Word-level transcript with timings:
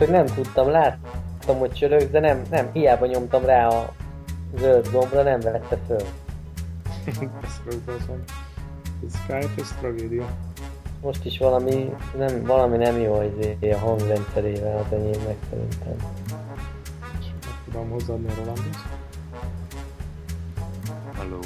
hogy 0.00 0.08
nem 0.08 0.26
tudtam, 0.26 0.68
láttam, 0.68 1.58
hogy 1.58 1.72
csörög, 1.72 2.10
de 2.10 2.20
nem, 2.20 2.42
nem, 2.50 2.70
hiába 2.72 3.06
nyomtam 3.06 3.44
rá 3.44 3.66
a 3.66 3.92
zöld 4.58 4.88
gombra, 4.92 5.22
nem 5.22 5.40
vette 5.40 5.78
föl. 5.86 6.02
ez 7.42 7.60
rögtön 7.64 8.24
Skype, 9.08 9.62
ez 9.62 9.74
tragédia. 9.78 10.26
Most 11.02 11.24
is 11.24 11.38
valami 11.38 11.92
nem, 12.16 12.44
valami 12.44 12.76
nem 12.76 12.98
jó 12.98 13.14
az 13.14 13.28
a 13.60 13.78
hangrendszerével 13.78 14.78
az 14.78 14.92
enyémnek 14.92 15.36
szerintem. 15.50 15.96
Meg 17.10 17.52
tudom 17.64 17.90
hozzáadni 17.90 18.28
a 18.28 18.34
Rolandot. 18.34 18.76
Halló? 21.16 21.40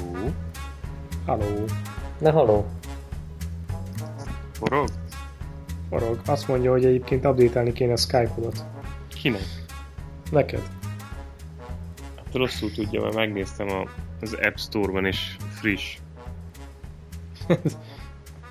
Halló. 1.25 1.65
Na 2.17 2.31
haló. 2.31 2.65
Forog? 4.51 4.89
Forog. 5.89 6.19
Azt 6.25 6.47
mondja, 6.47 6.71
hogy 6.71 6.85
egyébként 6.85 7.25
update 7.25 7.71
kéne 7.71 7.91
a 7.91 7.97
Skype-odat. 7.97 8.65
Kinek? 9.21 9.63
Neked. 10.31 10.61
Hát 12.15 12.33
rosszul 12.33 12.71
tudja, 12.71 13.01
mert 13.01 13.15
megnéztem 13.15 13.69
a, 13.69 13.89
az 14.21 14.33
App 14.41 14.55
Store-ban 14.55 15.05
is 15.05 15.37
friss. 15.49 15.97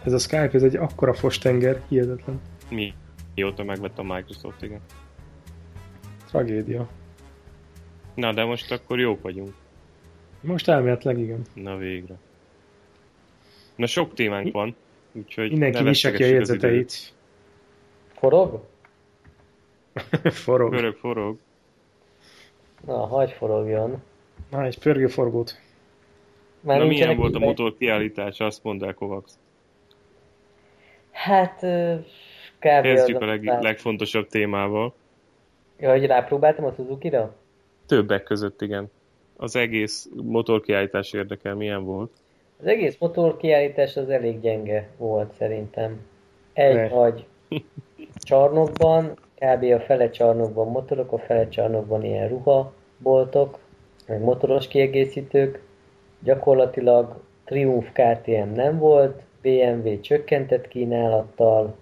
ez 0.05 0.13
a 0.13 0.19
Skype, 0.19 0.51
ez 0.53 0.63
egy 0.63 0.77
akkora 0.77 1.15
fostenger, 1.15 1.81
hihetetlen. 1.89 2.41
Mi? 2.71 2.95
Mióta 3.35 3.65
megvett 3.65 3.99
a 3.99 4.03
Microsoft, 4.03 4.63
igen. 4.63 4.81
Tragédia. 6.27 6.89
Na, 8.15 8.33
de 8.33 8.45
most 8.45 8.73
akkor 8.73 9.01
jók 9.01 9.23
vagyunk. 9.23 9.55
Most 10.41 10.69
elméletileg 10.69 11.19
igen. 11.19 11.43
Na 11.55 11.77
végre. 11.77 12.15
Na 13.77 13.87
sok 13.87 14.15
témánk 14.15 14.53
van, 14.53 14.77
úgyhogy... 15.13 15.51
Mindenki 15.51 16.11
ki 16.11 16.23
a 16.23 16.27
jegyzeteit. 16.27 17.14
Forog? 18.25 18.61
forog. 20.45 20.75
Forog, 20.75 20.95
forog. 20.95 21.39
Na, 22.87 23.07
hagy 23.07 23.31
forogjon. 23.31 24.03
Na, 24.51 24.65
egy 24.65 24.79
pörgőforgót. 24.79 25.59
Már 26.61 26.79
Na 26.79 26.85
milyen 26.85 27.17
volt 27.17 27.35
a 27.35 27.39
motor 27.39 27.77
kiállítása, 27.77 28.45
azt 28.45 28.63
mondd 28.65 28.85
el, 28.85 28.95
Kovacs. 28.95 29.31
Hát, 31.11 31.57
kb. 32.59 32.83
Kezdjük 32.83 33.21
a 33.21 33.25
leg, 33.25 33.45
legfontosabb 33.45 34.27
témával. 34.27 34.95
Ja, 35.79 35.91
hogy 35.91 36.07
rápróbáltam 36.07 36.65
a 36.65 36.73
Suzuki-ra? 36.73 37.35
Többek 37.87 38.23
között, 38.23 38.63
igen. 38.63 38.91
Az 39.37 39.57
egész 39.57 40.09
motorkiállítás 40.23 41.13
érdekel, 41.13 41.55
milyen 41.55 41.85
volt? 41.85 42.11
Az 42.61 42.67
egész 42.67 42.97
motorkiállítás 42.99 43.97
az 43.97 44.09
elég 44.09 44.41
gyenge 44.41 44.91
volt 44.97 45.33
szerintem. 45.33 46.07
Egy 46.53 46.75
ne. 46.75 46.89
vagy 46.89 47.27
csarnokban, 48.25 49.19
kb. 49.35 49.63
a 49.63 49.81
fele 49.81 50.11
csarnokban 50.11 50.69
motorok, 50.69 51.13
a 51.13 51.19
fele 51.19 51.49
csarnokban 51.49 52.05
ilyen 52.05 52.29
ruhaboltok, 52.29 53.59
meg 54.07 54.21
motoros 54.21 54.69
kiegészítők. 54.69 55.63
Gyakorlatilag 56.21 57.21
Triumph 57.45 57.93
KTM 57.93 58.53
nem 58.55 58.79
volt, 58.79 59.23
BMW 59.43 60.01
csökkentett 60.01 60.69
kínálattal, 60.69 61.77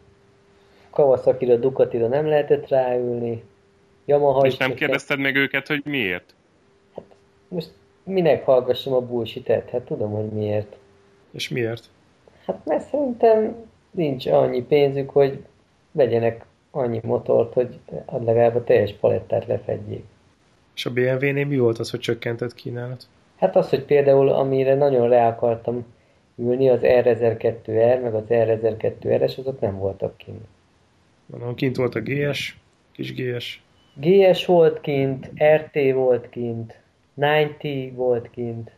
Kawasaki-ra, 0.91 1.57
Ducati-ra 1.57 2.09
nem 2.09 2.27
lehetett 2.27 2.69
ráülni, 2.69 3.43
Yamaha 4.05 4.47
És 4.47 4.57
nem 4.57 4.75
kérdezted 4.75 5.19
meg 5.19 5.37
őket, 5.37 5.67
hogy 5.67 5.83
miért? 5.85 6.35
Hát, 6.95 7.05
most 7.49 7.71
minek 8.05 8.45
hallgassam 8.45 8.93
a 8.93 9.01
bullshit 9.01 9.47
Hát 9.47 9.83
tudom, 9.85 10.11
hogy 10.11 10.29
miért. 10.29 10.77
És 11.31 11.49
miért? 11.49 11.85
Hát 12.47 12.65
mert 12.65 12.89
szerintem 12.89 13.57
nincs 13.91 14.27
annyi 14.27 14.63
pénzük, 14.63 15.11
hogy 15.11 15.45
vegyenek 15.93 16.45
annyi 16.71 17.01
motort, 17.03 17.53
hogy 17.53 17.79
legalább 18.07 18.55
a 18.55 18.65
teljes 18.65 18.93
palettát 18.93 19.47
lefedjék. 19.47 20.05
És 20.75 20.87
a 20.87 20.93
BMW-nél 20.93 21.47
mi 21.47 21.59
volt 21.59 21.79
az, 21.79 21.91
hogy 21.91 22.01
csökkentett 22.01 22.55
kínálat? 22.55 23.07
Hát 23.37 23.57
az, 23.57 23.69
hogy 23.69 23.85
például 23.85 24.29
amire 24.29 24.75
nagyon 24.75 25.09
rá 25.09 25.29
akartam 25.29 25.87
ülni, 26.37 26.69
az 26.69 26.81
R1002R, 26.83 28.03
meg 28.03 28.15
az 28.15 28.25
R1002RS, 28.29 29.39
azok 29.39 29.61
nem 29.61 29.79
voltak 29.79 30.17
kint. 30.17 30.45
Mondom, 31.27 31.55
kint 31.55 31.77
volt 31.77 31.95
a 31.95 32.01
GS, 32.01 32.59
kis 32.93 33.15
GS. 33.15 33.63
GS 33.95 34.47
volt 34.47 34.81
kint, 34.81 35.31
RT 35.57 35.93
volt 35.93 36.29
kint, 36.29 36.81
90 37.15 37.95
volt 37.95 38.31
kint. 38.31 38.71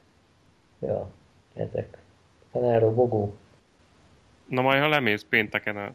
Ja, 0.80 1.10
ezek. 1.54 1.98
Tanáró 2.52 2.90
Bogó. 2.90 3.34
Na 4.48 4.62
majd, 4.62 4.82
ha 4.82 4.88
lemész 4.88 5.26
pénteken 5.28 5.76
a 5.76 5.92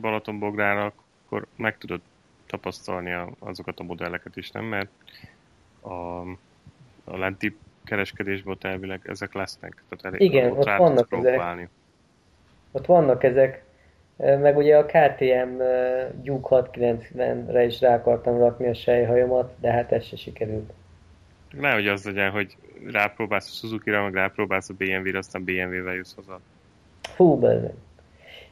Balatonbográra, 0.00 0.92
akkor 1.26 1.46
meg 1.56 1.78
tudod 1.78 2.00
tapasztalni 2.46 3.14
azokat 3.38 3.80
a 3.80 3.82
modelleket 3.82 4.36
is, 4.36 4.50
nem? 4.50 4.64
Mert 4.64 4.90
a, 5.80 6.20
a 7.04 7.16
lenti 7.16 7.56
kereskedésben 7.84 8.54
ott 8.54 8.64
elvileg 8.64 9.00
ezek 9.04 9.34
lesznek. 9.34 9.82
Tehát 9.88 10.04
elég, 10.04 10.32
Igen, 10.32 10.50
ott, 10.50 10.58
ott 10.58 10.76
vannak 10.76 11.12
ezek. 11.12 11.68
Ott 12.72 12.86
vannak 12.86 13.22
ezek. 13.22 13.64
Meg 14.16 14.56
ugye 14.56 14.76
a 14.76 14.86
KTM 14.86 15.56
Duke 16.22 16.48
690-re 16.50 17.64
is 17.64 17.80
rá 17.80 17.94
akartam 17.94 18.38
rakni 18.38 18.68
a 18.68 18.74
sejhajomat, 18.74 19.54
de 19.60 19.70
hát 19.70 19.92
ez 19.92 20.04
se 20.04 20.16
sikerült. 20.16 20.72
Nehogy 21.50 21.88
az 21.88 22.04
legyen, 22.04 22.30
hogy 22.30 22.56
rápróbálsz 22.92 23.50
a 23.50 23.52
Suzuki-ra, 23.52 24.02
meg 24.02 24.14
rápróbálsz 24.14 24.68
a 24.68 24.74
BMW-re, 24.74 25.18
aztán 25.18 25.44
BMW-vel 25.44 25.94
jössz 25.94 26.14
haza. 26.14 26.40
Fú, 27.02 27.38
bezeg. 27.38 27.74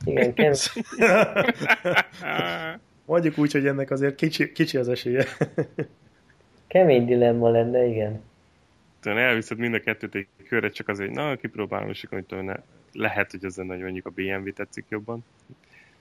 Igen, 0.04 0.34
kemény. 0.34 0.59
Mondjuk 3.06 3.38
úgy, 3.38 3.53
hogy 3.53 3.66
ennek 3.66 3.91
azért 3.91 4.15
kicsi, 4.15 4.53
kicsi 4.53 4.76
az 4.76 4.88
esélye. 4.88 5.25
Kemény 6.66 7.06
dilemma 7.06 7.50
lenne, 7.50 7.87
igen. 7.87 8.22
Tehát 9.00 9.19
elviszed 9.19 9.59
mind 9.59 9.75
a 9.75 9.81
kettőt 9.81 10.15
egy 10.15 10.26
körre, 10.48 10.70
csak 10.70 10.88
azért, 10.88 11.10
na, 11.10 11.37
kipróbálom, 11.37 11.88
és 11.88 12.04
akkor 12.04 12.42
ne, 12.42 12.54
lehet, 12.92 13.31
hogy 13.31 13.44
az 13.44 13.56
hogy 13.56 13.66
mondjuk 13.66 14.06
a 14.06 14.10
BMW 14.10 14.53
tetszik 14.53 14.84
jobban. 14.88 15.25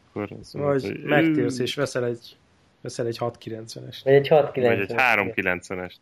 Akkor 0.09 0.29
az 0.39 0.53
Vagy 0.53 0.83
hogy 0.83 1.03
megtérsz 1.03 1.59
és 1.59 1.75
veszel 1.75 2.05
egy, 2.05 2.37
veszel 2.81 3.05
egy 3.05 3.17
690-est. 3.19 3.99
Vagy 4.03 4.13
egy 4.13 4.27
690-est. 4.31 4.51
Vagy 4.55 4.79
egy 4.79 4.93
390-est. 4.95 5.95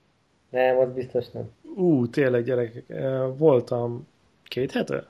Nem, 0.49 0.77
az 0.77 0.93
biztos 0.93 1.29
nem. 1.29 1.51
Ú, 1.75 2.07
tényleg 2.07 2.43
gyerekek, 2.43 2.83
voltam 3.37 4.07
két 4.43 4.71
hete 4.71 5.09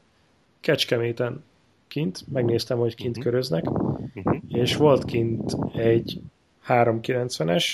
Kecskeméten 0.59 1.43
kint, 1.91 2.23
megnéztem, 2.33 2.77
hogy 2.77 2.95
kint 2.95 3.17
uh-huh. 3.17 3.31
köröznek, 3.31 3.71
uh-huh. 3.71 4.37
és 4.47 4.75
volt 4.75 5.05
kint 5.05 5.57
egy 5.75 6.21
390-es, 6.67 7.65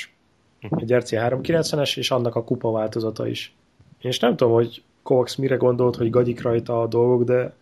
uh-huh. 0.62 0.82
egy 0.82 0.94
RC 0.94 1.10
390-es, 1.14 1.98
és 1.98 2.12
annak 2.12 2.36
a 2.36 2.44
kupa 2.44 2.72
változata 2.72 3.28
is. 3.28 3.56
És 4.00 4.20
nem 4.20 4.36
tudom, 4.36 4.54
hogy 4.54 4.84
Kovacs 5.04 5.38
mire 5.38 5.56
gondolt, 5.56 5.96
hogy 5.96 6.10
gagyi 6.10 6.36
rajta 6.42 6.82
a 6.82 6.88
dolgok, 6.88 7.24
de 7.24 7.54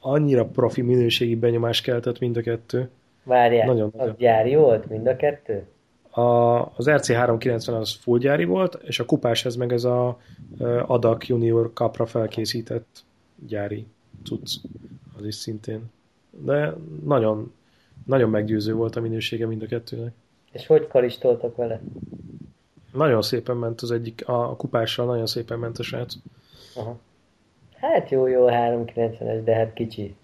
annyira 0.00 0.44
profi 0.44 0.82
minőségi 0.82 1.36
benyomás 1.36 1.80
keltett 1.80 2.18
mind 2.18 2.36
a 2.36 2.40
kettő. 2.40 2.90
Várjál, 3.22 3.66
nagyon, 3.66 3.86
az 3.86 3.98
nagyon. 3.98 4.14
gyári 4.18 4.54
volt 4.54 4.88
mind 4.88 5.06
a 5.06 5.16
kettő? 5.16 5.66
A, 6.10 6.20
az 6.60 6.86
RC390 6.86 7.80
az 7.80 7.94
full 7.94 8.18
gyári 8.18 8.44
volt, 8.44 8.78
és 8.82 9.00
a 9.00 9.04
kupás 9.04 9.44
ez 9.44 9.56
meg 9.56 9.72
ez 9.72 9.84
a 9.84 10.18
Adak 10.86 11.26
Junior 11.26 11.70
Cupra 11.74 12.06
felkészített 12.06 13.04
gyári 13.46 13.86
cucc. 14.24 14.56
Az 15.18 15.26
is 15.26 15.34
szintén. 15.34 15.90
De 16.30 16.74
nagyon, 17.04 17.52
nagyon 18.06 18.30
meggyőző 18.30 18.74
volt 18.74 18.96
a 18.96 19.00
minősége 19.00 19.46
mind 19.46 19.62
a 19.62 19.66
kettőnek. 19.66 20.12
És 20.52 20.66
hogy 20.66 20.86
karistoltak 20.86 21.56
vele? 21.56 21.80
Nagyon 22.92 23.22
szépen 23.22 23.56
ment 23.56 23.80
az 23.80 23.90
egyik, 23.90 24.28
a 24.28 24.56
kupással 24.56 25.06
nagyon 25.06 25.26
szépen 25.26 25.58
ment 25.58 25.78
a 25.78 25.82
srác. 25.82 26.14
Aha. 26.74 26.98
Hát 27.74 28.10
jó, 28.10 28.26
jó, 28.26 28.46
390-es, 28.48 29.40
de 29.44 29.54
hát 29.54 29.72
kicsi. 29.72 30.14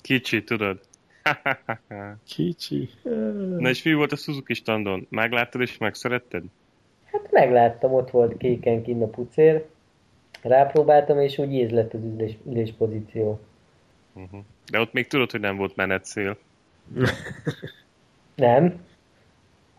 Kicsi, 0.00 0.44
tudod? 0.44 0.80
kicsi. 2.34 2.90
Na 3.58 3.68
és 3.68 3.82
mi 3.82 3.94
volt 3.94 4.12
a 4.12 4.16
Suzuki 4.16 4.54
standon? 4.54 5.06
Megláttad 5.10 5.60
és 5.60 5.78
megszeretted? 5.78 6.42
Hát 7.04 7.30
megláttam, 7.30 7.94
ott 7.94 8.10
volt 8.10 8.36
kéken 8.36 8.82
kinn 8.82 9.02
a 9.02 9.06
pucér. 9.06 9.64
Rápróbáltam, 10.46 11.20
és 11.20 11.38
úgy 11.38 11.52
íz 11.52 11.70
lett 11.70 11.94
az 11.94 12.00
ülés, 12.02 12.36
ülés 12.46 12.72
pozíció. 12.78 13.40
Uh-huh. 14.12 14.40
De 14.70 14.80
ott 14.80 14.92
még 14.92 15.06
tudod, 15.06 15.30
hogy 15.30 15.40
nem 15.40 15.56
volt 15.56 15.76
menetszél. 15.76 16.38
nem. 18.34 18.84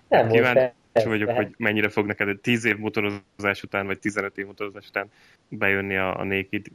Nem 0.07 0.27
Kíváncsi 0.27 0.59
volt 0.59 0.73
Kíváncsi 0.93 1.25
vagyok, 1.25 1.37
hogy 1.37 1.55
mennyire 1.57 1.89
fog 1.89 2.05
neked 2.05 2.39
10 2.39 2.65
év 2.65 2.77
motorozás 2.77 3.63
után, 3.63 3.85
vagy 3.85 3.99
15 3.99 4.37
év 4.37 4.45
motorozás 4.45 4.87
után 4.87 5.07
bejönni 5.49 5.95
a, 5.95 6.19
a 6.19 6.23
naked 6.23 6.65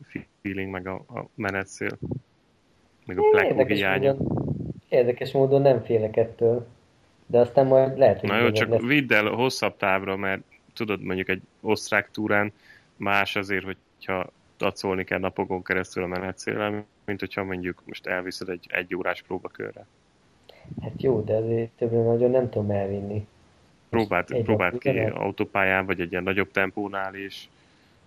feeling, 0.42 0.70
meg 0.70 0.86
a, 0.86 0.94
a 0.94 1.26
menetszél. 1.34 1.98
Meg 3.06 3.18
a 3.18 3.22
plekó 3.30 3.64
hiánya. 3.64 4.16
Érdekes 4.88 5.32
módon 5.32 5.62
nem 5.62 5.82
félek 5.82 6.16
ettől. 6.16 6.66
De 7.26 7.38
aztán 7.38 7.66
majd 7.66 7.98
lehet, 7.98 8.20
hogy... 8.20 8.28
Na 8.28 8.38
jó, 8.38 8.50
csak 8.50 8.68
lesz. 8.68 8.80
vidd 8.80 9.12
el 9.12 9.24
hosszabb 9.24 9.76
távra, 9.76 10.16
mert 10.16 10.42
tudod, 10.74 11.02
mondjuk 11.02 11.28
egy 11.28 11.42
osztrák 11.60 12.10
túrán 12.10 12.52
más 12.96 13.36
azért, 13.36 13.64
hogyha 13.64 14.26
dacolni 14.58 15.04
kell 15.04 15.18
napokon 15.18 15.62
keresztül 15.62 16.02
a 16.02 16.06
menetszélel, 16.06 16.84
mint 17.04 17.20
hogyha 17.20 17.44
mondjuk 17.44 17.82
most 17.84 18.06
elviszed 18.06 18.48
egy 18.48 18.66
egy 18.70 18.94
órás 18.94 19.22
próbakörre. 19.22 19.86
Hát 20.82 21.02
jó, 21.02 21.20
de 21.20 21.34
azért 21.34 21.70
többre 21.70 22.02
nagyon 22.02 22.30
nem 22.30 22.50
tudom 22.50 22.70
elvinni. 22.70 23.26
Próbált, 23.88 24.30
egy 24.30 24.42
próbált 24.42 24.78
ki 24.78 24.88
ugyanaz. 24.88 25.12
autópályán, 25.14 25.86
vagy 25.86 26.00
egy 26.00 26.10
ilyen 26.10 26.22
nagyobb 26.22 26.50
tempónál 26.50 27.14
is, 27.14 27.48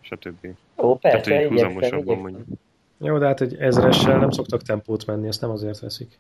stb. 0.01 0.47
Ó, 0.77 0.97
persze, 0.97 1.21
Tehát, 1.21 1.41
hogy 1.41 1.51
húzamosabban 1.51 2.17
mondjuk. 2.17 2.45
Jó, 2.97 3.17
de 3.17 3.25
hát 3.25 3.41
egy 3.41 3.55
ezressel 3.55 4.17
nem 4.17 4.29
szoktak 4.29 4.61
tempót 4.61 5.05
menni, 5.05 5.27
ezt 5.27 5.41
nem 5.41 5.49
azért 5.49 5.79
veszik. 5.79 6.17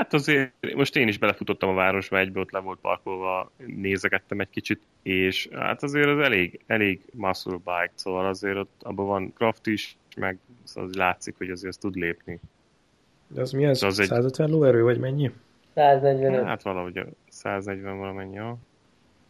Hát 0.00 0.12
azért, 0.12 0.74
most 0.74 0.96
én 0.96 1.08
is 1.08 1.18
belefutottam 1.18 1.68
a 1.68 1.74
városba, 1.74 2.18
egyből 2.18 2.42
ott 2.42 2.50
le 2.50 2.58
volt 2.58 2.78
parkolva, 2.80 3.50
nézegettem 3.66 4.40
egy 4.40 4.50
kicsit, 4.50 4.80
és 5.02 5.48
hát 5.52 5.82
azért 5.82 6.08
az 6.08 6.18
elég, 6.18 6.60
elég 6.66 7.00
muscle 7.12 7.56
bike, 7.56 7.92
szóval 7.94 8.26
azért 8.26 8.56
ott 8.56 8.80
abban 8.82 9.06
van 9.06 9.32
craft 9.36 9.66
is, 9.66 9.96
meg 10.16 10.38
szóval 10.64 10.88
az 10.88 10.96
látszik, 10.96 11.34
hogy 11.36 11.50
azért 11.50 11.68
az 11.68 11.76
tud 11.76 11.94
lépni. 11.94 12.40
De 13.26 13.40
az 13.40 13.50
mi 13.52 13.64
ez? 13.64 13.78
Szóval 13.78 13.96
az 13.98 14.06
150 14.06 14.46
egy... 14.46 14.52
lóerő, 14.52 14.82
vagy 14.82 14.98
mennyi? 14.98 15.30
145. 15.74 16.44
Hát 16.44 16.62
valahogy 16.62 17.04
140 17.28 17.98
valamennyi, 17.98 18.34
jó. 18.34 18.58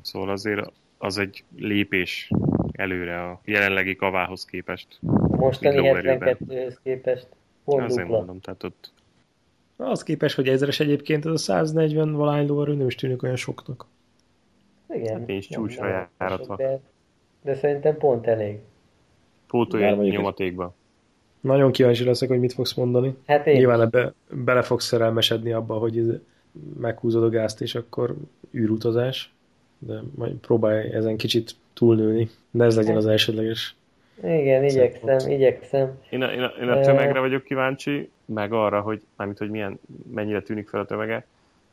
Szóval 0.01 0.31
azért 0.31 0.73
az 0.99 1.19
egy 1.19 1.45
lépés 1.57 2.31
előre 2.73 3.23
a 3.23 3.41
jelenlegi 3.45 3.97
kavához 3.97 4.45
képest. 4.45 4.99
Mostani 5.29 5.77
72-höz 5.83 6.77
képest. 6.83 7.27
Pont 7.65 7.85
Azért 7.85 8.09
mondom, 8.09 8.41
tehát 8.41 8.63
ott... 8.63 8.93
Az 9.81 10.03
képes, 10.03 10.35
hogy 10.35 10.49
ezres 10.49 10.81
egyébként 10.81 11.27
ez 11.27 11.33
a 11.33 11.37
140 11.37 12.13
valány 12.13 12.47
lóerő 12.47 12.75
nem 12.75 12.87
is 12.87 12.95
tűnik 12.95 13.23
olyan 13.23 13.37
soknak. 13.37 13.87
Igen. 14.89 15.19
Hát 15.19 15.29
és 15.29 15.49
csúcsra 15.49 16.09
járatva. 16.19 16.57
De, 16.57 16.81
de 17.43 17.55
szerintem 17.55 17.97
pont 17.97 18.27
elég. 18.27 18.59
Pótolja 19.47 19.95
nyomatékba. 19.95 20.75
Nagyon 21.41 21.73
kíváncsi 21.73 22.05
leszek, 22.05 22.29
hogy 22.29 22.41
mit 22.41 22.53
fogsz 22.53 22.75
mondani. 22.75 23.17
Hát 23.27 23.47
én 23.47 23.57
Nyilván 23.57 23.81
ebbe 23.81 24.13
bele 24.31 24.63
fogsz 24.63 24.85
szerelmesedni 24.85 25.53
abba, 25.53 25.75
hogy 25.75 26.21
meghúzod 26.81 27.23
a 27.23 27.29
gázt, 27.29 27.61
és 27.61 27.75
akkor 27.75 28.17
űrutazás. 28.55 29.33
De 29.79 30.01
majd 30.15 30.35
próbálj 30.35 30.93
ezen 30.93 31.17
kicsit 31.17 31.55
túlnőni. 31.73 32.31
Ne 32.51 32.65
ez 32.65 32.77
legyen 32.77 32.97
az 32.97 33.07
elsődleges. 33.07 33.77
Igen, 34.23 34.65
igyekszem, 34.65 35.31
igyekszem. 35.31 35.99
Én 36.11 36.23
a, 36.23 36.33
én, 36.33 36.43
a, 36.43 36.53
én 36.61 36.69
a 36.69 36.81
tömegre 36.81 37.21
vagyok 37.21 37.45
kíváncsi, 37.45 38.11
meg 38.25 38.53
arra, 38.53 38.81
hogy, 38.81 39.03
mármint, 39.17 39.39
hogy 39.39 39.51
milyen, 39.51 39.81
mennyire 40.13 40.43
tűnik 40.43 40.69
fel 40.69 40.81
a 40.81 40.85
tömege, 40.85 41.27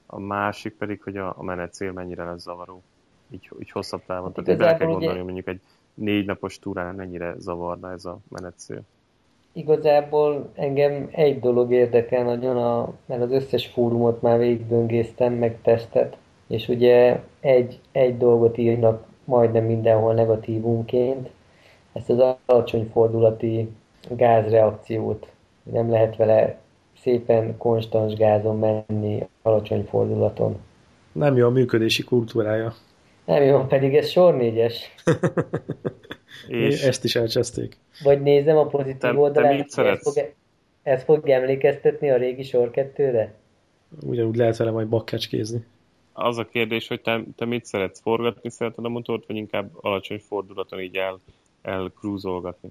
a 0.06 0.20
másik 0.20 0.74
pedig, 0.78 1.02
hogy 1.04 1.18
a, 1.18 1.34
a 1.38 1.44
menetcél 1.44 1.92
mennyire 1.92 2.24
lesz 2.24 2.42
zavaró. 2.42 2.82
Így, 3.30 3.50
így 3.60 3.72
hosszabb 3.72 4.02
távon. 4.06 4.34
Tehát 4.34 4.50
Igazából 4.50 4.66
bele 4.66 4.78
kell 4.78 4.88
gondolni, 4.88 5.14
ugye... 5.14 5.24
mondjuk 5.24 5.48
egy 5.48 5.62
négy 5.94 6.26
napos 6.26 6.60
túrán 6.60 6.96
mennyire 6.96 7.36
zavarna 7.38 7.92
ez 7.92 8.06
a 8.06 8.18
menetcél. 8.30 8.82
Igazából 9.54 10.52
engem 10.56 11.08
egy 11.12 11.40
dolog 11.40 11.72
érdekel 11.72 12.24
nagyon, 12.24 12.58
a, 12.58 12.94
mert 13.06 13.22
az 13.22 13.32
összes 13.32 13.68
fórumot 13.68 14.22
már 14.22 14.38
végigböngésztem, 14.38 15.34
meg 15.34 15.62
tesztet, 15.62 16.18
és 16.48 16.68
ugye 16.68 17.20
egy, 17.40 17.80
egy 17.92 18.18
dolgot 18.18 18.58
írnak 18.58 19.06
majdnem 19.24 19.64
mindenhol 19.64 20.14
negatívunként, 20.14 21.30
ezt 21.98 22.10
az 22.10 22.36
alacsony 22.46 22.90
fordulati 22.92 23.70
gázreakciót. 24.10 25.28
Nem 25.64 25.90
lehet 25.90 26.16
vele 26.16 26.60
szépen 27.02 27.58
konstans 27.58 28.14
gázon 28.14 28.60
menni 28.60 29.28
alacsony 29.42 29.84
fordulaton. 29.84 30.58
Nem 31.12 31.38
jó 31.38 31.46
a 31.48 31.50
működési 31.50 32.04
kultúrája. 32.04 32.74
Nem 33.26 33.44
jó, 33.44 33.66
pedig 33.66 33.96
ez 33.96 34.10
sor 34.10 34.36
négyes. 34.36 34.94
És 36.48 36.82
ezt 36.82 37.04
is 37.04 37.16
elcseszték. 37.16 37.78
Vagy 38.04 38.22
nézem 38.22 38.58
a 38.58 38.66
pozitív 38.66 38.98
te, 38.98 39.14
oldalát, 39.14 39.68
te 39.76 39.84
ez, 39.84 40.02
fog, 40.02 40.34
ez 40.84 41.04
fog 41.04 41.30
emlékeztetni 41.30 42.10
a 42.10 42.18
régi 42.18 42.44
sor 42.44 42.72
kettőre? 42.72 43.34
Ugyanúgy 44.06 44.36
lehet 44.36 44.58
vele 44.58 44.72
majd 44.72 44.88
bakkecskézni. 44.88 45.66
Az 46.14 46.38
a 46.38 46.46
kérdés, 46.46 46.88
hogy 46.88 47.02
te, 47.02 47.24
te 47.36 47.46
mit 47.46 47.66
szeretsz? 47.66 48.02
Forgatni 48.02 48.50
szereted 48.50 48.86
a 48.86 48.90
motort, 48.90 49.28
vagy 49.28 49.36
inkább 49.36 49.70
alacsony 49.82 50.20
fordulaton 50.20 50.80
így 50.80 50.96
el, 50.96 51.20
elkrúzolgatni? 51.68 52.69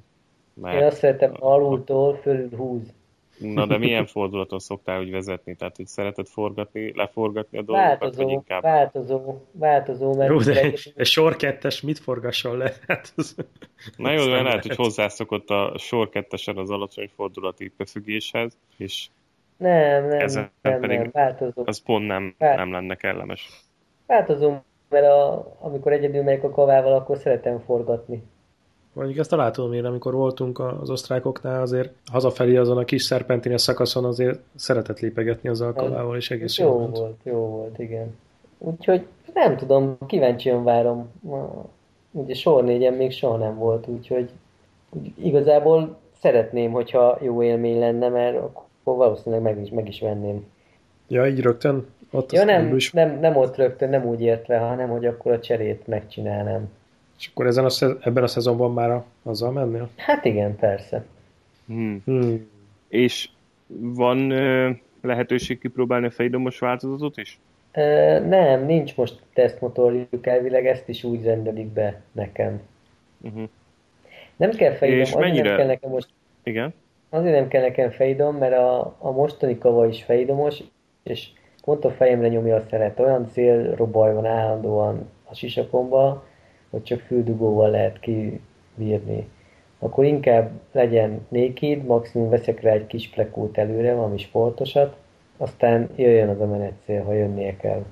Mert... 0.55 0.81
Én 0.81 0.87
azt 0.87 0.97
szeretem 0.97 1.33
alultól 1.39 2.15
fölül 2.15 2.49
húz. 2.57 2.95
Na 3.39 3.67
de 3.67 3.79
milyen 3.79 4.07
fordulaton 4.17 4.59
szoktál 4.59 5.01
úgy 5.01 5.11
vezetni? 5.11 5.55
Tehát, 5.55 5.77
hogy 5.77 5.87
szereted 5.87 6.27
forgatni, 6.27 6.93
leforgatni 6.95 7.59
a 7.59 7.63
dolgokat, 7.63 7.99
változó, 7.99 8.23
vagy 8.23 8.33
inkább... 8.33 8.63
Változó, 8.63 9.41
változó. 9.53 10.15
Mert 10.15 10.31
jó, 10.31 10.39
de 10.39 10.61
egy, 10.61 10.93
egy 10.97 11.07
sor 11.07 11.37
kettes 11.37 11.81
mit 11.81 11.99
forgasson 11.99 12.57
le? 12.57 12.73
Hát 12.87 13.13
az... 13.17 13.37
Na 13.97 14.13
jó, 14.13 14.25
de 14.25 14.43
lehet, 14.43 14.67
hogy 14.67 14.77
hozzászokott 14.77 15.49
a 15.49 15.75
sor 15.79 16.09
kettesen 16.09 16.57
az 16.57 16.71
alacsony 16.71 17.11
fordulati 17.15 17.73
befüggéshez, 17.77 18.59
és 18.77 19.09
nem, 19.57 20.07
nem, 20.07 20.21
ezen 20.21 20.51
nem, 20.63 20.81
pedig 20.81 20.99
nem, 20.99 21.11
változó. 21.13 21.63
Az 21.65 21.83
pont 21.83 22.07
nem, 22.07 22.35
változó. 22.39 22.65
nem 22.65 22.73
lenne 22.73 22.95
kellemes. 22.95 23.65
Változó, 24.07 24.55
mert 24.89 25.07
a, 25.07 25.57
amikor 25.61 25.93
egyedül 25.93 26.23
megyek 26.23 26.45
a 26.45 26.51
kavával, 26.51 26.93
akkor 26.93 27.19
szeretem 27.19 27.59
forgatni. 27.59 28.23
Mondjuk 28.97 29.19
ezt 29.19 29.31
látom 29.31 29.73
én, 29.73 29.85
amikor 29.85 30.15
voltunk 30.15 30.59
az 30.59 30.91
osztrákoknál, 30.91 31.63
azért 31.63 31.93
hazafelé 32.13 32.57
azon 32.57 32.77
a 32.77 32.85
kis 32.85 33.03
szerpentines 33.03 33.61
szakaszon 33.61 34.05
azért 34.05 34.39
szeretett 34.55 35.01
lépegetni 35.01 35.49
az 35.49 35.61
alkalmával, 35.61 36.17
és 36.17 36.31
egész 36.31 36.59
jó 36.59 36.71
volt. 36.71 36.99
volt. 36.99 37.17
Jó 37.23 37.39
volt, 37.39 37.79
igen. 37.79 38.17
Úgyhogy 38.59 39.07
nem 39.35 39.57
tudom, 39.57 39.97
kíváncsian 40.07 40.65
várom. 40.65 41.11
Ugye 42.11 42.35
sor 42.35 42.65
négyen 42.65 42.93
még 42.93 43.13
soha 43.13 43.37
nem 43.37 43.57
volt, 43.57 43.87
úgyhogy 43.87 44.31
úgy, 44.91 45.13
igazából 45.19 45.97
szeretném, 46.21 46.71
hogyha 46.71 47.19
jó 47.21 47.43
élmény 47.43 47.79
lenne, 47.79 48.09
mert 48.09 48.37
akkor 48.37 48.97
valószínűleg 48.97 49.45
meg 49.45 49.61
is, 49.61 49.71
meg 49.71 49.89
is 49.89 50.01
venném. 50.01 50.47
Ja, 51.09 51.27
így 51.27 51.41
rögtön? 51.41 51.87
Ott 52.11 52.33
ja, 52.33 52.45
nem, 52.45 52.77
is... 52.77 52.93
nem, 52.93 53.19
nem 53.21 53.37
ott 53.37 53.57
rögtön, 53.57 53.89
nem 53.89 54.05
úgy 54.05 54.21
értve, 54.21 54.59
hanem 54.59 54.89
hogy 54.89 55.07
akkor 55.07 55.33
a 55.33 55.41
cserét 55.41 55.87
megcsinálnám. 55.87 56.69
És 57.19 57.29
akkor 57.33 57.47
ezen 57.47 57.65
a 57.65 57.69
szez- 57.69 58.07
ebben 58.07 58.23
a 58.23 58.27
szezonban 58.27 58.73
már 58.73 58.91
a, 58.91 59.05
azzal 59.23 59.53
mennél? 59.53 59.89
Hát 59.97 60.25
igen, 60.25 60.57
persze. 60.57 61.05
Hmm. 61.67 62.03
Hmm. 62.05 62.49
És 62.89 63.29
van 63.69 64.31
ö, 64.31 64.71
lehetőség 65.01 65.59
kipróbálni 65.59 66.07
a 66.07 66.11
fejdomos 66.11 66.59
változatot 66.59 67.17
is? 67.17 67.39
Ö, 67.73 68.19
nem, 68.21 68.67
nincs 68.67 68.97
most 68.97 69.23
tesztmotorjuk 69.33 70.27
elvileg, 70.27 70.67
ezt 70.67 70.89
is 70.89 71.05
úgy 71.05 71.25
rendelik 71.25 71.67
be 71.67 72.01
nekem. 72.13 72.61
Uh-huh. 73.21 73.49
Nem 74.37 74.51
kell 74.51 74.73
fejdom, 74.73 75.01
és 75.01 75.15
mennyire... 75.15 75.49
nem 75.49 75.57
kell 75.57 75.67
nekem 75.67 75.91
most... 75.91 76.09
Igen? 76.43 76.75
Azért 77.11 77.35
nem 77.35 77.49
kell 77.49 77.63
nekem 77.63 77.91
fejdom, 77.91 78.37
mert 78.37 78.55
a, 78.55 78.97
a 78.99 79.11
mostani 79.11 79.59
kava 79.59 79.87
is 79.87 80.03
fejdomos, 80.03 80.63
és 81.03 81.29
pont 81.65 81.85
a 81.85 81.91
fejemre 81.91 82.29
nyomja 82.29 82.57
a 82.57 82.63
szeret. 82.71 83.01
Olyan 83.01 83.29
célrobaj 83.33 84.15
van 84.15 84.27
állandóan 84.27 85.11
a 85.25 85.35
sisakomba, 85.35 86.25
hogy 86.71 86.83
csak 86.83 87.01
füldugóval 87.01 87.71
lehet 87.71 88.01
kibírni. 88.01 89.29
Akkor 89.79 90.05
inkább 90.05 90.51
legyen 90.73 91.27
naked, 91.29 91.85
maximum 91.85 92.29
veszek 92.29 92.61
rá 92.61 92.73
egy 92.73 92.87
kis 92.87 93.09
plekót 93.09 93.59
előre, 93.59 93.95
valami 93.95 94.19
sportosat, 94.19 94.97
aztán 95.37 95.89
jöjjön 95.95 96.29
az 96.29 96.41
a 96.41 96.47
menetcél, 96.47 97.03
ha 97.03 97.13
jönnie 97.13 97.57
kell. 97.57 97.85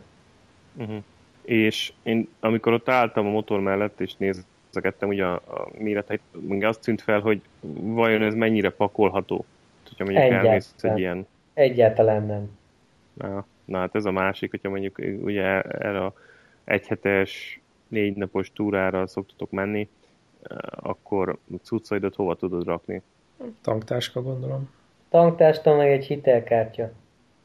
Uh-huh. 0.76 1.02
És 1.43 1.93
én 2.02 2.28
amikor 2.40 2.73
ott 2.73 2.88
álltam 2.88 3.26
a 3.26 3.31
motor 3.31 3.61
mellett, 3.61 4.00
és 4.00 4.14
nézegettem 4.16 5.09
ugye 5.09 5.25
a, 5.25 5.35
a 5.35 5.69
méreteit, 5.78 6.21
még 6.40 6.64
azt 6.64 6.81
tűnt 6.81 7.00
fel, 7.00 7.21
hogy 7.21 7.40
vajon 7.81 8.23
ez 8.23 8.35
mennyire 8.35 8.71
pakolható? 8.71 9.45
Hogyha 9.88 10.04
mondjuk 10.04 10.25
Egyáltalán. 10.25 10.47
elmész 10.47 10.75
egy 10.83 10.99
ilyen... 10.99 11.26
Egyáltalán 11.54 12.26
nem. 12.26 12.59
Na, 13.12 13.47
na 13.64 13.78
hát 13.78 13.95
ez 13.95 14.04
a 14.04 14.11
másik, 14.11 14.50
hogyha 14.50 14.69
mondjuk 14.69 14.99
ugye 15.23 15.61
erre 15.62 16.04
a 16.04 16.12
egyhetes 16.64 17.61
négy 17.94 18.16
napos 18.16 18.52
túrára 18.52 19.06
szoktatok 19.06 19.50
menni, 19.50 19.88
eh, 20.42 20.56
akkor 20.76 21.38
cuccaidat 21.62 22.14
hova 22.14 22.34
tudod 22.34 22.64
rakni? 22.64 23.02
Tanktáska 23.62 24.22
gondolom. 24.22 24.70
Tanktáska 25.08 25.74
meg 25.74 25.90
egy 25.90 26.04
hitelkártya. 26.04 26.90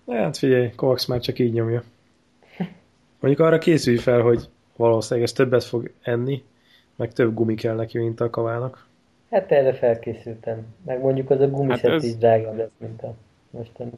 Hát 0.07 0.37
figyelj, 0.37 0.71
Kovacs 0.75 1.07
már 1.07 1.19
csak 1.19 1.39
így 1.39 1.53
nyomja. 1.53 1.83
Mondjuk 3.19 3.47
arra 3.47 3.57
készülj 3.57 3.97
fel, 3.97 4.21
hogy 4.21 4.49
valószínűleg 4.75 5.27
ez 5.29 5.33
többet 5.33 5.63
fog 5.63 5.91
enni, 6.01 6.43
meg 6.95 7.13
több 7.13 7.33
gumi 7.33 7.55
kell 7.55 7.75
neki, 7.75 7.97
mint 7.97 8.19
a 8.19 8.29
kavának. 8.29 8.87
Hát 9.31 9.51
erre 9.51 9.73
felkészültem. 9.73 10.65
Meg 10.85 11.01
mondjuk 11.01 11.29
az 11.29 11.39
a 11.39 11.49
gumiszett 11.49 11.81
hát 11.81 11.91
ez... 11.91 12.03
is 12.03 12.17
drágább 12.17 12.57
lesz, 12.57 12.73
mint 12.77 13.01
a 13.01 13.13
mostani. 13.49 13.91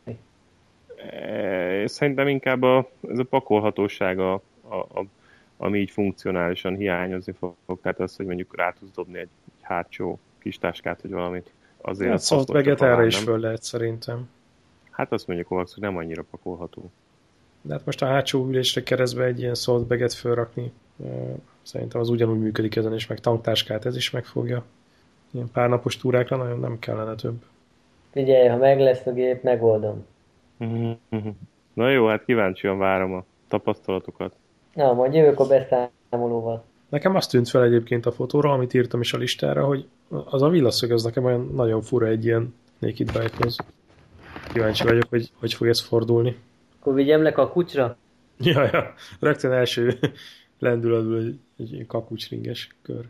Eh, 1.10 1.88
szerintem 1.88 2.28
inkább 2.28 2.62
a, 2.62 2.90
ez 3.10 3.20
a 3.20 3.24
pakolhatósága 3.24 4.34
a, 4.34 4.76
a 4.76 5.06
ami 5.64 5.80
így 5.80 5.92
funkcionálisan 5.92 6.76
hiányozni 6.76 7.34
fog. 7.40 7.56
Tehát 7.82 8.00
az, 8.00 8.16
hogy 8.16 8.26
mondjuk 8.26 8.56
rá 8.56 8.74
tudsz 8.80 8.92
dobni 8.96 9.20
egy, 9.20 9.30
egy 9.46 9.62
hátsó 9.62 10.20
kis 10.40 10.58
táskát, 10.58 11.02
vagy 11.02 11.12
valamit. 11.12 11.52
Azért 11.82 12.10
hát 12.10 12.26
softbaget 12.26 12.82
erre 12.82 13.06
is 13.06 13.18
föl 13.18 13.40
lehet 13.40 13.64
szerintem. 13.64 14.30
Hát 14.92 15.12
azt 15.12 15.28
mondjuk, 15.28 15.48
hogy 15.48 15.68
nem 15.76 15.98
annyira 15.98 16.24
pakolható. 16.32 16.92
De 17.62 17.74
hát 17.74 17.86
most 17.86 18.02
a 18.02 18.06
hátsó 18.06 18.48
ülésre 18.48 18.84
keresztbe 18.84 19.24
egy 19.24 19.40
ilyen 19.40 19.56
softbaget 19.56 20.14
fölrakni, 20.14 20.72
szerintem 21.62 22.02
az 22.02 22.10
ugyanúgy 22.10 22.40
működik 22.40 22.76
ezen 22.76 22.94
is, 22.94 23.08
meg 23.08 23.20
tanktáskát 23.20 23.86
ez 23.86 23.96
is 23.96 24.10
megfogja. 24.10 24.64
Ilyen 25.32 25.50
pár 25.52 25.70
napos 25.70 25.98
túrákra 25.98 26.38
nagyon 26.38 26.60
nem 26.60 26.80
kellene 26.80 27.16
több. 27.16 27.46
Figyelj, 28.12 28.48
ha 28.48 28.58
meg 28.58 28.80
lesz 28.80 29.06
a 29.06 29.12
gép, 29.12 29.44
megoldom. 29.44 30.06
Na 31.74 31.90
jó, 31.90 32.08
hát 32.08 32.26
kíváncsian 32.26 32.78
várom 32.78 33.14
a 33.14 33.24
tapasztalatokat. 33.48 34.36
Na, 34.74 34.94
majd 34.94 35.14
jövök 35.14 35.40
a 35.40 35.48
beszámolóval. 35.48 36.64
Nekem 36.90 37.16
azt 37.16 37.30
tűnt 37.30 37.50
fel 37.50 37.64
egyébként 37.64 38.06
a 38.06 38.12
fotóra, 38.12 38.52
amit 38.52 38.74
írtam 38.74 39.02
is 39.02 39.14
a 39.14 39.18
listára, 39.18 39.66
hogy 39.66 39.86
az 40.26 40.42
a 40.42 40.50
villaszög, 40.50 40.92
az 40.92 41.04
nekem 41.04 41.26
olyan 41.26 41.52
nagyon 41.56 41.82
fura 41.82 42.08
egy 42.08 42.26
ilyen 42.26 42.54
Naked 42.80 43.12
Bike-hoz. 43.12 43.56
Kíváncsi 44.54 44.84
vagyok, 44.84 45.10
hogy 45.10 45.32
hogy 45.40 45.54
fog 45.54 45.68
ez 45.68 45.82
fordulni. 45.82 46.38
Akkor 46.80 46.94
vigyem 46.94 47.32
a 47.36 47.50
kucsra? 47.50 47.98
Ja, 48.44 48.64
ja. 48.64 48.94
Rögtön 49.20 49.52
első 49.52 50.00
lendületből 50.60 51.34
egy, 51.58 51.74
egy 51.74 51.86
kapucsringes 51.88 52.76
kör. 52.82 53.06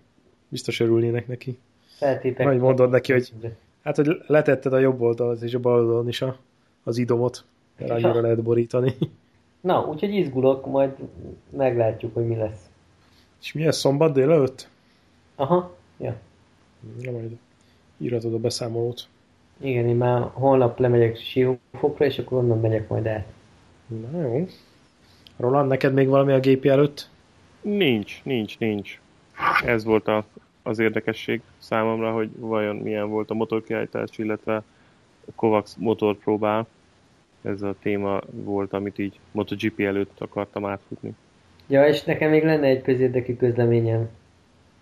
Biztos 0.47 0.79
örülnének 0.79 1.27
neki. 1.27 1.59
Feltépek. 1.97 2.45
Majd 2.45 2.59
mondod 2.59 2.89
neki, 2.89 3.11
hogy 3.11 3.31
hát, 3.83 3.95
hogy 3.95 4.07
letetted 4.27 4.73
a 4.73 4.77
jobb 4.77 5.01
oldalt 5.01 5.41
és 5.41 5.53
a 5.53 5.59
bal 5.59 5.79
oldalon 5.79 6.07
is 6.07 6.21
a, 6.21 6.37
az 6.83 6.97
idomot, 6.97 7.43
ja. 7.79 8.21
lehet 8.21 8.43
borítani. 8.43 8.95
Na, 9.61 9.85
úgyhogy 9.85 10.13
izgulok, 10.13 10.65
majd 10.65 10.91
meglátjuk, 11.49 12.13
hogy 12.13 12.27
mi 12.27 12.35
lesz. 12.35 12.69
És 13.41 13.53
mi 13.53 13.65
ez, 13.65 13.77
szombat 13.77 14.13
délelőtt? 14.13 14.69
Aha, 15.35 15.75
ja. 15.97 16.15
Ja, 16.99 17.11
majd 17.11 17.37
íratod 17.97 18.33
a 18.33 18.39
beszámolót. 18.39 19.07
Igen, 19.57 19.87
én 19.87 19.95
már 19.95 20.29
holnap 20.33 20.79
lemegyek 20.79 21.17
Siófokra, 21.17 22.05
és 22.05 22.17
akkor 22.17 22.37
onnan 22.37 22.59
megyek 22.59 22.87
majd 22.87 23.05
el. 23.05 23.25
Na 24.11 24.21
jó. 24.21 24.47
Roland, 25.37 25.67
neked 25.67 25.93
még 25.93 26.07
valami 26.07 26.31
a 26.31 26.39
gépi 26.39 26.69
előtt? 26.69 27.09
Nincs, 27.61 28.23
nincs, 28.23 28.59
nincs. 28.59 28.99
Ez 29.65 29.83
volt 29.83 30.07
a, 30.07 30.25
az 30.63 30.79
érdekesség 30.79 31.41
számomra, 31.57 32.11
hogy 32.11 32.29
vajon 32.35 32.75
milyen 32.75 33.09
volt 33.09 33.29
a 33.29 33.33
motorkiállítás, 33.33 34.17
illetve 34.17 34.55
a 35.25 35.31
Kovacs 35.35 35.71
motorpróbál. 35.77 36.67
Ez 37.41 37.61
a 37.61 37.75
téma 37.81 38.21
volt, 38.31 38.73
amit 38.73 38.97
így 38.97 39.19
MotoGP 39.31 39.79
előtt 39.79 40.19
akartam 40.19 40.65
átfutni. 40.65 41.15
Ja, 41.67 41.87
és 41.87 42.03
nekem 42.03 42.29
még 42.29 42.43
lenne 42.43 42.67
egy 42.67 42.81
közérdekű 42.81 43.35
közleményem. 43.35 44.09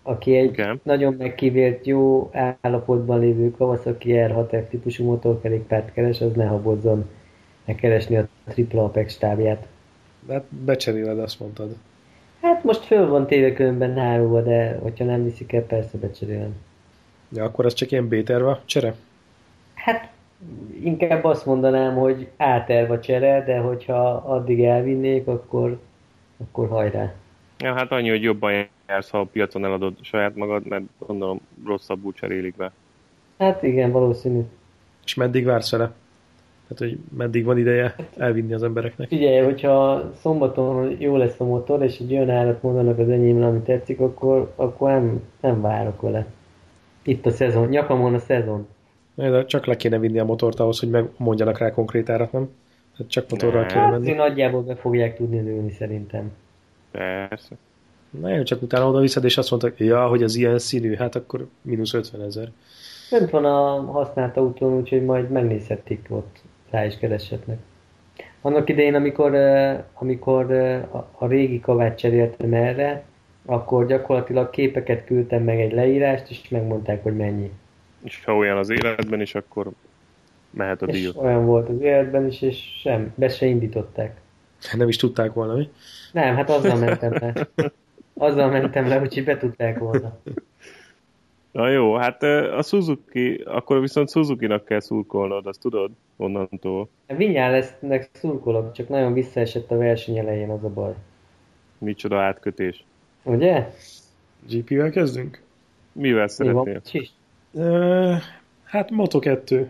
Aki 0.02 0.36
egy 0.36 0.48
okay. 0.48 0.80
nagyon 0.82 1.14
megkívélt, 1.18 1.86
jó 1.86 2.30
állapotban 2.60 3.20
lévő 3.20 3.50
Kawasaki 3.50 4.10
R6F 4.12 4.68
típusú 4.68 5.04
motorkerékpárt 5.04 5.92
keres, 5.92 6.20
az 6.20 6.32
ne 6.32 6.46
habozzon 6.46 7.08
megkeresni 7.64 8.16
a 8.16 8.28
Triple 8.48 8.80
Apex 8.80 9.12
stábját. 9.12 9.66
Hát 10.28 10.44
becseréled, 10.64 11.18
azt 11.18 11.40
mondtad. 11.40 11.76
Hát 12.40 12.64
most 12.64 12.84
föl 12.84 13.08
van 13.08 13.26
téve 13.26 13.52
különben 13.52 13.90
nálóva, 13.90 14.40
de 14.40 14.78
hogyha 14.82 15.04
nem 15.04 15.24
viszik 15.24 15.52
el, 15.52 15.62
persze 15.62 15.98
becserélem. 15.98 16.54
Ja, 17.32 17.44
akkor 17.44 17.64
ez 17.64 17.72
csak 17.72 17.90
ilyen 17.90 18.08
B-terva 18.08 18.60
csere? 18.64 18.94
Hát 19.74 20.10
inkább 20.82 21.24
azt 21.24 21.46
mondanám, 21.46 21.94
hogy 21.94 22.28
A-terva 22.36 23.00
csere, 23.00 23.44
de 23.44 23.58
hogyha 23.58 24.10
addig 24.12 24.64
elvinnék, 24.64 25.26
akkor, 25.26 25.78
akkor 26.36 26.68
hajrá. 26.68 27.12
Ja, 27.58 27.72
hát 27.74 27.92
annyi, 27.92 28.08
hogy 28.08 28.22
jobban 28.22 28.68
jársz, 28.88 29.10
ha 29.10 29.18
a 29.18 29.24
piacon 29.24 29.64
eladod 29.64 29.94
saját 30.00 30.34
magad, 30.36 30.66
mert 30.66 30.82
gondolom 30.98 31.40
rosszabbul 31.66 32.12
cserélik 32.12 32.56
be. 32.56 32.72
Hát 33.38 33.62
igen, 33.62 33.90
valószínű. 33.90 34.40
És 35.04 35.14
meddig 35.14 35.44
vársz 35.44 35.70
vele? 35.70 35.92
Tehát, 36.68 36.92
hogy 36.92 36.98
meddig 37.16 37.44
van 37.44 37.58
ideje 37.58 37.94
elvinni 38.16 38.52
az 38.52 38.62
embereknek? 38.62 39.08
Figyelj, 39.08 39.44
hogyha 39.44 40.10
szombaton 40.20 40.96
jó 40.98 41.16
lesz 41.16 41.40
a 41.40 41.44
motor, 41.44 41.82
és 41.82 41.98
egy 41.98 42.12
olyan 42.12 42.30
árat 42.30 42.62
mondanak 42.62 42.98
az 42.98 43.08
enyémre, 43.08 43.46
ami 43.46 43.60
tetszik, 43.60 44.00
akkor, 44.00 44.52
akkor 44.56 44.90
nem, 44.90 45.22
nem 45.40 45.60
várok 45.60 46.00
vele. 46.00 46.26
Itt 47.02 47.26
a 47.26 47.30
szezon, 47.30 47.68
nyakamon 47.68 48.14
a 48.14 48.18
szezon. 48.18 48.66
De 49.28 49.44
csak 49.44 49.66
le 49.66 49.76
kéne 49.76 49.98
vinni 49.98 50.18
a 50.18 50.24
motort 50.24 50.60
ahhoz, 50.60 50.78
hogy 50.78 50.90
megmondjanak 50.90 51.58
rá 51.58 51.70
konkrét 51.70 52.08
árat, 52.08 52.32
nem? 52.32 52.48
Tehát 52.96 53.12
csak 53.12 53.30
motorral 53.30 53.66
kéne 53.66 53.80
hát, 53.80 53.90
menni. 53.90 54.12
nagyjából 54.12 54.62
be 54.62 54.74
fogják 54.74 55.16
tudni 55.16 55.40
lőni 55.40 55.70
szerintem. 55.70 56.32
Persze. 56.90 57.56
Na 58.20 58.34
jó, 58.34 58.42
csak 58.42 58.62
utána 58.62 58.88
oda 58.88 59.00
viszed, 59.00 59.24
és 59.24 59.38
azt 59.38 59.50
mondtak, 59.50 59.78
ja, 59.78 60.06
hogy 60.06 60.22
az 60.22 60.36
ilyen 60.36 60.58
színű, 60.58 60.94
hát 60.94 61.14
akkor 61.14 61.46
mínusz 61.62 61.94
50 61.94 62.22
ezer. 62.22 62.48
Fönt 63.08 63.30
van 63.30 63.44
a 63.44 63.80
használt 63.92 64.36
autón, 64.36 64.76
úgyhogy 64.76 65.04
majd 65.04 65.30
megnézhetik 65.30 66.06
ott 66.08 66.40
rá 66.70 66.84
is 66.84 66.98
kereshetnek. 66.98 67.58
Annak 68.40 68.68
idején, 68.68 68.94
amikor, 68.94 69.34
amikor 69.94 70.52
a 71.18 71.26
régi 71.26 71.60
kavát 71.60 71.98
cseréltem 71.98 72.52
erre, 72.52 73.04
akkor 73.46 73.86
gyakorlatilag 73.86 74.50
képeket 74.50 75.04
küldtem 75.04 75.42
meg 75.42 75.60
egy 75.60 75.72
leírást, 75.72 76.30
és 76.30 76.48
megmondták, 76.48 77.02
hogy 77.02 77.16
mennyi. 77.16 77.50
És 78.02 78.24
ha 78.24 78.36
olyan 78.36 78.56
az 78.56 78.70
életben 78.70 79.20
is, 79.20 79.34
akkor 79.34 79.70
mehet 80.50 80.82
a 80.82 80.86
díj. 80.86 81.10
olyan 81.14 81.46
volt 81.46 81.68
az 81.68 81.80
életben 81.80 82.26
is, 82.26 82.42
és 82.42 82.78
sem, 82.80 83.12
be 83.14 83.28
se 83.28 83.46
indították. 83.46 84.20
Nem 84.72 84.88
is 84.88 84.96
tudták 84.96 85.32
volna, 85.32 85.54
mi? 85.54 85.68
Nem, 86.12 86.34
hát 86.34 86.50
azzal 86.50 86.76
mentem 86.76 87.12
le. 87.12 87.48
Azzal 88.14 88.50
mentem 88.50 88.88
le, 88.88 89.00
úgyhogy 89.00 89.24
be 89.24 89.36
tudták 89.36 89.78
volna. 89.78 90.18
Na 91.50 91.68
jó, 91.68 91.94
hát 91.94 92.22
a 92.22 92.62
Suzuki, 92.62 93.34
akkor 93.34 93.80
viszont 93.80 94.10
Suzuki-nak 94.10 94.64
kell 94.64 94.80
szurkolnod, 94.80 95.46
azt 95.46 95.60
tudod 95.60 95.90
onnantól. 96.16 96.88
Vinyál 97.06 97.50
lesznek 97.50 98.08
szurkolok, 98.12 98.72
csak 98.72 98.88
nagyon 98.88 99.12
visszaesett 99.12 99.70
a 99.70 99.76
verseny 99.76 100.18
elején 100.18 100.50
az 100.50 100.64
a 100.64 100.68
baj. 100.68 100.94
Micsoda 101.78 102.20
átkötés. 102.20 102.84
Ugye? 103.22 103.70
GP-vel 104.48 104.90
kezdünk? 104.90 105.42
Mivel 105.92 106.28
szeretnél? 106.28 106.80
Mi 106.92 107.10
hát 108.64 108.88
Moto2. 108.92 109.66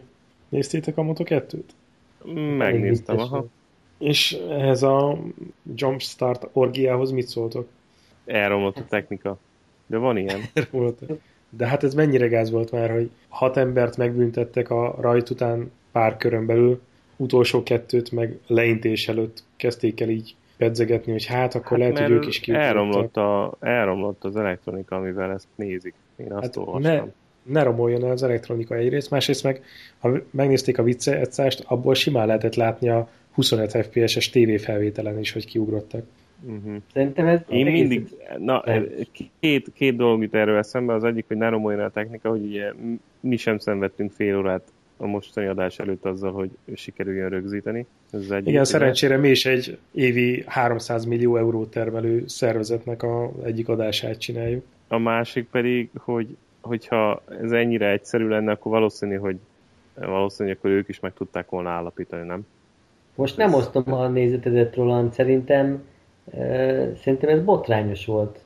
Néztétek 0.48 0.98
a 0.98 1.02
Moto2-t? 1.02 1.62
Megnéztem, 2.56 3.18
aha. 3.18 3.46
És 3.98 4.32
ehhez 4.32 4.82
a 4.82 5.18
Jumpstart 5.74 6.48
orgiához 6.52 7.10
mit 7.10 7.26
szóltok? 7.26 7.68
Elromlott 8.24 8.76
a 8.76 8.84
technika. 8.88 9.38
De 9.86 9.96
van 9.96 10.16
ilyen. 10.16 10.40
De 11.56 11.66
hát 11.66 11.82
ez 11.84 11.94
mennyire 11.94 12.26
gáz 12.26 12.50
volt 12.50 12.70
már, 12.70 12.90
hogy 12.90 13.10
hat 13.28 13.56
embert 13.56 13.96
megbüntettek 13.96 14.70
a 14.70 14.96
rajt 15.00 15.30
után 15.30 15.72
pár 15.92 16.16
körön 16.16 16.46
belül, 16.46 16.80
utolsó 17.16 17.62
kettőt 17.62 18.10
meg 18.10 18.38
leintés 18.46 19.08
előtt 19.08 19.42
kezdték 19.56 20.00
el 20.00 20.08
így 20.08 20.34
pedzegetni, 20.56 21.12
hogy 21.12 21.24
hát 21.24 21.54
akkor 21.54 21.80
hát 21.80 21.92
lehet, 21.92 22.08
hogy 22.08 22.16
ők 22.16 22.26
is 22.26 22.40
elromlott, 22.40 23.16
a, 23.16 23.56
elromlott 23.60 24.24
az 24.24 24.36
elektronika, 24.36 24.96
amivel 24.96 25.32
ezt 25.32 25.46
nézik. 25.54 25.94
Én 26.16 26.32
azt 26.32 26.42
hát 26.42 26.56
olvastam. 26.56 27.12
Ne, 27.50 27.62
romoljon 27.62 28.04
el 28.04 28.10
az 28.10 28.22
elektronika 28.22 28.74
egyrészt, 28.74 29.10
másrészt 29.10 29.42
meg, 29.42 29.62
ha 29.98 30.10
megnézték 30.30 30.78
a 30.78 30.82
viccejátszást, 30.82 31.64
abból 31.66 31.94
simán 31.94 32.26
lehetett 32.26 32.54
látni 32.54 32.88
a 32.88 33.08
25 33.32 33.70
FPS-es 33.70 34.30
tévéfelvételen 34.30 35.18
is, 35.18 35.32
hogy 35.32 35.46
kiugrottak. 35.46 36.02
Uh-huh. 36.46 36.76
Szerintem 36.92 37.26
ez... 37.26 37.40
Én 37.48 37.66
mindig, 37.66 38.08
na, 38.38 38.64
két, 39.40 39.66
két 39.74 39.96
dolog 39.96 40.22
jut 40.22 40.34
erről 40.34 40.58
eszembe, 40.58 40.94
az 40.94 41.04
egyik, 41.04 41.24
hogy 41.28 41.36
ne 41.36 41.48
romoljon 41.48 41.80
a 41.80 41.90
technika, 41.90 42.28
hogy 42.28 42.42
ugye 42.44 42.72
mi 43.20 43.36
sem 43.36 43.58
szenvedtünk 43.58 44.12
fél 44.12 44.36
órát 44.38 44.62
a 44.96 45.06
mostani 45.06 45.46
adás 45.46 45.78
előtt 45.78 46.04
azzal, 46.04 46.32
hogy 46.32 46.50
sikerüljön 46.74 47.28
rögzíteni. 47.28 47.86
Ez 48.10 48.30
egyik 48.30 48.48
Igen, 48.48 48.64
szerencsére 48.64 49.16
mi 49.16 49.28
is 49.28 49.46
egy 49.46 49.78
évi 49.92 50.44
300 50.46 51.04
millió 51.04 51.36
eurót 51.36 51.70
termelő 51.70 52.24
szervezetnek 52.26 53.02
a 53.02 53.32
egyik 53.44 53.68
adását 53.68 54.18
csináljuk. 54.18 54.64
A 54.88 54.98
másik 54.98 55.46
pedig, 55.50 55.90
hogy 55.96 56.36
hogyha 56.60 57.22
ez 57.42 57.52
ennyire 57.52 57.90
egyszerű 57.90 58.28
lenne, 58.28 58.52
akkor 58.52 58.72
valószínű, 58.72 59.16
hogy 59.16 59.36
valószínű, 59.94 60.50
akkor 60.50 60.70
ők 60.70 60.88
is 60.88 61.00
meg 61.00 61.12
tudták 61.12 61.50
volna 61.50 61.70
állapítani, 61.70 62.26
nem? 62.26 62.46
Most 63.14 63.36
nem 63.36 63.54
osztom 63.54 63.92
a 63.92 64.08
nézetedet, 64.08 64.74
Roland, 64.74 65.12
szerintem 65.12 65.82
szerintem 67.02 67.28
ez 67.28 67.42
botrányos 67.44 68.06
volt. 68.06 68.38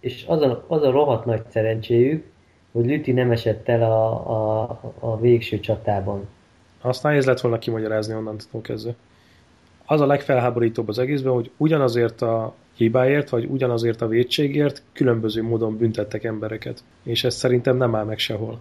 És 0.00 0.24
az 0.26 0.42
a, 0.42 0.64
az 0.66 0.82
a 0.82 0.90
rohadt 0.90 1.24
nagy 1.24 1.42
szerencséjük, 1.48 2.24
hogy 2.72 2.86
Lüti 2.86 3.12
nem 3.12 3.30
esett 3.30 3.68
el 3.68 3.82
a, 3.82 4.12
a, 4.30 4.80
a 4.98 5.20
végső 5.20 5.60
csatában. 5.60 6.28
Azt 6.80 7.02
nehéz 7.02 7.26
lett 7.26 7.40
volna 7.40 7.58
kimagyarázni 7.58 8.14
onnantól 8.14 8.60
kezdve. 8.60 8.94
Az 9.84 10.00
a 10.00 10.06
legfelháborítóbb 10.06 10.88
az 10.88 10.98
egészben, 10.98 11.32
hogy 11.32 11.50
ugyanazért 11.56 12.22
a 12.22 12.54
hibáért, 12.76 13.28
vagy 13.28 13.44
ugyanazért 13.44 14.00
a 14.00 14.08
védségért 14.08 14.82
különböző 14.92 15.42
módon 15.42 15.76
büntettek 15.76 16.24
embereket. 16.24 16.84
És 17.02 17.24
ez 17.24 17.34
szerintem 17.34 17.76
nem 17.76 17.94
áll 17.94 18.04
meg 18.04 18.18
sehol. 18.18 18.60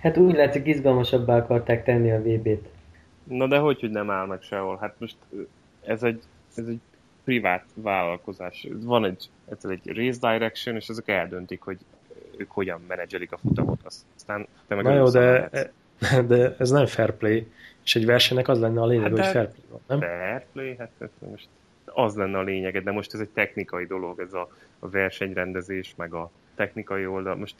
Hát 0.00 0.16
úgy 0.16 0.34
látszik, 0.34 0.66
izgalmasabbá 0.66 1.36
akarták 1.36 1.84
tenni 1.84 2.10
a 2.10 2.22
VB-t. 2.22 2.68
Na 3.24 3.46
de 3.46 3.58
hogy, 3.58 3.80
hogy 3.80 3.90
nem 3.90 4.10
áll 4.10 4.26
meg 4.26 4.42
sehol? 4.42 4.78
Hát 4.80 4.94
most 4.98 5.16
ez 5.84 6.02
egy, 6.02 6.22
ez 6.54 6.66
egy 6.66 6.80
privát 7.24 7.64
vállalkozás. 7.74 8.68
Van 8.82 9.04
egy, 9.04 9.30
ez 9.48 9.70
egy 9.70 9.80
race 9.84 10.30
direction, 10.30 10.76
és 10.76 10.88
ezek 10.88 11.08
eldöntik, 11.08 11.60
hogy 11.60 11.78
ők 12.36 12.50
hogyan 12.50 12.80
menedzselik 12.88 13.32
a 13.32 13.38
futamot. 13.38 13.80
Aztán 14.16 14.46
te 14.66 14.74
meg 14.74 14.84
Na 14.84 14.94
jó, 14.94 15.08
de, 15.08 15.50
de 16.28 16.56
ez 16.58 16.70
nem 16.70 16.86
fair 16.86 17.12
play, 17.12 17.46
és 17.84 17.96
egy 17.96 18.06
versenynek 18.06 18.48
az 18.48 18.60
lenne 18.60 18.80
a 18.80 18.86
lényeg, 18.86 19.02
hát 19.02 19.12
hogy 19.12 19.26
fair 19.26 19.48
play 19.48 19.64
van, 19.70 19.80
nem? 19.86 20.00
Fair 20.00 20.44
play? 20.52 20.76
Hát 20.78 20.90
ez 20.98 21.08
most 21.30 21.48
az 21.94 22.16
lenne 22.16 22.38
a 22.38 22.42
lényeg, 22.42 22.82
de 22.82 22.90
most 22.90 23.14
ez 23.14 23.20
egy 23.20 23.28
technikai 23.28 23.84
dolog, 23.84 24.20
ez 24.20 24.32
a, 24.32 24.48
a 24.78 24.88
versenyrendezés, 24.88 25.94
meg 25.96 26.14
a 26.14 26.30
technikai 26.54 27.06
oldal. 27.06 27.36
Most 27.36 27.54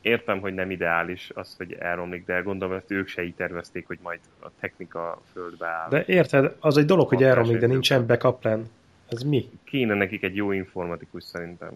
értem, 0.00 0.40
hogy 0.40 0.54
nem 0.54 0.70
ideális 0.70 1.30
az, 1.34 1.54
hogy 1.56 1.72
elromlik, 1.72 2.24
de 2.24 2.40
gondolom, 2.40 2.76
ezt 2.76 2.90
ők 2.90 3.08
se 3.08 3.22
így 3.22 3.34
tervezték, 3.34 3.86
hogy 3.86 3.98
majd 4.02 4.18
a 4.42 4.50
technika 4.60 5.20
földbe 5.32 5.66
áll. 5.66 5.88
De 5.88 6.04
érted, 6.06 6.56
az 6.60 6.76
egy 6.76 6.84
dolog, 6.84 7.08
hogy 7.08 7.22
elromlik, 7.22 7.58
de 7.58 7.66
nincsen 7.66 8.06
backup 8.06 8.40
plan. 8.40 8.64
Ez 9.08 9.22
mi? 9.22 9.48
Kéne 9.64 9.94
nekik 9.94 10.22
egy 10.22 10.36
jó 10.36 10.52
informatikus 10.52 11.24
szerintem. 11.24 11.70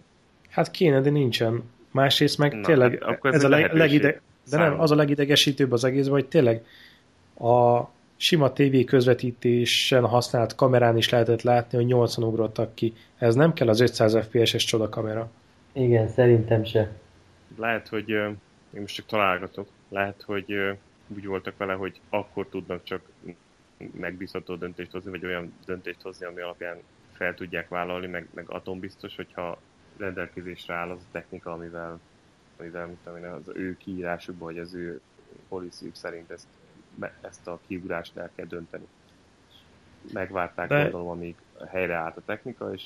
Hát 0.49 0.71
kéne, 0.71 1.01
de 1.01 1.09
nincsen. 1.09 1.63
Másrészt 1.91 2.37
meg 2.37 2.53
Na, 2.53 2.61
tényleg 2.61 3.03
hát 3.03 3.25
ez, 3.25 3.33
ez 3.33 3.43
a 3.43 3.49
leg, 3.49 3.73
legide, 3.73 4.21
de 4.49 4.57
nem, 4.57 4.79
az 4.79 4.91
a 4.91 4.95
legidegesítőbb 4.95 5.71
az 5.71 5.83
egész, 5.83 6.07
hogy 6.07 6.27
tényleg 6.27 6.65
a 7.37 7.81
sima 8.15 8.53
TV 8.53 8.83
közvetítésen 8.85 10.05
használt 10.05 10.55
kamerán 10.55 10.97
is 10.97 11.09
lehetett 11.09 11.41
látni, 11.41 11.77
hogy 11.77 11.85
80 11.85 12.25
ugrottak 12.25 12.75
ki. 12.75 12.93
Ez 13.17 13.35
nem 13.35 13.53
kell 13.53 13.67
az 13.67 13.79
500 13.79 14.17
FPS-es 14.17 14.63
csoda 14.63 14.89
kamera. 14.89 15.31
Igen, 15.71 16.07
szerintem 16.07 16.63
se. 16.63 16.91
Lehet, 17.57 17.87
hogy 17.87 18.09
én 18.09 18.81
most 18.81 18.95
csak 18.95 19.05
találgatok, 19.05 19.67
lehet, 19.89 20.21
hogy 20.21 20.53
úgy 21.07 21.25
voltak 21.25 21.57
vele, 21.57 21.73
hogy 21.73 21.99
akkor 22.09 22.47
tudnak 22.47 22.83
csak 22.83 23.01
megbízható 23.91 24.55
döntést 24.55 24.91
hozni, 24.91 25.09
vagy 25.09 25.25
olyan 25.25 25.53
döntést 25.65 26.01
hozni, 26.01 26.25
ami 26.25 26.41
alapján 26.41 26.77
fel 27.11 27.33
tudják 27.33 27.69
vállalni, 27.69 28.07
meg, 28.07 28.27
meg 28.33 28.49
atombiztos, 28.49 29.15
hogyha 29.15 29.57
rendelkezésre 29.97 30.73
áll 30.73 30.89
az 30.89 30.99
a 31.01 31.11
technika, 31.11 31.51
amivel, 31.51 31.99
amivel 32.59 32.87
mit 32.87 32.97
tudom 33.03 33.17
én, 33.17 33.25
az 33.25 33.51
ő 33.53 33.77
kiírásukban, 33.77 34.53
vagy 34.53 34.61
az 34.61 34.73
ő 34.73 35.01
policy 35.49 35.89
szerint 35.93 36.31
ezt, 36.31 36.47
ezt 37.21 37.47
a 37.47 37.59
kiugrást 37.67 38.17
el 38.17 38.29
kell 38.35 38.45
dönteni. 38.45 38.85
Megvárták 40.13 40.67
De... 40.67 40.81
gondolom, 40.81 41.07
amíg 41.07 41.35
helyreállt 41.67 42.17
a 42.17 42.21
technika, 42.25 42.73
és 42.73 42.83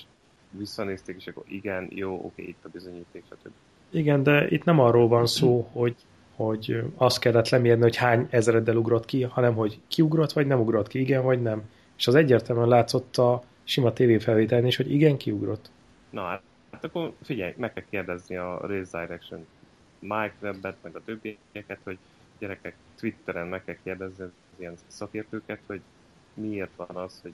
visszanézték, 0.52 1.16
és 1.16 1.28
akkor 1.28 1.44
igen, 1.48 1.88
jó, 1.90 2.14
oké, 2.24 2.44
itt 2.44 2.66
a 2.66 2.70
bizonyíték, 2.70 3.24
stb. 3.30 3.52
Igen, 3.90 4.24
de 4.24 4.48
itt 4.48 4.64
nem 4.64 4.80
arról 4.80 5.08
van 5.08 5.26
szó, 5.26 5.70
hogy, 5.72 5.96
hogy 6.36 6.84
azt 6.96 7.20
kellett 7.20 7.50
lemérni, 7.50 7.82
hogy 7.82 7.96
hány 7.96 8.28
ezereddel 8.30 8.76
ugrott 8.76 9.06
ki, 9.06 9.24
hanem 9.24 9.56
hogy 9.56 9.80
kiugrott, 9.88 10.32
vagy 10.32 10.48
nem 10.48 10.60
ugrott 10.60 10.88
ki, 10.88 11.00
igen, 11.00 11.24
vagy 11.24 11.42
nem. 11.42 11.70
És 11.98 12.08
az 12.08 12.16
egyértelműen 12.16 12.68
látszott 12.68 13.18
a 13.18 13.44
sima 13.64 13.94
tévéfelvételni 13.94 14.68
is, 14.68 14.76
hogy 14.76 14.92
igen, 14.92 15.18
kiugrott. 15.18 15.72
Na 16.10 16.24
hát, 16.24 16.42
hát 16.72 16.84
akkor 16.84 17.14
figyelj, 17.24 17.54
meg 17.58 17.74
kell 17.74 17.84
kérdezni 17.90 18.36
a 18.36 18.60
Race 18.62 19.02
Direction 19.02 19.46
Mike 20.00 20.34
Webbet, 20.42 20.76
meg 20.82 20.96
a 20.96 21.02
többieket, 21.06 21.80
hogy 21.84 21.98
gyerekek 22.40 22.76
Twitteren 23.00 23.48
meg 23.48 23.64
kell 23.66 23.76
kérdezni 23.84 24.24
az 24.24 24.30
ilyen 24.58 24.74
szakértőket, 24.88 25.60
hogy 25.68 25.82
miért 26.34 26.72
van 26.76 26.96
az, 27.04 27.20
hogy 27.22 27.34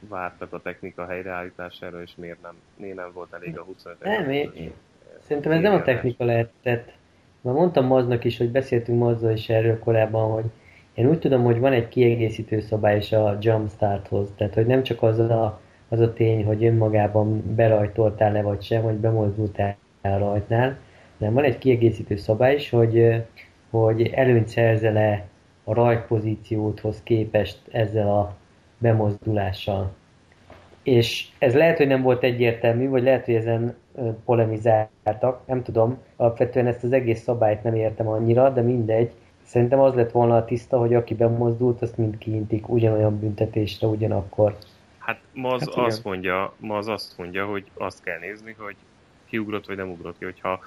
vártak 0.00 0.52
a 0.52 0.62
technika 0.62 1.06
helyreállítására, 1.06 2.02
és 2.02 2.12
miért 2.16 2.42
nem, 2.42 2.54
miért 2.76 2.96
nem 2.96 3.10
volt 3.12 3.32
elég 3.32 3.58
a 3.58 3.62
25 3.62 4.02
Nem, 4.02 4.30
én, 4.30 4.52
én, 4.54 4.72
szerintem 5.20 5.52
ez 5.52 5.60
nem 5.60 5.74
a 5.74 5.82
technika 5.82 6.24
lehetett. 6.24 6.92
Már 7.40 7.54
mondtam 7.54 7.86
Maznak 7.86 8.24
is, 8.24 8.38
hogy 8.38 8.50
beszéltünk 8.50 8.98
Mazzal 8.98 9.32
is 9.32 9.48
erről 9.48 9.78
korábban, 9.78 10.30
hogy 10.30 10.44
én 10.94 11.08
úgy 11.08 11.18
tudom, 11.18 11.44
hogy 11.44 11.58
van 11.58 11.72
egy 11.72 11.88
kiegészítő 11.88 12.60
szabály 12.60 12.96
is 12.96 13.12
a 13.12 13.38
Jumpstarthoz, 13.40 14.28
tehát 14.36 14.54
hogy 14.54 14.66
nem 14.66 14.82
csak 14.82 15.02
az 15.02 15.18
a, 15.18 15.60
az 15.88 16.00
a 16.00 16.12
tény, 16.12 16.44
hogy 16.44 16.64
önmagában 16.64 17.54
berajtoltál 17.54 18.32
le 18.32 18.42
vagy 18.42 18.62
sem, 18.62 18.82
vagy 18.82 18.94
bemozdultál 18.94 19.76
rajtnál, 20.02 20.78
hanem 21.18 21.34
van 21.34 21.44
egy 21.44 21.58
kiegészítő 21.58 22.16
szabály 22.16 22.54
is, 22.54 22.70
hogy, 22.70 23.24
hogy 23.70 24.06
előnyt 24.06 24.48
szerzel-e 24.48 25.26
a 25.64 25.74
rajtpozíciódhoz 25.74 27.00
képest 27.02 27.60
ezzel 27.70 28.08
a 28.08 28.36
bemozdulással. 28.78 29.92
És 30.82 31.28
ez 31.38 31.54
lehet, 31.54 31.76
hogy 31.76 31.86
nem 31.86 32.02
volt 32.02 32.22
egyértelmű, 32.22 32.88
vagy 32.88 33.02
lehet, 33.02 33.24
hogy 33.24 33.34
ezen 33.34 33.76
polemizáltak, 34.24 35.46
nem 35.46 35.62
tudom, 35.62 35.98
alapvetően 36.16 36.66
ezt 36.66 36.84
az 36.84 36.92
egész 36.92 37.22
szabályt 37.22 37.62
nem 37.62 37.74
értem 37.74 38.08
annyira, 38.08 38.50
de 38.50 38.60
mindegy. 38.60 39.12
Szerintem 39.42 39.80
az 39.80 39.94
lett 39.94 40.10
volna 40.10 40.36
a 40.36 40.44
tiszta, 40.44 40.78
hogy 40.78 40.94
aki 40.94 41.14
bemozdult, 41.14 41.82
azt 41.82 41.96
mind 41.96 42.18
kiintik 42.18 42.68
ugyanolyan 42.68 43.18
büntetésre 43.18 43.86
ugyanakkor. 43.86 44.56
Hát 44.98 45.20
ma 45.32 45.48
az, 45.48 45.60
hát 45.74 45.86
azt 45.86 46.04
mondja, 46.04 46.52
ma 46.58 46.76
az 46.76 46.88
azt 46.88 47.18
mondja, 47.18 47.46
hogy 47.46 47.64
azt 47.74 48.02
kell 48.02 48.18
nézni, 48.18 48.54
hogy 48.58 48.76
kiugrott 49.28 49.66
vagy 49.66 49.76
nem 49.76 49.90
ugrott 49.90 50.18
ki. 50.18 50.24
Hogyha 50.24 50.60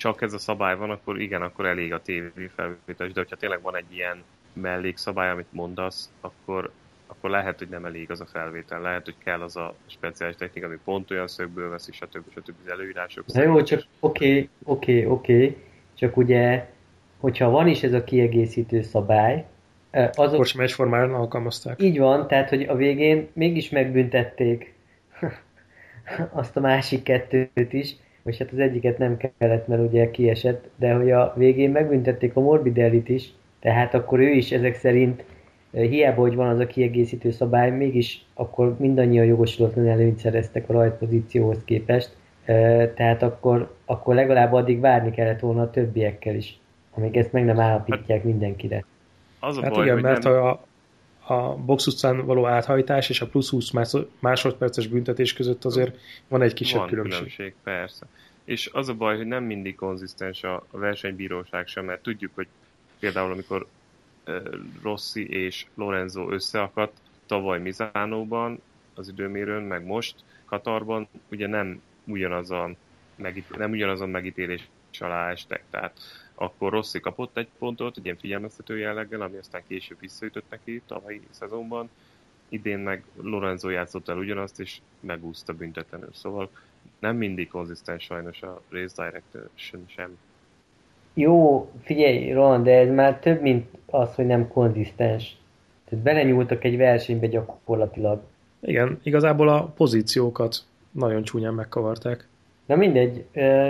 csak 0.00 0.22
ez 0.22 0.32
a 0.32 0.38
szabály 0.38 0.76
van, 0.76 0.90
akkor 0.90 1.20
igen, 1.20 1.42
akkor 1.42 1.66
elég 1.66 1.92
a 1.92 2.00
TV 2.00 2.40
felvétel, 2.54 3.06
de 3.06 3.12
hogyha 3.14 3.36
tényleg 3.36 3.62
van 3.62 3.76
egy 3.76 3.92
ilyen 3.94 4.22
mellékszabály, 4.52 5.30
amit 5.30 5.52
mondasz, 5.52 6.10
akkor 6.20 6.70
akkor 7.06 7.30
lehet, 7.30 7.58
hogy 7.58 7.68
nem 7.68 7.84
elég 7.84 8.10
az 8.10 8.20
a 8.20 8.26
felvétel, 8.26 8.80
lehet, 8.80 9.04
hogy 9.04 9.14
kell 9.24 9.40
az 9.40 9.56
a 9.56 9.74
speciális 9.86 10.36
technika, 10.36 10.66
ami 10.66 10.78
pont 10.84 11.10
olyan 11.10 11.28
szögből 11.28 11.70
veszi, 11.70 11.92
stb. 11.92 12.30
stb. 12.30 12.54
az 12.64 12.70
előírások. 12.70 13.26
Na 13.26 13.42
jó, 13.42 13.62
csak 13.62 13.84
oké, 14.00 14.48
oké, 14.64 15.04
oké, 15.04 15.56
csak 15.94 16.16
ugye, 16.16 16.68
hogyha 17.18 17.50
van 17.50 17.68
is 17.68 17.82
ez 17.82 17.92
a 17.92 18.04
kiegészítő 18.04 18.82
szabály, 18.82 19.44
azok... 19.90 20.32
Akkor 20.32 20.46
sem 20.46 20.60
egyformán 20.60 21.14
alkalmazták. 21.14 21.82
Így 21.82 21.98
van, 21.98 22.26
tehát, 22.26 22.48
hogy 22.48 22.62
a 22.62 22.74
végén 22.74 23.28
mégis 23.32 23.70
megbüntették 23.70 24.74
azt 26.32 26.56
a 26.56 26.60
másik 26.60 27.02
kettőt 27.02 27.72
is, 27.72 27.96
vagy 28.22 28.38
hát 28.38 28.52
az 28.52 28.58
egyiket 28.58 28.98
nem 28.98 29.16
kellett, 29.38 29.66
mert 29.66 29.82
ugye 29.82 30.10
kiesett, 30.10 30.68
de 30.76 30.92
hogy 30.92 31.10
a 31.10 31.32
végén 31.36 31.70
megbüntették 31.70 32.36
a 32.36 32.40
Morbidellit 32.40 33.08
is, 33.08 33.32
tehát 33.60 33.94
akkor 33.94 34.20
ő 34.20 34.30
is 34.30 34.52
ezek 34.52 34.74
szerint 34.74 35.24
hiába, 35.70 36.20
hogy 36.20 36.34
van 36.34 36.48
az 36.48 36.58
a 36.58 36.66
kiegészítő 36.66 37.30
szabály, 37.30 37.70
mégis 37.70 38.24
akkor 38.34 38.76
mindannyian 38.78 39.24
jogosulatlan 39.24 39.88
előnyt 39.88 40.18
szereztek 40.18 40.68
a 40.68 40.72
rajtpozícióhoz 40.72 41.64
képest, 41.64 42.16
tehát 42.94 43.22
akkor, 43.22 43.74
akkor 43.84 44.14
legalább 44.14 44.52
addig 44.52 44.80
várni 44.80 45.10
kellett 45.10 45.40
volna 45.40 45.62
a 45.62 45.70
többiekkel 45.70 46.34
is, 46.34 46.58
amíg 46.94 47.16
ezt 47.16 47.32
meg 47.32 47.44
nem 47.44 47.60
állapítják 47.60 48.18
hát, 48.18 48.24
mindenkire. 48.24 48.84
Az 49.40 49.56
a 49.56 49.62
hát 49.62 49.72
baj, 49.72 49.84
igen, 49.84 49.98
mert 49.98 50.22
nem... 50.22 50.32
a, 50.32 50.60
a 51.30 51.54
box 51.54 51.86
utcán 51.86 52.24
való 52.24 52.46
áthajtás 52.46 53.08
és 53.08 53.20
a 53.20 53.26
plusz 53.26 53.50
20 53.50 53.70
másodperces 54.18 54.86
büntetés 54.86 55.32
között 55.32 55.64
azért 55.64 55.98
van 56.28 56.42
egy 56.42 56.52
kisebb 56.52 56.78
van 56.78 56.88
különbség. 56.88 57.18
különbség. 57.18 57.54
persze. 57.62 58.06
És 58.44 58.70
az 58.72 58.88
a 58.88 58.94
baj, 58.94 59.16
hogy 59.16 59.26
nem 59.26 59.44
mindig 59.44 59.74
konzisztens 59.74 60.42
a 60.42 60.66
versenybíróság 60.70 61.66
sem, 61.66 61.84
mert 61.84 62.02
tudjuk, 62.02 62.30
hogy 62.34 62.46
például 62.98 63.32
amikor 63.32 63.66
Rossi 64.82 65.28
és 65.28 65.66
Lorenzo 65.74 66.30
összeakadt 66.30 66.96
tavaly 67.26 67.60
Mizánóban 67.60 68.60
az 68.94 69.08
időmérőn, 69.08 69.62
meg 69.62 69.84
most 69.84 70.14
Katarban, 70.44 71.08
ugye 71.30 71.46
nem 71.46 71.82
ugyanaz 72.04 72.50
a, 72.50 72.70
megít, 73.16 73.56
nem 73.56 73.70
ugyanaz 73.70 74.00
a 74.00 74.06
megítélés 74.06 74.68
alá 74.98 75.30
estek, 75.30 75.62
tehát 75.70 75.98
akkor 76.40 76.72
Rossi 76.72 77.00
kapott 77.00 77.36
egy 77.36 77.48
pontot, 77.58 77.96
egy 77.96 78.04
ilyen 78.04 78.16
figyelmeztető 78.16 78.78
jelleggel, 78.78 79.20
ami 79.20 79.36
aztán 79.36 79.62
később 79.68 80.00
visszaütött 80.00 80.44
neki 80.50 80.82
tavalyi 80.86 81.20
szezonban, 81.30 81.88
idén 82.48 82.78
meg 82.78 83.04
Lorenzo 83.22 83.68
játszott 83.68 84.08
el 84.08 84.18
ugyanazt, 84.18 84.60
és 84.60 84.78
megúszta 85.00 85.52
büntetlenül. 85.52 86.08
Szóval 86.12 86.50
nem 86.98 87.16
mindig 87.16 87.48
konzisztens 87.48 88.04
sajnos 88.04 88.42
a 88.42 88.60
Race 88.68 89.04
Direction 89.04 89.84
sem. 89.86 90.18
Jó, 91.14 91.70
figyelj, 91.82 92.32
Roland, 92.32 92.64
de 92.64 92.78
ez 92.78 92.88
már 92.88 93.18
több, 93.18 93.40
mint 93.40 93.66
az, 93.86 94.14
hogy 94.14 94.26
nem 94.26 94.48
konzisztens. 94.48 95.36
Tehát 95.84 96.04
belenyúltak 96.04 96.64
egy 96.64 96.76
versenybe 96.76 97.26
gyakorlatilag. 97.26 98.22
Igen, 98.60 98.98
igazából 99.02 99.48
a 99.48 99.64
pozíciókat 99.64 100.56
nagyon 100.90 101.22
csúnyán 101.22 101.54
megkavarták. 101.54 102.28
Na 102.66 102.76
mindegy, 102.76 103.24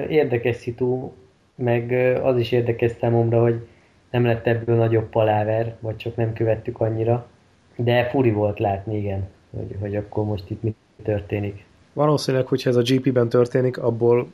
érdekes 0.09 0.57
szitu, 0.57 1.13
meg 1.61 1.93
az 2.23 2.39
is 2.39 2.53
érdekes 2.53 2.93
számomra, 3.01 3.41
hogy 3.41 3.67
nem 4.11 4.25
lett 4.25 4.47
ebből 4.47 4.77
nagyobb 4.77 5.09
paláver, 5.09 5.77
vagy 5.81 5.97
csak 5.97 6.17
nem 6.17 6.33
követtük 6.33 6.81
annyira. 6.81 7.27
De 7.77 8.05
furi 8.05 8.31
volt 8.31 8.59
látni, 8.59 8.97
igen, 8.97 9.29
hogy, 9.57 9.77
hogy 9.81 9.97
akkor 9.97 10.25
most 10.25 10.51
itt 10.51 10.63
mi 10.63 10.75
történik. 11.03 11.65
Valószínűleg, 11.93 12.47
hogyha 12.47 12.71
ez 12.71 12.77
a 12.77 12.83
GP-ben 12.83 13.29
történik, 13.29 13.79
abból 13.79 14.27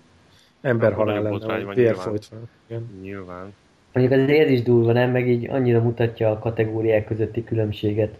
halál 0.94 1.22
lenne, 1.22 1.64
hogy 1.64 1.74
vér 1.74 1.94
folytva. 1.94 2.36
Igen. 2.66 2.90
Nyilván. 3.02 3.54
Mondjuk 3.92 4.20
az 4.20 4.28
ez 4.28 4.50
is 4.50 4.62
durva, 4.62 4.92
nem? 4.92 5.10
Meg 5.10 5.28
így 5.28 5.48
annyira 5.48 5.82
mutatja 5.82 6.30
a 6.30 6.38
kategóriák 6.38 7.06
közötti 7.06 7.44
különbséget. 7.44 8.18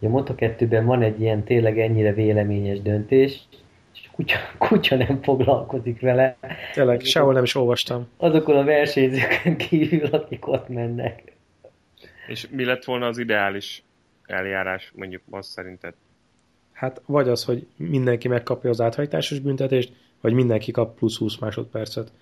a 0.00 0.06
Moto2-ben 0.06 0.84
van 0.84 1.02
egy 1.02 1.20
ilyen 1.20 1.42
tényleg 1.42 1.78
ennyire 1.78 2.12
véleményes 2.12 2.82
döntés, 2.82 3.42
kutya, 4.14 4.36
kutya 4.58 4.96
nem 4.96 5.22
foglalkozik 5.22 6.00
vele. 6.00 6.36
Tényleg, 6.72 7.00
sehol 7.00 7.32
nem 7.32 7.42
is 7.42 7.54
olvastam. 7.54 8.08
Azokon 8.16 8.56
a 8.56 8.64
versenyzőkön 8.64 9.56
kívül, 9.56 10.06
akik 10.06 10.46
ott 10.46 10.68
mennek. 10.68 11.32
És 12.26 12.48
mi 12.50 12.64
lett 12.64 12.84
volna 12.84 13.06
az 13.06 13.18
ideális 13.18 13.82
eljárás, 14.26 14.92
mondjuk 14.94 15.22
most 15.24 15.48
szerinted? 15.48 15.94
Hát 16.72 17.02
vagy 17.06 17.28
az, 17.28 17.44
hogy 17.44 17.66
mindenki 17.76 18.28
megkapja 18.28 18.70
az 18.70 18.80
áthajtásos 18.80 19.38
büntetést, 19.38 19.92
vagy 20.20 20.32
mindenki 20.32 20.70
kap 20.70 20.96
plusz 20.96 21.18
20 21.18 21.38
másodpercet. 21.38 22.12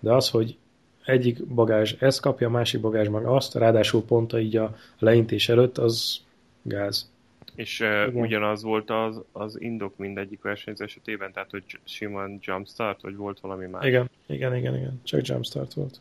De 0.00 0.12
az, 0.12 0.30
hogy 0.30 0.56
egyik 1.04 1.46
bagázs 1.46 1.94
ezt 1.98 2.20
kapja, 2.20 2.46
a 2.46 2.50
másik 2.50 2.80
bagázs 2.80 3.08
meg 3.08 3.26
azt, 3.26 3.54
ráadásul 3.54 4.04
pont 4.04 4.32
így 4.32 4.56
a 4.56 4.76
leintés 4.98 5.48
előtt, 5.48 5.78
az 5.78 6.20
gáz. 6.62 7.10
És 7.58 7.80
uh, 7.80 8.14
ugyanaz 8.14 8.62
volt 8.62 8.90
az, 8.90 9.22
az 9.32 9.60
indok 9.60 9.96
mindegyik 9.96 10.42
versenyző 10.42 10.84
esetében, 10.84 11.32
tehát 11.32 11.50
hogy 11.50 11.64
simán 11.84 12.38
jumpstart, 12.40 13.02
vagy 13.02 13.16
volt 13.16 13.40
valami 13.40 13.66
más? 13.66 13.86
Igen, 13.86 14.10
igen, 14.26 14.56
igen, 14.56 14.76
igen. 14.76 15.00
csak 15.02 15.26
jumpstart 15.26 15.74
volt. 15.74 16.00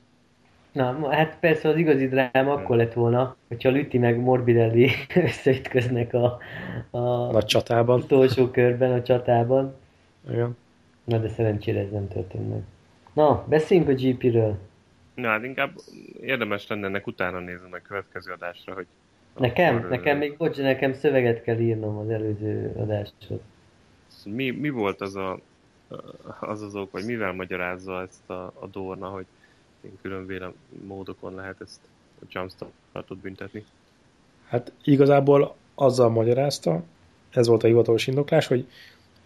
Na, 0.71 1.09
hát 1.09 1.37
persze 1.39 1.69
az 1.69 1.77
igazi 1.77 2.07
dráma 2.07 2.53
akkor 2.53 2.75
lett 2.75 2.93
volna, 2.93 3.35
hogyha 3.47 3.69
Lütti 3.69 3.97
meg 3.97 4.19
Morbidelli 4.19 4.91
összeütköznek 5.15 6.13
a, 6.13 6.39
a, 6.89 7.35
a 7.35 7.43
csatában. 7.43 7.99
utolsó 7.99 8.51
körben, 8.51 8.91
a 8.91 9.01
csatában. 9.01 9.75
Igen. 10.29 10.57
Na, 11.03 11.17
de 11.17 11.29
szerencsére 11.29 11.79
ez 11.79 11.91
nem 11.91 12.07
történt 12.07 12.49
meg. 12.49 12.61
Na, 13.13 13.45
beszéljünk 13.47 13.89
a 13.89 13.93
GP-ről. 13.93 14.57
Na, 15.13 15.27
hát 15.27 15.43
inkább 15.43 15.71
érdemes 16.21 16.67
lenne 16.67 16.87
ennek 16.87 17.07
utána 17.07 17.39
nézni 17.39 17.67
a 17.71 17.81
következő 17.87 18.31
adásra, 18.31 18.73
hogy... 18.73 18.87
Nekem? 19.37 19.87
Nekem 19.89 20.17
még, 20.17 20.37
bocs, 20.37 20.57
nekem 20.57 20.93
szöveget 20.93 21.43
kell 21.43 21.59
írnom 21.59 21.97
az 21.97 22.09
előző 22.09 22.73
adáshoz. 22.77 23.39
Mi, 24.25 24.49
mi 24.49 24.69
volt 24.69 25.01
az 25.01 25.15
a, 25.15 25.39
az 26.39 26.61
az 26.61 26.75
ok, 26.75 26.91
hogy 26.91 27.05
mivel 27.05 27.33
magyarázza 27.33 28.01
ezt 28.01 28.29
a, 28.29 28.53
a 28.59 28.67
Dorna, 28.71 29.07
hogy 29.07 29.25
különféle 30.01 30.51
módokon 30.85 31.35
lehet 31.35 31.61
ezt 31.61 31.79
a 32.21 32.25
jumpstartot 32.29 33.17
büntetni? 33.17 33.63
Hát 34.47 34.71
igazából 34.83 35.55
azzal 35.75 36.09
magyarázta, 36.09 36.83
ez 37.29 37.47
volt 37.47 37.63
a 37.63 37.67
hivatalos 37.67 38.07
indoklás, 38.07 38.47
hogy 38.47 38.67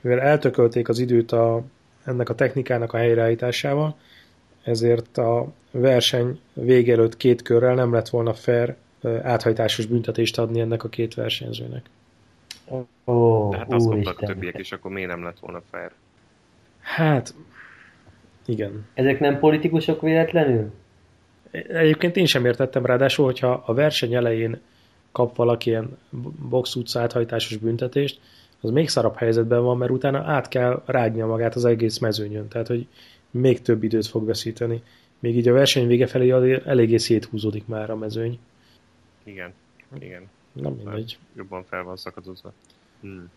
mivel 0.01 0.19
eltökölték 0.19 0.89
az 0.89 0.99
időt 0.99 1.31
a, 1.31 1.61
ennek 2.03 2.29
a 2.29 2.35
technikának 2.35 2.93
a 2.93 2.97
helyreállításával, 2.97 3.95
ezért 4.63 5.17
a 5.17 5.51
verseny 5.71 6.39
vége 6.53 6.93
előtt 6.93 7.17
két 7.17 7.41
körrel 7.41 7.75
nem 7.75 7.93
lett 7.93 8.09
volna 8.09 8.33
fair 8.33 8.75
áthajtásos 9.23 9.85
büntetést 9.85 10.39
adni 10.39 10.59
ennek 10.59 10.83
a 10.83 10.89
két 10.89 11.13
versenyzőnek. 11.13 11.85
Oh, 13.03 13.55
hát 13.55 13.73
azt 13.73 13.87
mondtak 13.87 14.19
a 14.19 14.25
többiek 14.25 14.59
is, 14.59 14.71
akkor 14.71 14.91
miért 14.91 15.09
nem 15.09 15.23
lett 15.23 15.39
volna 15.39 15.61
fair? 15.71 15.91
Hát, 16.79 17.33
igen. 18.45 18.85
Ezek 18.93 19.19
nem 19.19 19.39
politikusok 19.39 20.01
véletlenül? 20.01 20.71
Egyébként 21.51 22.15
én 22.15 22.25
sem 22.25 22.45
értettem, 22.45 22.85
ráadásul, 22.85 23.25
hogyha 23.25 23.63
a 23.65 23.73
verseny 23.73 24.13
elején 24.13 24.59
kap 25.11 25.35
valaki 25.35 25.69
ilyen 25.69 25.97
box 26.49 26.75
utca 26.75 26.99
áthajtásos 26.99 27.57
büntetést, 27.57 28.19
az 28.61 28.69
még 28.69 28.89
szarabb 28.89 29.15
helyzetben 29.15 29.63
van, 29.63 29.77
mert 29.77 29.91
utána 29.91 30.23
át 30.25 30.47
kell 30.47 30.83
rágnia 30.85 31.25
magát 31.25 31.55
az 31.55 31.65
egész 31.65 31.97
mezőnyön, 31.97 32.47
tehát 32.47 32.67
hogy 32.67 32.87
még 33.31 33.61
több 33.61 33.83
időt 33.83 34.07
fog 34.07 34.25
veszíteni. 34.25 34.81
Még 35.19 35.37
így 35.37 35.47
a 35.47 35.53
verseny 35.53 35.87
vége 35.87 36.07
felé 36.07 36.61
eléggé 36.65 36.97
széthúzódik 36.97 37.67
már 37.67 37.89
a 37.89 37.95
mezőny. 37.95 38.39
Igen, 39.23 39.53
igen. 39.99 40.29
Nem 40.53 40.73
mindegy. 40.73 41.17
Jobban 41.35 41.63
fel 41.63 41.83
van 41.83 41.97
szakadozva. 41.97 42.53
Hmm. 43.01 43.29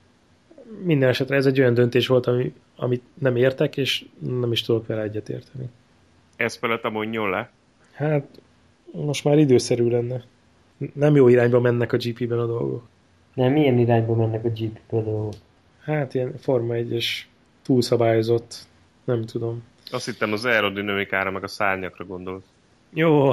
Minden 0.83 1.09
esetre 1.09 1.37
ez 1.37 1.47
egy 1.47 1.61
olyan 1.61 1.75
döntés 1.75 2.07
volt, 2.07 2.27
ami, 2.27 2.55
amit 2.77 3.03
nem 3.15 3.37
értek, 3.37 3.77
és 3.77 4.05
nem 4.19 4.53
is 4.53 4.63
tudok 4.63 4.87
vele 4.87 5.03
egyetérteni. 5.03 5.69
Ez 6.37 6.57
felett 6.57 6.91
mondjon 6.91 7.31
le. 7.31 7.51
Hát, 7.93 8.27
most 8.93 9.25
már 9.25 9.39
időszerű 9.39 9.89
lenne. 9.89 10.25
Nem 10.93 11.15
jó 11.15 11.29
irányba 11.29 11.61
mennek 11.61 11.93
a 11.93 11.97
GP-ben 11.97 12.39
a 12.39 12.47
dolgok. 12.47 12.87
Nem, 13.35 13.53
milyen 13.53 13.79
irányba 13.79 14.15
mennek 14.15 14.45
a 14.45 14.49
GP-ben 14.49 15.01
a 15.01 15.03
dolgok? 15.03 15.35
Hát 15.81 16.15
ilyen 16.15 16.37
Forma 16.39 16.75
1-es 16.77 17.07
túlszabályozott, 17.63 18.67
nem 19.05 19.25
tudom. 19.25 19.63
Azt 19.91 20.05
hittem 20.05 20.33
az 20.33 20.45
aerodinamikára, 20.45 21.31
meg 21.31 21.43
a 21.43 21.49
szárnyakra 21.49 22.05
gondolt. 22.05 22.45
Jó, 22.97 23.33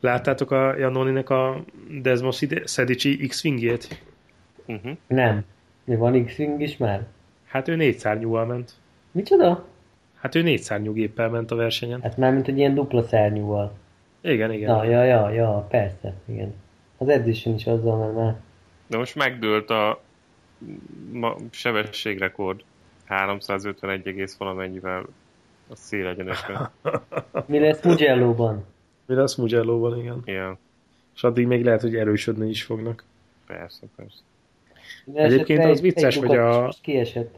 láttátok 0.00 0.50
a 0.50 0.76
Janoninek 0.76 1.30
a 1.30 1.64
Desmos 2.00 2.42
Szedici 2.64 3.16
X-Wingjét? 3.26 4.02
Uh-huh. 4.66 4.96
Nem. 5.06 5.44
Mi 5.84 5.96
van 5.96 6.24
X-Wing 6.24 6.60
is 6.60 6.76
már? 6.76 7.06
Hát 7.46 7.68
ő 7.68 7.76
négy 7.76 7.98
szárnyúval 7.98 8.46
ment. 8.46 8.72
Micsoda? 9.10 9.66
Hát 10.20 10.34
ő 10.34 10.42
négy 10.42 10.60
szárnyú 10.60 10.92
géppel 10.92 11.28
ment 11.28 11.50
a 11.50 11.56
versenyen. 11.56 12.02
Hát 12.02 12.16
már 12.16 12.32
mint 12.32 12.48
egy 12.48 12.58
ilyen 12.58 12.74
dupla 12.74 13.02
szárnyúval. 13.02 13.72
Igen, 14.20 14.52
igen. 14.52 14.76
Na, 14.76 14.84
ja, 14.84 15.04
ja, 15.04 15.30
ja, 15.30 15.66
persze, 15.70 16.14
igen. 16.24 16.54
Az 16.96 17.08
Edition 17.08 17.54
is 17.54 17.66
azzal 17.66 17.98
mert 17.98 18.14
már. 18.14 18.36
De 18.86 18.96
most 18.96 19.14
megdőlt 19.14 19.70
a 19.70 20.00
ma, 21.12 21.36
sebességrekord. 21.50 22.60
351 23.04 24.06
egész 24.06 24.36
valamennyivel 24.36 25.04
a 25.68 25.74
szélegyenesben. 25.74 26.70
Mi 27.46 27.58
lesz 27.58 27.82
Mugello-ban? 27.82 28.64
Mi 29.08 29.14
lesz 29.14 29.34
Mugello-ban, 29.34 29.98
igen. 29.98 30.22
Igen. 30.24 30.58
És 31.14 31.22
addig 31.22 31.46
még 31.46 31.64
lehet, 31.64 31.80
hogy 31.80 31.96
erősödni 31.96 32.48
is 32.48 32.62
fognak. 32.62 33.04
Persze, 33.46 33.86
persze. 33.96 34.18
De 35.04 35.22
Egyébként 35.22 35.64
az 35.64 35.80
vicces, 35.80 36.16
hogy 36.16 36.36
a... 36.36 36.74
Kiesett. 36.82 37.34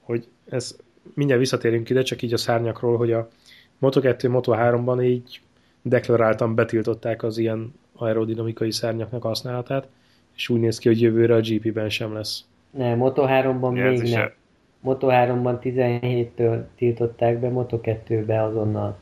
Hogy 0.00 0.28
ez, 0.44 0.76
mindjárt 1.14 1.40
visszatérünk 1.40 1.90
ide, 1.90 2.02
csak 2.02 2.22
így 2.22 2.32
a 2.32 2.36
szárnyakról, 2.36 2.96
hogy 2.96 3.12
a 3.12 3.28
Moto2, 3.82 4.18
Moto3-ban 4.22 5.04
így 5.04 5.40
deklaráltan 5.82 6.54
betiltották 6.54 7.22
az 7.22 7.38
ilyen 7.38 7.74
aerodinamikai 7.92 8.72
szárnyaknak 8.72 9.22
használatát, 9.22 9.88
és 10.36 10.48
úgy 10.48 10.60
néz 10.60 10.78
ki, 10.78 10.88
hogy 10.88 11.00
jövőre 11.00 11.34
a 11.34 11.40
GP-ben 11.40 11.88
sem 11.88 12.12
lesz. 12.12 12.44
Nem, 12.70 12.98
Moto3-ban 13.02 13.72
még 13.72 14.12
nem. 14.12 14.32
Moto3-ban 14.84 15.58
17-től 15.62 16.62
tiltották 16.76 17.38
be, 17.38 17.50
Moto2-be 17.52 18.42
azonnal. 18.42 18.98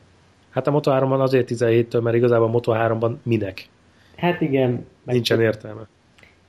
Hát 0.52 0.66
a 0.66 0.70
Moto3-ban 0.70 1.20
azért 1.20 1.50
17-től, 1.50 2.02
mert 2.02 2.16
igazából 2.16 2.46
a 2.46 2.60
Moto3-ban 2.60 3.12
minek? 3.22 3.66
Hát 4.16 4.40
igen. 4.40 4.86
Nincsen 5.04 5.40
értelme. 5.40 5.88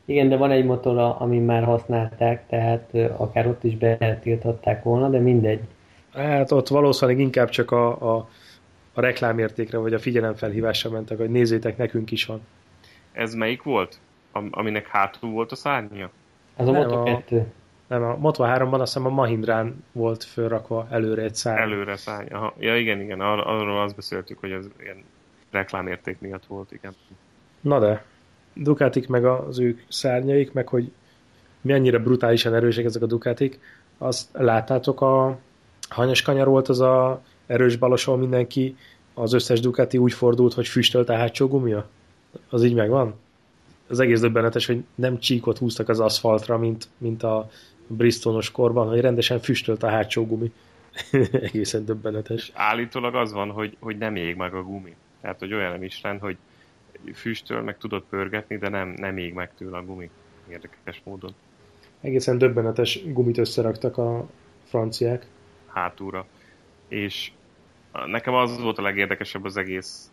Igen, 0.06 0.30
de 0.30 0.38
van 0.38 0.52
egy 0.52 0.66
motor, 0.66 1.16
ami 1.20 1.40
már 1.40 1.64
használták, 1.64 2.48
tehát 2.48 2.94
akár 3.18 3.48
ott 3.48 3.64
is 3.64 3.76
betiltották 3.76 4.84
volna, 4.84 5.10
de 5.10 5.20
mindegy. 5.20 5.60
Hát 6.14 6.52
ott 6.52 6.68
valószínűleg 6.68 7.20
inkább 7.20 7.50
csak 7.50 7.72
a, 7.72 8.16
a, 8.16 8.28
a 8.94 9.02
reklámértékre, 9.02 9.78
vagy 9.78 9.94
a 9.94 10.00
figyelemfelhívásra 10.00 10.90
mentek, 10.90 11.18
hogy 11.18 11.30
nézzétek, 11.30 11.78
nekünk 11.78 12.12
is 12.12 12.26
van. 12.26 12.42
Ez 13.12 13.34
melyik 13.34 13.64
volt? 13.64 14.00
Am, 14.32 14.48
aminek 14.52 14.88
hátul 14.88 15.30
volt 15.30 15.52
a 15.52 15.56
szárnya? 15.56 16.10
Az 16.58 16.68
a 16.68 16.72
nem, 16.72 16.88
Moto2. 16.90 17.44
Nem, 17.88 18.04
a 18.04 18.18
Moto3-ban 18.18 18.80
azt 18.80 18.94
hiszem 18.94 19.06
a 19.06 19.14
Mahindrán 19.14 19.84
volt 19.92 20.24
fölrakva 20.24 20.88
előre 20.90 21.22
egy 21.22 21.36
szárny. 21.36 21.62
Előre 21.62 21.96
szárny. 21.96 22.34
Aha. 22.34 22.54
Ja 22.60 22.78
igen, 22.78 23.02
igen, 23.02 23.22
Ar- 23.22 23.46
arról 23.46 23.82
azt 23.82 23.96
beszéltük, 23.96 24.40
hogy 24.40 24.52
ez 24.52 24.66
ilyen 24.80 25.04
reklámérték 25.52 26.20
miatt 26.20 26.46
volt, 26.46 26.72
igen. 26.72 26.96
Na 27.62 27.80
de, 27.80 28.06
Ducatik 28.54 29.08
meg 29.08 29.26
az 29.26 29.60
ők 29.60 29.82
szárnyaik, 29.90 30.54
meg 30.54 30.68
hogy 30.68 30.92
mennyire 31.62 31.98
brutálisan 31.98 32.54
erősek 32.54 32.86
ezek 32.86 33.02
a 33.02 33.06
Ducatik, 33.06 33.60
azt 33.98 34.30
láttátok 34.32 35.02
a 35.02 35.38
hanyas 35.90 36.22
kanyar 36.22 36.48
volt 36.48 36.70
az 36.70 36.80
a 36.80 37.22
erős 37.46 37.76
balos, 37.76 38.08
ahol 38.08 38.20
mindenki, 38.20 38.76
az 39.14 39.34
összes 39.34 39.60
Ducati 39.60 39.98
úgy 39.98 40.14
fordult, 40.14 40.54
hogy 40.54 40.68
füstölt 40.68 41.10
a 41.10 41.16
hátsó 41.16 41.48
gumia? 41.48 41.88
Az 42.50 42.64
így 42.64 42.74
megvan? 42.74 43.14
Az 43.88 44.00
egész 44.00 44.20
döbbenetes, 44.20 44.66
hogy 44.66 44.84
nem 44.96 45.20
csíkot 45.20 45.58
húztak 45.58 45.90
az 45.90 46.00
aszfaltra, 46.00 46.58
mint, 46.58 46.88
mint 46.98 47.24
a 47.24 47.50
Bristolos 47.88 48.52
korban, 48.52 48.88
hogy 48.88 49.00
rendesen 49.00 49.40
füstölt 49.40 49.84
a 49.84 49.90
hátsó 49.90 50.26
gumi. 50.26 50.52
Egészen 51.32 51.86
döbbenetes. 51.86 52.52
Állítólag 52.54 53.16
az 53.16 53.32
van, 53.32 53.50
hogy, 53.50 53.78
hogy 53.80 53.98
nem 53.98 54.16
ég 54.16 54.36
meg 54.36 54.54
a 54.54 54.64
gumi. 54.64 54.96
Tehát, 55.22 55.40
hogy 55.40 55.54
olyan 55.54 55.72
nem 55.72 55.84
is 55.84 56.02
rend, 56.02 56.20
hogy 56.20 56.38
füstöl, 57.14 57.62
meg 57.62 57.78
tudod 57.78 58.04
pörgetni, 58.10 58.58
de 58.58 58.70
nem, 58.70 58.90
nem 58.90 59.18
ég 59.18 59.34
meg 59.34 59.54
tőle 59.56 59.78
a 59.78 59.86
gumi. 59.86 60.10
Érdekes 60.50 61.02
módon. 61.04 61.34
Egészen 62.02 62.38
döbbenetes 62.38 63.04
gumit 63.06 63.38
összeraktak 63.38 63.98
a 63.98 64.30
franciák. 64.64 65.26
Hátúra. 65.68 66.26
És 66.88 67.32
nekem 68.06 68.34
az 68.34 68.62
volt 68.62 68.78
a 68.78 68.82
legérdekesebb 68.82 69.46
az 69.46 69.58
egész 69.58 70.12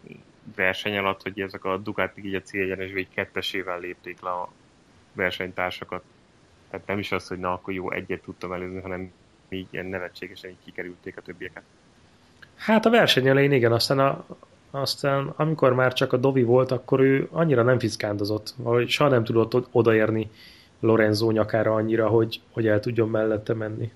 verseny 0.56 0.96
alatt, 0.96 1.22
hogy 1.22 1.40
ezek 1.40 1.64
a 1.64 1.76
Ducati 1.76 2.26
így 2.26 2.34
a 2.34 2.42
célgyenesbe 2.42 2.98
egy 2.98 3.08
kettesével 3.14 3.80
lépték 3.80 4.20
le 4.20 4.30
a 4.30 4.52
versenytársakat. 5.12 6.02
Tehát 6.70 6.86
nem 6.86 6.98
is 6.98 7.12
az, 7.12 7.28
hogy 7.28 7.38
na, 7.38 7.52
akkor 7.52 7.74
jó, 7.74 7.90
egyet 7.90 8.22
tudtam 8.22 8.52
előzni, 8.52 8.80
hanem 8.80 9.12
így 9.48 9.66
ilyen 9.70 9.86
nevetségesen 9.86 10.50
így 10.50 10.56
kikerülték 10.64 11.16
a 11.16 11.20
többieket. 11.20 11.62
Hát 12.54 12.86
a 12.86 12.90
verseny 12.90 13.26
elején 13.26 13.52
igen, 13.52 13.72
aztán 13.72 13.98
a, 13.98 14.24
aztán 14.70 15.32
amikor 15.36 15.74
már 15.74 15.92
csak 15.92 16.12
a 16.12 16.16
Dovi 16.16 16.42
volt, 16.42 16.70
akkor 16.70 17.00
ő 17.00 17.28
annyira 17.30 17.62
nem 17.62 17.78
fiszkándozott, 17.78 18.54
hogy 18.62 18.88
soha 18.88 19.10
nem 19.10 19.24
tudott 19.24 19.68
odaérni 19.70 20.30
Lorenzo 20.80 21.30
nyakára 21.30 21.74
annyira, 21.74 22.08
hogy, 22.08 22.40
hogy 22.50 22.66
el 22.66 22.80
tudjon 22.80 23.08
mellette 23.08 23.54
menni. 23.54 23.92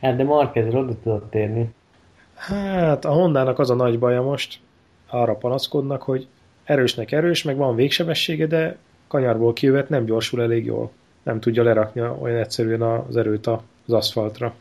Hát 0.00 0.16
de 0.16 0.24
Marquez 0.24 0.74
oda 0.74 0.94
tudott 1.02 1.34
érni. 1.34 1.74
Hát 2.34 3.04
a 3.04 3.12
Hondának 3.12 3.58
az 3.58 3.70
a 3.70 3.74
nagy 3.74 3.98
baja 3.98 4.22
most, 4.22 4.60
arra 5.06 5.34
panaszkodnak, 5.34 6.02
hogy 6.02 6.26
erősnek 6.64 7.12
erős, 7.12 7.42
meg 7.42 7.56
van 7.56 7.74
végsebessége, 7.74 8.46
de 8.46 8.78
kanyarból 9.06 9.52
kijövet 9.52 9.88
nem 9.88 10.04
gyorsul 10.04 10.42
elég 10.42 10.64
jól. 10.64 10.90
Nem 11.24 11.40
tudja 11.40 11.62
lerakni 11.62 12.00
olyan 12.00 12.38
egyszerűen 12.38 12.82
az 12.82 13.16
erőt 13.16 13.46
az 13.46 13.92
aszfaltra. 13.92 14.54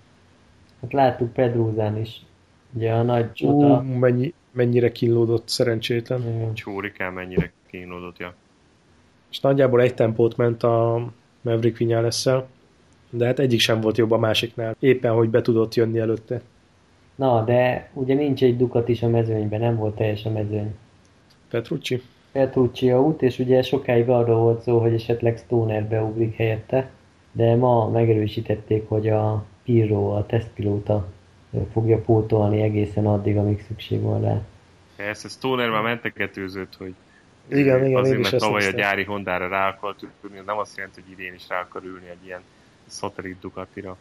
Hát 0.81 0.93
láttuk 0.93 1.33
Pedrózán 1.33 1.97
is. 1.97 2.21
Ugye 2.73 2.91
a 2.91 3.01
nagy 3.01 3.33
csata. 3.33 3.53
Uh, 3.53 3.83
mennyi, 3.83 4.33
mennyire 4.51 4.91
kínlódott 4.91 5.47
szerencsétlen. 5.47 6.53
kell 6.97 7.11
mennyire 7.11 7.51
kínlódott, 7.67 8.17
ja. 8.17 8.33
És 9.31 9.39
nagyjából 9.39 9.81
egy 9.81 9.93
tempót 9.93 10.37
ment 10.37 10.63
a 10.63 11.07
Maverick 11.41 11.77
vinyales 11.77 12.27
de 13.17 13.25
hát 13.25 13.39
egyik 13.39 13.59
sem 13.59 13.81
volt 13.81 13.97
jobb 13.97 14.11
a 14.11 14.17
másiknál. 14.17 14.75
Éppen, 14.79 15.13
hogy 15.13 15.29
be 15.29 15.41
tudott 15.41 15.73
jönni 15.73 15.99
előtte. 15.99 16.41
Na, 17.15 17.43
de 17.43 17.89
ugye 17.93 18.13
nincs 18.13 18.43
egy 18.43 18.57
Ducat 18.57 18.89
is 18.89 19.03
a 19.03 19.07
mezőnyben, 19.07 19.59
nem 19.59 19.75
volt 19.75 19.95
teljes 19.95 20.25
a 20.25 20.29
mezőny. 20.29 20.75
Petrucci? 21.49 22.01
Petrucci 22.33 22.91
a 22.91 23.01
út, 23.01 23.21
és 23.21 23.39
ugye 23.39 23.61
sokáig 23.61 24.09
arról 24.09 24.39
volt 24.39 24.61
szó, 24.61 24.79
hogy 24.79 24.93
esetleg 24.93 25.37
Stoner 25.37 25.85
beugrik 25.85 26.35
helyette, 26.35 26.89
de 27.31 27.55
ma 27.55 27.89
megerősítették, 27.89 28.87
hogy 28.87 29.09
a 29.09 29.45
Pirro, 29.63 30.09
a 30.09 30.25
tesztpilóta 30.25 31.07
fogja 31.71 31.97
pótolni 32.01 32.61
egészen 32.61 33.05
addig, 33.05 33.37
amíg 33.37 33.63
szükség 33.67 34.01
van 34.01 34.21
rá. 34.21 34.41
Persze, 34.95 35.27
Stoner 35.27 35.69
már 35.69 35.83
mentegetőzött, 35.83 36.75
hogy 36.77 36.93
igen, 37.47 37.85
igen, 37.85 37.99
azért, 37.99 38.21
mert 38.21 38.37
tavaly 38.37 38.65
a 38.65 38.71
gyári 38.71 39.03
Hondára 39.03 39.47
rá 39.47 39.69
akart 39.69 40.05
ülni, 40.23 40.41
nem 40.45 40.57
azt 40.57 40.77
jelenti, 40.77 41.01
hogy 41.01 41.11
idén 41.11 41.33
is 41.33 41.47
rá 41.49 41.61
akar 41.61 41.83
ülni 41.83 42.09
egy 42.09 42.25
ilyen 42.25 42.41
szatellit 42.85 43.39
Ducatira. 43.39 43.97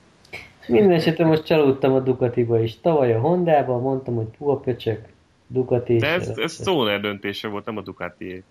Minden 0.67 0.93
esetre 0.93 1.27
most 1.27 1.45
csalódtam 1.45 1.93
a 1.93 2.01
Ducatiba 2.01 2.63
is. 2.63 2.81
Tavaly 2.81 3.15
a 3.15 3.21
Hondába 3.21 3.79
mondtam, 3.79 4.15
hogy 4.15 4.29
puha 4.39 4.57
pöcsök, 4.57 5.09
Ducati. 5.53 5.97
De 5.97 6.07
ez, 6.07 6.29
ez 6.37 6.53
Stoner 6.53 7.01
döntése 7.01 7.49
volt, 7.49 7.65
nem 7.65 7.77
a 7.77 7.81
Ducati. 7.81 8.43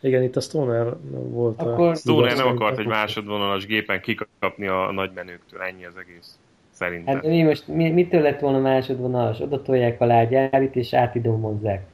Igen, 0.00 0.22
itt 0.22 0.36
a 0.36 0.40
Stoner 0.40 0.96
volt 1.10 1.60
Akkor 1.60 1.88
a... 1.88 1.94
Stoner 1.94 2.36
nem 2.36 2.46
akart 2.46 2.78
egy 2.78 2.86
másodvonalas 2.86 3.66
gépen 3.66 4.00
kikapni 4.00 4.66
a 4.66 4.92
nagy 4.92 5.10
menőktől, 5.14 5.60
ennyi 5.60 5.84
az 5.84 5.96
egész. 5.96 6.38
Szerintem. 6.70 7.14
Hát 7.14 7.24
mi 7.26 7.42
most, 7.42 7.66
mi, 7.66 7.90
mitől 7.90 8.20
lett 8.20 8.40
volna 8.40 8.58
másodvonalas? 8.58 9.40
Oda 9.40 9.62
tolják 9.62 10.00
alá 10.00 10.20
a 10.20 10.24
gyárit, 10.24 10.76
és 10.76 10.92
átidomozzák. 10.94 11.86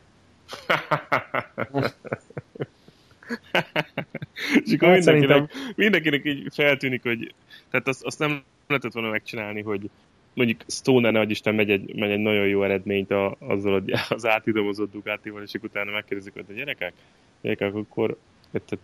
és 4.65 4.73
akkor 4.73 4.89
hát 4.89 4.97
mindenkinek, 4.97 5.03
szerintem... 5.03 5.49
mindenkinek 5.77 6.25
így 6.25 6.49
feltűnik, 6.55 7.03
hogy 7.03 7.35
tehát 7.71 7.89
azt, 7.89 8.05
azt 8.05 8.19
nem 8.19 8.43
lehetett 8.67 8.93
volna 8.93 9.11
megcsinálni, 9.11 9.63
hogy 9.63 9.91
mondjuk 10.39 10.61
Stoner 10.67 11.13
ne 11.13 11.23
Isten 11.23 11.55
megy 11.55 11.71
egy, 11.71 11.95
megy 11.95 12.11
egy 12.11 12.19
nagyon 12.19 12.47
jó 12.47 12.63
eredményt 12.63 13.11
a, 13.11 13.37
azzal 13.39 13.83
az 14.09 14.27
átidomozott 14.27 14.93
Ducatival, 14.93 15.43
és 15.43 15.55
utána 15.63 15.91
megkérdezik, 15.91 16.33
hogy 16.33 16.45
a 16.49 16.53
gyerekek, 16.53 16.93
gyerekek, 17.41 17.75
akkor 17.75 18.17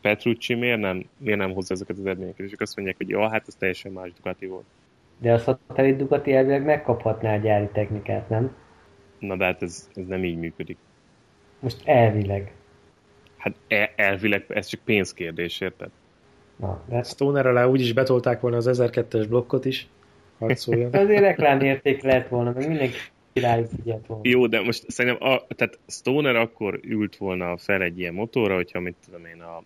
Petrucci 0.01 0.55
miért 0.55 0.81
nem, 0.81 1.05
miért 1.17 1.39
nem 1.39 1.53
hozza 1.53 1.75
ezeket 1.75 1.99
az 1.99 2.05
eredményeket, 2.05 2.47
és 2.47 2.53
ők 2.53 2.61
azt 2.61 2.77
mondják, 2.77 2.97
hogy 2.97 3.09
ja, 3.09 3.29
hát 3.29 3.49
ez 3.49 3.55
teljesen 3.55 3.93
más 3.93 4.13
Ducati 4.17 4.47
volt. 4.47 4.65
De 5.19 5.33
a 5.33 5.39
szatellit 5.39 5.97
Ducati 5.97 6.33
elvileg 6.33 6.65
megkaphatná 6.65 7.35
a 7.35 7.39
gyári 7.39 7.69
technikát, 7.73 8.29
nem? 8.29 8.57
Na 9.19 9.37
de 9.37 9.45
hát 9.45 9.63
ez, 9.63 9.91
ez 9.95 10.07
nem 10.07 10.25
így 10.25 10.39
működik. 10.39 10.77
Most 11.59 11.81
elvileg. 11.85 12.53
Hát 13.37 13.55
el, 13.69 13.91
elvileg 13.97 14.45
ez 14.49 14.67
csak 14.67 14.81
pénzkérdés, 14.85 15.61
érted? 15.61 15.91
Na, 16.57 16.83
de... 16.89 17.03
Stoner 17.03 17.47
alá 17.47 17.67
úgyis 17.67 17.93
betolták 17.93 18.41
volna 18.41 18.57
az 18.57 18.71
1002-es 18.73 19.27
blokkot 19.29 19.65
is. 19.65 19.89
Harcoljon. 20.39 20.93
Azért 21.03 21.21
reklámérték 21.21 22.03
lehet 22.03 22.29
volna, 22.29 22.53
meg 22.53 22.69
mindenki 22.69 22.99
figyelt 23.33 24.07
volna. 24.07 24.23
Jó, 24.23 24.47
de 24.47 24.61
most 24.61 24.91
szerintem 24.91 25.29
a, 25.29 25.47
tehát 25.47 25.79
Stoner 25.87 26.37
akkor 26.37 26.81
ült 26.83 27.17
volna 27.17 27.57
fel 27.57 27.83
egy 27.83 27.99
ilyen 27.99 28.15
motorra, 28.15 28.55
hogyha 28.55 28.81
mit 28.81 28.95
tudom 29.05 29.25
én, 29.25 29.41
a 29.41 29.63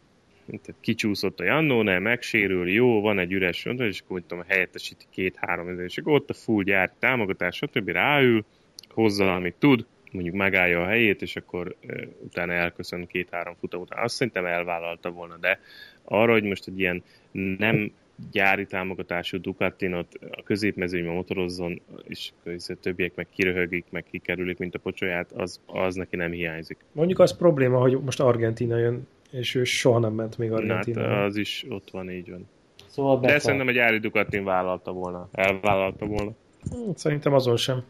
tehát 0.46 0.80
kicsúszott 0.80 1.40
a 1.40 1.44
Jannone, 1.44 1.98
megsérül, 1.98 2.70
jó, 2.70 3.00
van 3.00 3.18
egy 3.18 3.32
üres 3.32 3.64
motor, 3.64 3.86
és 3.86 4.00
akkor 4.00 4.22
tudom, 4.26 4.44
helyettesíti 4.48 5.04
két-három 5.10 5.68
ezer, 5.68 5.84
és 5.84 5.98
akkor 5.98 6.12
ott 6.12 6.30
a 6.30 6.34
full 6.34 6.62
gyári 6.62 6.92
támogatás, 6.98 7.56
stb. 7.56 7.88
ráül, 7.88 8.44
hozza, 8.88 9.34
amit 9.34 9.54
tud, 9.58 9.86
mondjuk 10.12 10.34
megállja 10.34 10.82
a 10.82 10.86
helyét, 10.86 11.22
és 11.22 11.36
akkor 11.36 11.74
uh, 11.82 12.02
utána 12.24 12.52
elköszön 12.52 13.06
két-három 13.06 13.54
futam 13.60 13.80
után. 13.80 14.04
Azt 14.04 14.14
szerintem 14.14 14.44
elvállalta 14.44 15.10
volna, 15.10 15.36
de 15.36 15.60
arra, 16.04 16.32
hogy 16.32 16.42
most 16.42 16.66
egy 16.66 16.78
ilyen 16.78 17.02
nem 17.58 17.92
gyári 18.30 18.66
támogatású 18.66 19.40
Ducatinot 19.40 20.18
a 20.30 20.42
középmezőnyben 20.42 21.14
motorozzon, 21.14 21.80
és 22.06 22.30
a 22.44 22.74
többiek 22.80 23.14
meg 23.14 23.26
kiröhögik, 23.34 23.84
meg 23.90 24.04
kikerülik, 24.10 24.58
mint 24.58 24.74
a 24.74 24.78
pocsolyát, 24.78 25.32
az, 25.32 25.60
az 25.66 25.94
neki 25.94 26.16
nem 26.16 26.30
hiányzik. 26.30 26.76
Mondjuk 26.92 27.18
az 27.18 27.36
probléma, 27.36 27.78
hogy 27.78 27.98
most 28.00 28.20
Argentina 28.20 28.76
jön, 28.76 29.06
és 29.30 29.54
ő 29.54 29.64
soha 29.64 29.98
nem 29.98 30.12
ment 30.12 30.38
még 30.38 30.52
Argentina. 30.52 31.08
Hát 31.08 31.26
az 31.26 31.36
is 31.36 31.66
ott 31.68 31.90
van, 31.90 32.10
így 32.10 32.30
van. 32.30 32.48
Szóval 32.86 33.20
De 33.20 33.38
szerintem 33.38 33.68
egy 33.68 33.74
gyári 33.74 33.98
Ducatin 33.98 34.44
vállalta 34.44 34.92
volna, 34.92 35.28
elvállalta 35.32 36.06
volna. 36.06 36.32
Szerintem 36.94 37.32
azon 37.32 37.56
sem. 37.56 37.82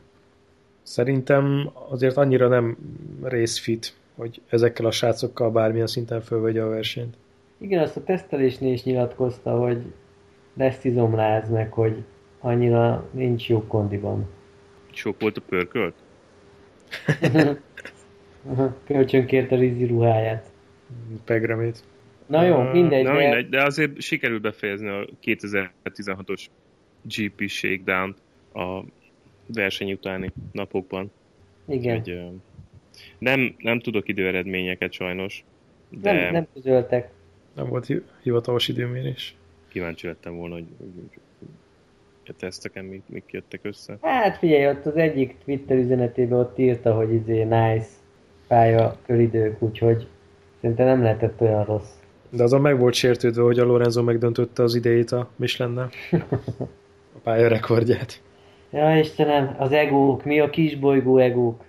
Szerintem 0.83 1.71
azért 1.89 2.17
annyira 2.17 2.49
nem 2.49 2.77
részfit, 3.23 3.95
hogy 4.15 4.41
ezekkel 4.49 4.87
a 4.87 4.91
srácokkal 4.91 5.51
bármilyen 5.51 5.87
szinten 5.87 6.21
fölvegye 6.21 6.63
a 6.63 6.69
versenyt. 6.69 7.17
Igen, 7.59 7.83
azt 7.83 7.97
a 7.97 8.03
tesztelésnél 8.03 8.73
is 8.73 8.83
nyilatkozta, 8.83 9.51
hogy 9.51 9.83
lesz 10.59 10.85
izomláz 10.85 11.51
meg, 11.51 11.73
hogy 11.73 12.05
annyira 12.41 13.09
nincs 13.11 13.49
jó 13.49 13.67
kondiban. 13.67 14.27
Sok 14.93 15.21
volt 15.21 15.37
a 15.37 15.41
pörkölt? 15.49 15.95
Kölcsön 18.87 19.27
kért 19.27 19.53
a 19.53 19.57
rizzi 19.57 19.87
ruháját. 19.87 20.51
Pegremét. 21.25 21.85
Na 22.27 22.43
jó, 22.43 22.63
mindegy. 22.63 23.05
Na, 23.05 23.13
mindegy, 23.13 23.49
de 23.49 23.63
azért 23.63 24.01
sikerült 24.01 24.43
befejezni 24.43 24.89
a 24.89 25.09
2016-os 25.25 26.47
GP 27.03 27.49
shakedown 27.49 28.15
a 28.55 28.83
verseny 29.47 29.93
utáni 29.93 30.33
napokban. 30.53 31.11
Igen. 31.69 31.99
Úgy, 31.99 32.31
nem, 33.19 33.55
nem 33.59 33.81
tudok 33.81 34.09
időeredményeket 34.09 34.93
sajnos. 34.93 35.45
De... 35.89 36.13
Nem, 36.13 36.33
nem 36.33 36.47
közöltek. 36.53 37.11
Nem 37.55 37.69
volt 37.69 37.93
hivatalos 38.23 38.69
időmérés. 38.69 39.37
Kíváncsi 39.69 40.07
lettem 40.07 40.37
volna, 40.37 40.55
hogy, 40.55 40.67
hogy 40.79 41.21
a 42.29 42.33
teszteken 42.39 42.85
mik, 42.85 43.03
mik 43.07 43.25
jöttek 43.31 43.61
össze. 43.63 43.99
Hát 44.01 44.39
figyelj, 44.39 44.69
ott 44.69 44.87
az 44.87 44.97
egyik 44.97 45.37
Twitter 45.45 45.77
üzenetében 45.77 46.39
ott 46.39 46.59
írta, 46.59 46.95
hogy 46.95 47.13
izé 47.13 47.43
nice 47.43 47.89
pálya 48.49 48.97
köridők, 49.07 49.63
úgyhogy 49.63 50.07
szerintem 50.61 50.87
nem 50.87 51.03
lehetett 51.03 51.41
olyan 51.41 51.65
rossz. 51.65 51.93
De 52.31 52.43
azon 52.43 52.61
meg 52.61 52.79
volt 52.79 52.95
sértődve, 52.95 53.43
hogy 53.43 53.59
a 53.59 53.65
Lorenzo 53.65 54.03
megdöntötte 54.03 54.63
az 54.63 54.75
idejét 54.75 55.11
a 55.11 55.29
Michelin-nel. 55.37 55.91
A 57.15 57.21
pálya 57.23 57.49
rekordját. 57.49 58.23
Ja 58.71 58.99
Istenem, 58.99 59.55
az 59.59 59.73
egók, 59.73 60.25
mi 60.25 60.41
a 60.41 60.51
kisbolygó 60.51 61.19
egók? 61.19 61.65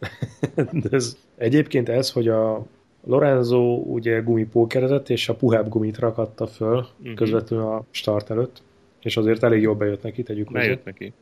De 0.82 0.88
ez, 0.90 1.16
egyébként 1.36 1.88
ez, 1.88 2.10
hogy 2.10 2.28
a 2.28 2.66
Lorenzo 3.04 3.74
ugye 3.74 4.20
gumipókerezett, 4.20 5.08
és 5.08 5.28
a 5.28 5.34
puhább 5.34 5.68
gumit 5.68 5.98
rakatta 5.98 6.46
föl 6.46 6.76
uh-huh. 6.76 7.14
közvetlenül 7.14 7.66
a 7.66 7.84
start 7.90 8.30
előtt, 8.30 8.62
és 9.00 9.16
azért 9.16 9.42
elég 9.42 9.62
jól 9.62 9.74
bejött 9.74 10.02
neki, 10.02 10.22
tegyük 10.22 10.52
Bejött 10.52 10.84
neki. 10.84 11.12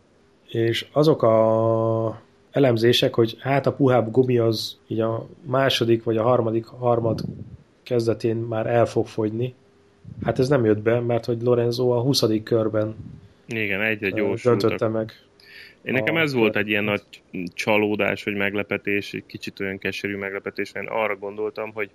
És 0.49 0.87
azok 0.93 1.23
a 1.23 2.21
elemzések, 2.51 3.15
hogy 3.15 3.37
hát 3.39 3.67
a 3.67 3.73
puhább 3.73 4.11
gumi 4.11 4.39
az 4.39 4.79
így 4.87 5.01
a 5.01 5.27
második 5.43 6.05
vagy 6.05 6.17
a 6.17 6.23
harmadik 6.23 6.67
harmad 6.67 7.21
kezdetén 7.83 8.37
már 8.37 8.67
el 8.67 8.87
fog 8.87 9.07
fogyni. 9.07 9.55
Hát 10.23 10.39
ez 10.39 10.49
nem 10.49 10.65
jött 10.65 10.83
be, 10.83 11.01
mert 11.01 11.25
hogy 11.25 11.43
Lorenzo 11.43 11.89
a 11.89 12.01
20. 12.01 12.25
körben 12.43 12.95
igen, 13.49 13.81
egy-egy 13.81 14.15
döntötte 14.43 14.89
meg. 14.89 15.13
Én 15.87 15.93
nekem 15.93 16.17
ez 16.17 16.33
volt 16.33 16.57
egy 16.57 16.69
ilyen 16.69 16.85
nagy 16.85 17.03
csalódás, 17.55 18.25
vagy 18.25 18.35
meglepetés, 18.35 19.13
egy 19.13 19.27
kicsit 19.27 19.61
olyan 19.61 19.79
keserű 19.79 20.17
meglepetés, 20.17 20.73
mert 20.73 20.89
arra 20.89 21.17
gondoltam, 21.17 21.73
hogy 21.73 21.91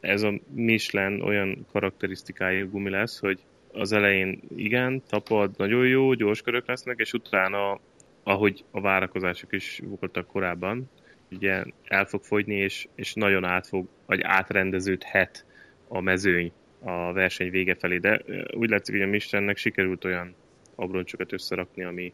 ez 0.00 0.22
a 0.22 0.32
Michelin 0.54 1.20
olyan 1.20 1.66
karakterisztikájú 1.72 2.68
gumi 2.68 2.90
lesz, 2.90 3.18
hogy 3.18 3.38
az 3.72 3.92
elején 3.92 4.40
igen, 4.56 5.02
tapad, 5.08 5.50
nagyon 5.56 5.86
jó, 5.86 6.12
gyors 6.12 6.42
körök 6.42 6.66
lesznek, 6.66 6.98
és 6.98 7.12
utána, 7.12 7.80
ahogy 8.22 8.64
a 8.70 8.80
várakozások 8.80 9.52
is 9.52 9.80
voltak 9.84 10.26
korábban, 10.26 10.90
ugye 11.30 11.64
el 11.84 12.04
fog 12.04 12.22
fogyni, 12.22 12.54
és, 12.54 12.88
és 12.94 13.14
nagyon 13.14 13.44
át 13.44 13.66
fog, 13.66 13.88
vagy 14.06 14.20
átrendeződhet 14.22 15.44
a 15.88 16.00
mezőny 16.00 16.52
a 16.78 17.12
verseny 17.12 17.50
vége 17.50 17.74
felé, 17.74 17.98
de 17.98 18.22
úgy 18.54 18.70
látszik, 18.70 18.94
hogy 18.94 19.04
a 19.04 19.06
Michelinnek 19.06 19.56
sikerült 19.56 20.04
olyan 20.04 20.34
abroncsokat 20.74 21.32
összerakni, 21.32 21.84
ami, 21.84 22.12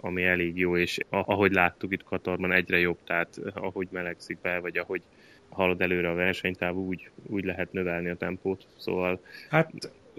ami 0.00 0.24
elég 0.24 0.56
jó, 0.56 0.76
és 0.76 0.98
ahogy 1.10 1.52
láttuk 1.52 1.92
itt 1.92 2.04
Katarban 2.04 2.52
egyre 2.52 2.78
jobb, 2.78 2.98
tehát 3.06 3.40
ahogy 3.54 3.88
melegszik 3.90 4.38
be, 4.42 4.58
vagy 4.58 4.78
ahogy 4.78 5.02
halad 5.48 5.80
előre 5.80 6.10
a 6.10 6.14
versenytáv, 6.14 6.76
úgy, 6.76 7.10
úgy 7.26 7.44
lehet 7.44 7.72
növelni 7.72 8.08
a 8.08 8.16
tempót. 8.16 8.66
Szóval 8.76 9.20
hát 9.50 9.72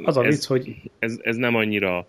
az 0.03 0.17
a 0.17 0.21
vicc, 0.21 0.45
hogy... 0.45 0.75
Ez, 0.99 1.19
ez 1.21 1.35
nem 1.35 1.55
annyira 1.55 2.07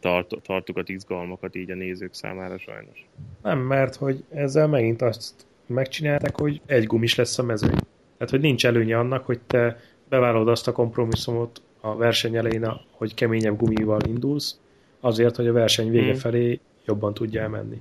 tart, 0.00 0.34
tartogat 0.42 0.88
izgalmakat 0.88 1.54
így 1.54 1.70
a 1.70 1.74
nézők 1.74 2.14
számára 2.14 2.58
sajnos. 2.58 3.06
Nem, 3.42 3.58
mert 3.58 3.94
hogy 3.94 4.24
ezzel 4.28 4.68
megint 4.68 5.02
azt 5.02 5.46
megcsinálták, 5.66 6.36
hogy 6.36 6.60
egy 6.66 6.86
gumis 6.86 7.14
lesz 7.14 7.38
a 7.38 7.42
mezőny. 7.42 7.78
Tehát, 8.16 8.30
hogy 8.30 8.40
nincs 8.40 8.66
előnye 8.66 8.98
annak, 8.98 9.26
hogy 9.26 9.40
te 9.46 9.80
bevállalod 10.08 10.48
azt 10.48 10.68
a 10.68 10.72
kompromisszumot 10.72 11.62
a 11.80 11.96
verseny 11.96 12.36
elején, 12.36 12.80
hogy 12.90 13.14
keményebb 13.14 13.56
gumival 13.56 14.00
indulsz, 14.06 14.60
azért, 15.00 15.36
hogy 15.36 15.46
a 15.46 15.52
verseny 15.52 15.90
vége 15.90 16.10
hmm. 16.10 16.20
felé 16.20 16.60
jobban 16.90 17.14
tudja 17.14 17.42
elmenni. 17.42 17.80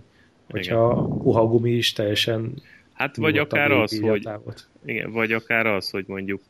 Hogyha 0.49 0.91
igen. 0.91 1.17
puha 1.17 1.47
gumi 1.47 1.71
is 1.71 1.93
teljesen 1.93 2.61
Hát 2.99 3.15
vagy 3.15 3.37
akár 3.37 3.71
az, 3.71 3.99
hogy, 3.99 4.29
igen, 4.85 5.11
vagy 5.11 5.31
akár 5.31 5.65
az, 5.65 5.89
hogy 5.89 6.03
mondjuk 6.07 6.41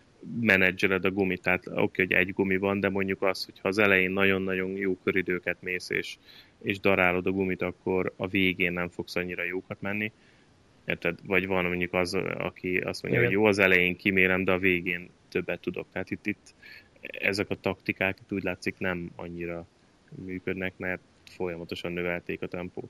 menedzseled 0.41 1.05
a 1.05 1.11
gumit, 1.11 1.41
tehát 1.41 1.67
oké, 1.67 1.81
okay, 1.81 2.05
hogy 2.05 2.15
egy 2.15 2.33
gumi 2.33 2.57
van, 2.57 2.79
de 2.79 2.89
mondjuk 2.89 3.21
az, 3.21 3.45
hogy 3.45 3.59
ha 3.59 3.67
az 3.67 3.77
elején 3.77 4.11
nagyon-nagyon 4.11 4.69
jó 4.69 4.97
köridőket 5.03 5.57
mész, 5.61 5.89
és, 5.89 6.17
és 6.61 6.79
darálod 6.79 7.25
a 7.25 7.31
gumit, 7.31 7.61
akkor 7.61 8.13
a 8.15 8.27
végén 8.27 8.73
nem 8.73 8.89
fogsz 8.89 9.15
annyira 9.15 9.43
jókat 9.43 9.81
menni. 9.81 10.11
Érted? 10.85 11.19
Vagy 11.25 11.47
van 11.47 11.65
mondjuk 11.65 11.93
az, 11.93 12.13
aki 12.37 12.77
azt 12.77 13.01
mondja, 13.01 13.21
Igen. 13.21 13.31
hogy 13.31 13.41
jó, 13.41 13.45
az 13.45 13.59
elején 13.59 13.95
kimérem, 13.95 14.43
de 14.43 14.51
a 14.51 14.59
végén 14.59 15.09
többet 15.29 15.59
tudok. 15.59 15.87
Tehát 15.91 16.11
itt, 16.11 16.25
itt 16.25 16.53
ezek 17.01 17.49
a 17.49 17.55
taktikák 17.55 18.17
itt 18.21 18.31
úgy 18.31 18.43
látszik 18.43 18.75
nem 18.77 19.11
annyira 19.15 19.65
működnek, 20.25 20.73
mert 20.77 21.01
folyamatosan 21.29 21.91
növelték 21.91 22.41
a 22.41 22.47
tempót. 22.47 22.89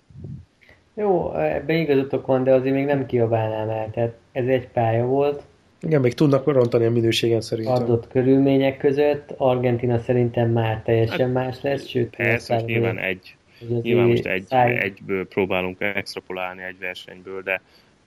Jó, 0.94 1.36
ebbe 1.36 1.74
igazatok 1.74 2.26
van, 2.26 2.44
de 2.44 2.54
azért 2.54 2.76
még 2.76 2.86
nem 2.86 3.06
kiabálnám 3.06 3.70
el. 3.70 3.90
Tehát 3.92 4.18
ez 4.32 4.48
egy 4.48 4.68
pálya 4.68 5.06
volt. 5.06 5.44
Igen, 5.82 6.02
még 6.02 6.14
tudnak 6.14 6.46
rontani 6.46 6.86
a 6.86 6.92
minőségen 6.92 7.42
szerintem. 7.42 7.74
Adott 7.74 8.08
körülmények 8.08 8.78
között. 8.78 9.34
Argentina 9.38 10.00
szerintem 10.00 10.50
már 10.50 10.82
teljesen 10.82 11.36
hát, 11.36 11.46
más 11.46 11.62
lesz, 11.62 11.88
sőt... 11.88 12.16
Persze, 12.16 12.54
most 12.54 12.66
nyilván 12.66 12.98
egy. 12.98 13.36
Nyilván 13.82 14.08
most 14.08 14.26
egy, 14.26 14.44
száj... 14.44 14.78
egyből 14.78 15.28
próbálunk 15.28 15.82
extrapolálni 15.82 16.64
egy 16.64 16.80
versenyből, 16.80 17.42
de 17.42 17.62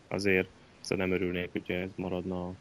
azért 0.09 0.49
szóval 0.81 1.07
nem 1.07 1.15
örülnék, 1.15 1.49
hogyha 1.53 1.75
ez 1.75 1.89
maradna 1.95 2.53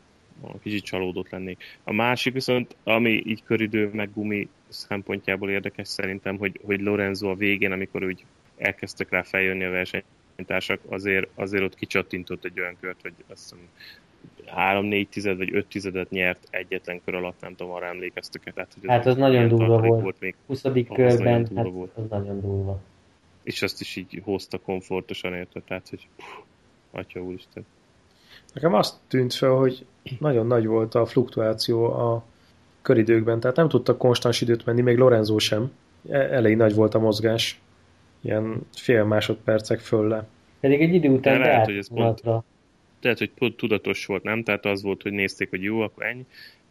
kicsit 0.64 0.84
csalódott 0.84 1.30
lennék. 1.30 1.64
A 1.84 1.94
másik 1.94 2.34
viszont, 2.34 2.76
ami 2.84 3.24
így 3.26 3.44
köridő 3.44 3.90
meg 3.94 4.14
gumi 4.14 4.50
szempontjából 4.68 5.50
érdekes 5.50 5.88
szerintem, 5.88 6.38
hogy, 6.38 6.60
hogy 6.64 6.82
Lorenzo 6.82 7.30
a 7.30 7.36
végén, 7.36 7.72
amikor 7.72 8.04
úgy 8.04 8.26
elkezdtek 8.58 9.10
rá 9.10 9.22
feljönni 9.22 9.64
a 9.64 9.70
versenytársak, 9.70 10.80
azért, 10.90 11.30
azért 11.36 11.64
ott 11.64 11.76
kicsattintott 11.76 12.46
egy 12.46 12.60
olyan 12.60 12.78
kört, 12.80 13.02
hogy 13.02 13.14
azt 13.28 13.42
hiszem 13.42 13.68
3-4 14.56 15.08
tized 15.10 15.38
vagy 15.38 15.56
5 15.56 15.68
tizedet 15.68 16.10
nyert 16.10 16.48
egyetlen 16.50 17.02
kör 17.06 17.16
alatt, 17.16 17.42
nem 17.42 17.56
tudom, 17.56 17.74
arra 17.74 17.86
emlékeztek. 17.86 18.54
Tehát, 18.54 18.74
hogy 18.80 18.90
hát 18.90 19.06
az, 19.06 19.12
az 19.12 19.18
nagyon 19.18 19.48
durva 19.48 19.80
volt. 19.80 20.02
volt 20.02 20.20
még, 20.20 20.36
20. 20.48 20.62
körben, 20.94 21.48
hát 21.56 21.68
volt. 21.68 21.92
az 21.96 22.10
nagyon 22.10 22.42
durva. 22.42 22.82
És 23.44 23.62
azt 23.62 23.82
is 23.82 23.96
így 23.96 24.22
hozta 24.24 24.58
komfortosan 24.58 25.34
érte, 25.34 25.62
tehát 25.62 25.90
hogy 25.90 26.08
puh, 26.16 26.46
atya 26.92 27.20
úristen. 27.20 27.66
Nekem 28.54 28.74
azt 28.74 28.96
tűnt 29.08 29.34
fel, 29.34 29.50
hogy 29.50 29.86
nagyon 30.20 30.48
nagy 30.48 30.66
volt 30.66 30.96
a 30.96 31.06
fluktuáció 31.06 31.86
a 31.86 32.24
köridőkben, 32.82 33.40
tehát 33.40 33.56
nem 33.56 33.70
tudtak 33.70 33.98
konstans 33.98 34.42
időt 34.42 34.66
menni, 34.66 34.82
még 34.82 34.98
Lorenzo 34.98 35.40
sem. 35.40 35.72
E, 36.10 36.18
elég 36.18 36.56
nagy 36.56 36.76
volt 36.76 36.94
a 36.94 37.00
mozgás, 37.00 37.60
ilyen 38.22 38.68
fél 38.74 39.04
másodpercek 39.04 39.80
föl 39.80 40.08
le. 40.08 40.28
Pedig 40.60 40.82
egy 40.82 40.94
idő 40.94 41.10
után 41.10 41.40
lehet, 41.40 41.66
hogy 41.66 41.76
ez 41.78 41.88
pont, 41.94 42.22
lehet, 43.02 43.18
hogy 43.18 43.32
pont 43.32 43.56
tudatos 43.56 44.06
volt, 44.06 44.24
nem? 44.24 44.44
Tehát 44.44 44.66
az 44.66 44.82
volt, 44.82 45.02
hogy 45.02 45.12
nézték, 45.12 45.50
hogy 45.50 45.64
jó, 45.64 45.80
akkor 45.80 46.06
ennyi, 46.06 46.26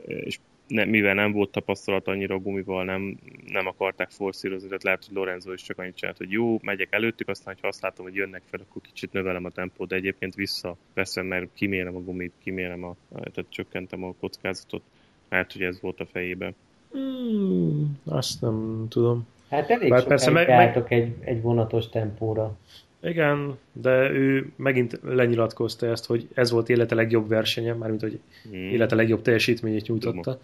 és 0.06 0.38
ne, 0.70 0.84
mivel 0.84 1.14
nem 1.14 1.32
volt 1.32 1.50
tapasztalat 1.50 2.08
annyira 2.08 2.34
a 2.34 2.38
gumival, 2.38 2.84
nem, 2.84 3.18
nem 3.46 3.66
akarták 3.66 4.10
forszírozni, 4.10 4.66
tehát 4.66 4.82
lehet, 4.82 5.04
hogy 5.04 5.14
Lorenzo 5.14 5.52
is 5.52 5.62
csak 5.62 5.78
annyit 5.78 5.96
csinált, 5.96 6.16
hogy 6.16 6.30
jó, 6.30 6.58
megyek 6.62 6.92
előttük, 6.92 7.28
aztán, 7.28 7.56
ha 7.60 7.68
azt 7.68 7.82
látom, 7.82 8.04
hogy 8.04 8.14
jönnek 8.14 8.42
fel, 8.50 8.60
akkor 8.68 8.82
kicsit 8.82 9.12
növelem 9.12 9.44
a 9.44 9.50
tempót, 9.50 9.88
de 9.88 9.96
egyébként 9.96 10.34
visszaveszem, 10.34 11.26
mert 11.26 11.48
kimérem 11.54 11.96
a 11.96 12.00
gumit, 12.00 12.32
kimérem 12.42 12.84
a, 12.84 12.96
tehát 13.10 13.46
csökkentem 13.48 14.04
a 14.04 14.14
kockázatot. 14.20 14.82
Lehet, 15.28 15.52
hogy 15.52 15.62
ez 15.62 15.80
volt 15.80 16.00
a 16.00 16.06
fejében. 16.06 16.54
Hmm, 16.92 17.98
azt 18.04 18.40
nem 18.40 18.86
tudom. 18.88 19.26
Hát 19.50 19.70
elég 19.70 19.90
Bár 19.90 20.04
persze 20.04 20.30
meg, 20.30 20.48
meg... 20.48 20.84
egy, 20.88 21.14
egy 21.20 21.42
vonatos 21.42 21.88
tempóra. 21.88 22.56
Igen, 23.02 23.58
de 23.72 24.10
ő 24.10 24.52
megint 24.56 25.00
lenyilatkozta 25.02 25.86
ezt, 25.86 26.06
hogy 26.06 26.28
ez 26.34 26.50
volt 26.50 26.68
élete 26.68 26.94
legjobb 26.94 27.28
versenye, 27.28 27.74
mármint 27.74 28.00
hogy 28.00 28.20
hmm. 28.42 28.54
élete 28.54 28.94
legjobb 28.94 29.22
teljesítményét 29.22 29.86
nyújtotta. 29.86 30.38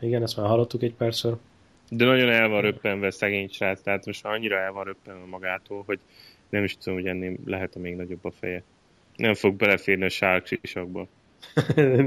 Igen, 0.00 0.22
ezt 0.22 0.36
már 0.36 0.46
hallottuk 0.46 0.82
egy 0.82 0.94
percről. 0.94 1.38
De 1.90 2.04
nagyon 2.04 2.28
el 2.28 2.48
van 2.48 2.60
röppenve 2.60 3.10
szegény 3.10 3.48
srác, 3.48 3.80
tehát 3.80 4.06
most 4.06 4.24
annyira 4.24 4.58
el 4.58 4.72
van 4.72 4.84
röppenve 4.84 5.26
magától, 5.26 5.82
hogy 5.86 5.98
nem 6.48 6.64
is 6.64 6.76
tudom, 6.76 6.98
hogy 6.98 7.08
ennél 7.08 7.36
lehet 7.44 7.74
még 7.74 7.96
nagyobb 7.96 8.24
a 8.24 8.30
feje. 8.30 8.62
Nem 9.16 9.34
fog 9.34 9.54
beleférni 9.54 10.04
a 10.04 10.08
sárksisakba. 10.08 11.06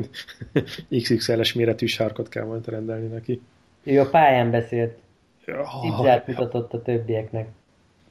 XXL-es 1.01 1.53
méretű 1.53 1.86
sárkot 1.86 2.29
kell 2.29 2.45
majd 2.45 2.67
rendelni 2.67 3.08
neki. 3.08 3.41
Ő 3.84 3.99
a 3.99 4.10
pályán 4.10 4.51
beszélt. 4.51 4.97
Tipzát 5.81 6.27
mutatott 6.27 6.73
a 6.73 6.81
többieknek. 6.81 7.47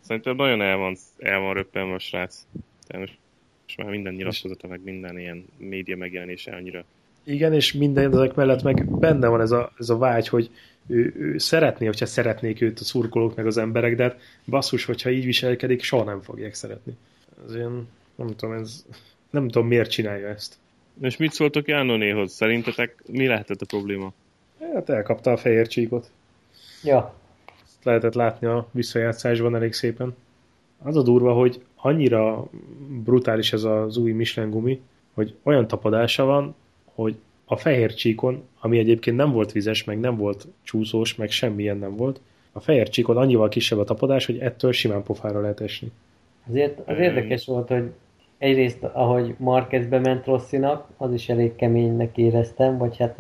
Szerintem 0.07 0.37
nagyon 0.37 0.63
el 0.63 0.77
van, 0.77 0.97
el 1.19 1.39
van 1.39 1.55
röppenve 1.55 1.95
a 1.95 1.99
srác. 1.99 2.47
Tehát 2.87 3.07
most, 3.07 3.19
most 3.65 3.77
már 3.79 3.89
minden 3.89 4.15
nyilatkozata, 4.15 4.67
meg 4.67 4.81
minden 4.85 5.19
ilyen 5.19 5.45
média 5.59 5.97
megjelenése 5.97 6.55
annyira 6.57 6.85
igen, 7.25 7.53
és 7.53 7.73
minden 7.73 8.13
ezek 8.13 8.35
mellett 8.35 8.63
meg 8.63 8.99
benne 8.99 9.29
van 9.29 9.41
ez 9.41 9.51
a, 9.51 9.73
ez 9.79 9.89
a 9.89 9.99
vágy, 9.99 10.29
hogy 10.29 10.51
ő, 10.87 11.15
ő 11.17 11.39
szeretné, 11.39 11.87
hogyha 11.87 12.07
szeretnék 12.07 12.61
őt 12.61 12.81
a 12.81 12.85
szurkolók 12.85 13.37
meg 13.37 13.47
az 13.47 13.57
emberek, 13.57 13.97
de 13.97 14.03
hát 14.03 14.21
basszus, 14.47 14.85
hogyha 14.85 15.11
így 15.11 15.25
viselkedik, 15.25 15.83
soha 15.83 16.05
nem 16.05 16.21
fogják 16.21 16.55
szeretni. 16.55 16.97
Ez 17.47 17.55
ilyen, 17.55 17.89
nem 18.15 18.37
tudom, 18.37 18.55
ez, 18.55 18.85
nem 19.31 19.49
tudom 19.49 19.69
miért 19.69 19.91
csinálja 19.91 20.29
ezt. 20.29 20.55
És 21.01 21.17
mit 21.17 21.33
szóltok 21.33 21.69
Jánonéhoz? 21.69 22.33
Szerintetek 22.33 23.03
mi 23.07 23.27
lehetett 23.27 23.61
a 23.61 23.67
probléma? 23.67 24.13
Hát 24.75 24.89
elkapta 24.89 25.31
a 25.31 25.37
fehér 25.37 25.67
csíkot. 25.67 26.11
Ja. 26.83 27.15
Lehetett 27.85 28.15
látni 28.15 28.47
a 28.47 28.67
visszajátszásban 28.71 29.55
elég 29.55 29.73
szépen. 29.73 30.15
Az 30.83 30.97
a 30.97 31.03
durva, 31.03 31.33
hogy 31.33 31.63
annyira 31.77 32.45
brutális 33.05 33.53
ez 33.53 33.65
az 33.65 33.97
új 33.97 34.13
Michelin 34.13 34.51
gumi, 34.51 34.81
hogy 35.15 35.35
olyan 35.43 35.67
tapadása 35.67 36.25
van, 36.25 36.55
hogy 36.95 37.17
a 37.45 37.57
fehér 37.57 37.95
csíkon, 37.95 38.43
ami 38.61 38.79
egyébként 38.79 39.17
nem 39.17 39.33
volt 39.33 39.53
vizes, 39.53 39.85
meg 39.85 40.01
nem 40.01 40.17
volt 40.17 40.47
csúszós, 40.63 41.15
meg 41.15 41.31
semmilyen 41.31 41.79
nem 41.79 41.97
volt, 41.97 42.21
a 42.53 42.61
fehér 42.61 42.89
csíkon 42.89 43.17
annyival 43.17 43.49
kisebb 43.49 43.79
a 43.79 43.85
tapadás, 43.85 44.27
hogy 44.27 44.39
ettől 44.39 44.73
simán 44.73 45.03
pofára 45.03 45.41
lehet 45.41 45.61
esni. 45.61 45.91
Azért 46.49 46.89
az 46.89 46.99
érdekes 46.99 47.47
volt, 47.47 47.69
hogy 47.69 47.91
egyrészt, 48.39 48.85
ahogy 48.85 49.35
Marquez 49.39 49.87
bement 49.87 50.27
Rosszinak, 50.27 50.89
az 50.97 51.13
is 51.13 51.29
elég 51.29 51.55
keménynek 51.55 52.17
éreztem, 52.17 52.79
vagy 52.79 52.97
hát 52.97 53.19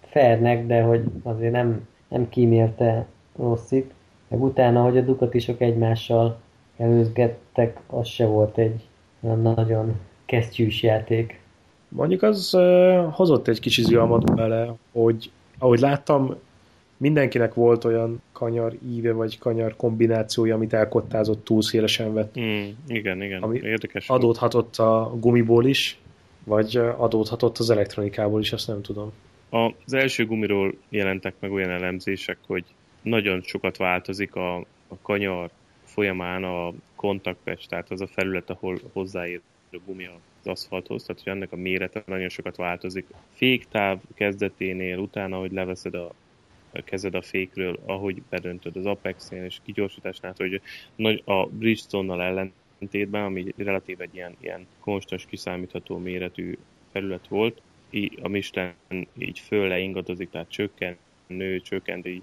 fairnek, 0.00 0.66
de 0.66 0.82
hogy 0.82 1.04
azért 1.22 1.52
nem, 1.52 1.88
nem 2.08 2.28
kímélte 2.28 3.06
Rosszit. 3.36 3.93
Meg 4.28 4.42
utána, 4.42 4.82
hogy 4.82 4.96
a 4.96 5.02
Ducatisok 5.02 5.60
egymással 5.60 6.40
előzgettek, 6.76 7.80
az 7.86 8.06
se 8.06 8.26
volt 8.26 8.58
egy 8.58 8.82
nagyon 9.20 9.94
kesztyűs 10.24 10.82
játék. 10.82 11.40
Mondjuk 11.88 12.22
az 12.22 12.54
uh, 12.54 13.12
hozott 13.12 13.48
egy 13.48 13.60
kicsi 13.60 13.82
zűalmat 13.82 14.34
bele, 14.34 14.74
hogy 14.92 15.30
ahogy 15.58 15.80
láttam, 15.80 16.34
mindenkinek 16.96 17.54
volt 17.54 17.84
olyan 17.84 18.22
kanyar 18.32 18.72
íve, 18.88 19.12
vagy 19.12 19.38
kanyar 19.38 19.76
kombinációja, 19.76 20.54
amit 20.54 20.72
elkottázott, 20.72 21.44
túl 21.44 21.62
szélesen 21.62 22.14
vett. 22.14 22.38
Mm, 22.40 22.68
igen, 22.86 23.22
igen, 23.22 23.42
ami 23.42 23.60
érdekes. 23.62 24.08
Adódhatott 24.08 24.76
a 24.76 25.14
gumiból 25.20 25.66
is, 25.66 25.98
vagy 26.44 26.76
adódhatott 26.76 27.58
az 27.58 27.70
elektronikából 27.70 28.40
is, 28.40 28.52
azt 28.52 28.66
nem 28.66 28.82
tudom. 28.82 29.12
Az 29.84 29.92
első 29.92 30.26
gumiról 30.26 30.74
jelentek 30.88 31.34
meg 31.40 31.52
olyan 31.52 31.70
elemzések, 31.70 32.38
hogy 32.46 32.64
nagyon 33.04 33.42
sokat 33.42 33.76
változik 33.76 34.34
a, 34.34 34.56
a 34.88 34.98
kanyar 35.02 35.50
folyamán 35.84 36.44
a 36.44 36.72
kontaktpest, 36.94 37.68
tehát 37.68 37.90
az 37.90 38.00
a 38.00 38.06
felület, 38.06 38.50
ahol 38.50 38.78
hozzáér 38.92 39.40
a 39.72 39.76
gumi 39.86 40.06
az 40.06 40.46
aszfalthoz, 40.46 41.04
tehát 41.04 41.22
hogy 41.22 41.32
ennek 41.32 41.52
a 41.52 41.56
mérete 41.56 42.02
nagyon 42.06 42.28
sokat 42.28 42.56
változik. 42.56 43.06
Féktáv 43.32 43.98
kezdeténél, 44.14 44.98
utána, 44.98 45.38
hogy 45.38 45.52
leveszed 45.52 45.94
a, 45.94 46.12
kezed 46.84 47.14
a 47.14 47.22
fékről, 47.22 47.78
ahogy 47.86 48.22
bedöntöd 48.28 48.76
az 48.76 48.86
Apex-nél 48.86 49.44
és 49.44 49.58
kigyósításnál, 49.64 50.34
hogy 50.36 50.60
nagy, 50.96 51.22
a 51.24 51.46
Bridgestone-nal 51.46 52.22
ellentétben, 52.22 53.24
ami 53.24 53.54
relatív 53.56 54.00
egy 54.00 54.14
ilyen, 54.14 54.36
ilyen 54.40 54.66
konstans, 54.80 55.26
kiszámítható 55.26 55.98
méretű 55.98 56.58
felület 56.92 57.28
volt, 57.28 57.60
így 57.90 58.18
a 58.22 58.28
Michelin 58.28 59.06
így 59.18 59.38
fölle 59.38 59.78
ingadozik, 59.78 60.30
tehát 60.30 60.50
csökken, 60.50 60.96
nő, 61.26 61.60
csökken, 61.60 62.00
de 62.00 62.08
így 62.08 62.22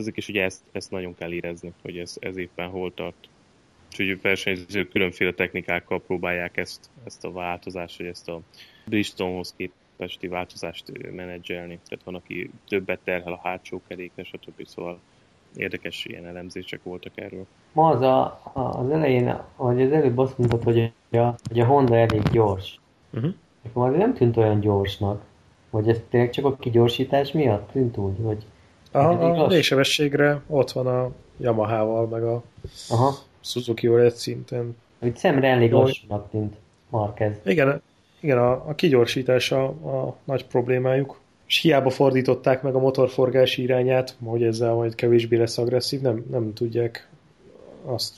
változik, 0.00 0.16
és 0.16 0.28
ugye 0.28 0.44
ezt, 0.44 0.62
ezt 0.72 0.90
nagyon 0.90 1.14
kell 1.14 1.32
érezni, 1.32 1.72
hogy 1.82 1.98
ez, 1.98 2.16
ez 2.20 2.36
éppen 2.36 2.68
hol 2.68 2.94
tart. 2.94 3.28
Úgyhogy 3.90 4.20
versenyzők 4.20 4.88
különféle 4.88 5.32
technikákkal 5.32 6.00
próbálják 6.00 6.56
ezt, 6.56 6.90
ezt 7.04 7.24
a 7.24 7.32
változást, 7.32 7.98
vagy 7.98 8.06
ezt 8.06 8.28
a 8.28 8.40
Bridgestonehoz 8.86 9.54
képesti 9.56 10.28
változást 10.28 11.12
menedzselni. 11.12 11.78
Tehát 11.88 12.04
van, 12.04 12.14
aki 12.14 12.50
többet 12.68 13.00
terhel 13.04 13.32
a 13.32 13.40
hátsó 13.42 13.80
kerékre, 13.86 14.24
stb. 14.24 14.66
Szóval 14.66 14.98
érdekes 15.56 16.04
ilyen 16.04 16.26
elemzések 16.26 16.82
voltak 16.82 17.12
erről. 17.14 17.46
Ma 17.72 17.88
az, 17.88 18.00
a, 18.00 18.40
az 18.52 18.90
elején, 18.90 19.36
ahogy 19.56 19.82
az 19.82 19.92
előbb 19.92 20.18
azt 20.18 20.38
mondtad, 20.38 20.62
hogy 20.62 20.92
a, 21.10 21.34
hogy 21.48 21.60
a 21.60 21.66
Honda 21.66 21.96
elég 21.96 22.22
gyors. 22.22 22.80
Uh-huh. 23.12 23.34
Nekem 23.62 23.82
azért 23.82 23.98
nem 23.98 24.14
tűnt 24.14 24.36
olyan 24.36 24.60
gyorsnak. 24.60 25.24
Vagy 25.70 25.88
ez 25.88 26.00
tényleg 26.08 26.30
csak 26.30 26.44
a 26.44 26.56
kigyorsítás 26.56 27.32
miatt 27.32 27.70
tűnt 27.70 27.96
úgy, 27.96 28.16
hogy... 28.22 28.44
Aha, 28.90 29.42
a 29.42 29.46
légsebességre 29.46 30.40
ott 30.46 30.70
van 30.70 30.86
a 30.86 31.10
Yamaha-val, 31.36 32.06
meg 32.06 32.22
a 32.22 32.42
Aha. 32.88 33.14
Suzuki-val 33.40 34.00
egy 34.00 34.14
szinten. 34.14 34.76
Hogy 34.98 35.16
szemre 35.16 35.48
elég 35.48 35.72
lassúnak 35.72 36.30
tűnt 36.30 36.56
Marquez. 36.88 37.36
Igen, 37.44 37.82
igen 38.20 38.38
a, 38.38 38.50
a 38.50 38.74
kigyorsítása 38.74 39.64
a 39.68 40.16
nagy 40.24 40.46
problémájuk. 40.46 41.20
És 41.46 41.60
hiába 41.60 41.90
fordították 41.90 42.62
meg 42.62 42.74
a 42.74 42.78
motorforgás 42.78 43.56
irányát, 43.56 44.16
hogy 44.24 44.42
ezzel 44.42 44.74
majd 44.74 44.94
kevésbé 44.94 45.36
lesz 45.36 45.58
agresszív, 45.58 46.00
nem, 46.00 46.24
nem 46.30 46.52
tudják 46.52 47.08
azt 47.84 48.14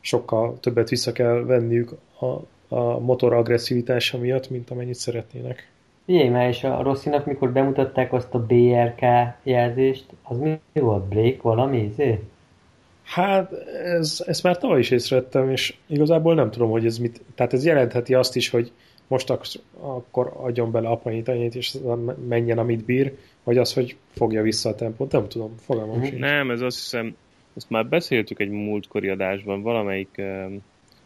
sokkal 0.00 0.58
többet 0.60 0.88
vissza 0.88 1.12
kell 1.12 1.44
venniük 1.44 1.90
a 2.20 2.26
a 2.72 2.98
motor 2.98 3.32
agresszivitása 3.32 4.18
miatt, 4.18 4.50
mint 4.50 4.70
amennyit 4.70 4.94
szeretnének. 4.94 5.70
Figyelj 6.04 6.28
már, 6.28 6.48
és 6.48 6.64
a 6.64 6.82
Rosszinak, 6.82 7.26
mikor 7.26 7.52
bemutatták 7.52 8.12
azt 8.12 8.34
a 8.34 8.46
BRK 8.46 9.00
jelzést, 9.42 10.06
az 10.22 10.38
mi 10.38 10.58
volt? 10.72 11.04
Break 11.04 11.42
valami? 11.42 11.78
Izé? 11.78 12.18
Hát, 13.02 13.52
ez, 13.84 14.24
ezt 14.26 14.42
már 14.42 14.58
tavaly 14.58 14.78
is 14.78 14.90
észrevettem, 14.90 15.50
és 15.50 15.74
igazából 15.86 16.34
nem 16.34 16.50
tudom, 16.50 16.70
hogy 16.70 16.86
ez 16.86 16.98
mit... 16.98 17.22
Tehát 17.34 17.52
ez 17.52 17.64
jelentheti 17.64 18.14
azt 18.14 18.36
is, 18.36 18.50
hogy 18.50 18.72
most 19.06 19.30
ak- 19.30 19.62
akkor 19.80 20.32
adjon 20.36 20.70
bele 20.70 20.88
apai 20.88 21.22
anyét, 21.26 21.54
és 21.54 21.76
menjen, 22.28 22.58
amit 22.58 22.84
bír, 22.84 23.16
vagy 23.44 23.58
az, 23.58 23.74
hogy 23.74 23.96
fogja 24.10 24.42
vissza 24.42 24.68
a 24.68 24.74
tempót, 24.74 25.12
nem 25.12 25.28
tudom, 25.28 25.54
fogalmam 25.58 26.00
uh-huh. 26.00 26.18
Nem, 26.18 26.50
ez 26.50 26.60
azt 26.60 26.78
hiszem, 26.78 27.16
ezt 27.56 27.70
már 27.70 27.86
beszéltük 27.86 28.40
egy 28.40 28.50
múltkori 28.50 29.08
adásban, 29.08 29.62
valamelyik 29.62 30.14
um, 30.18 30.62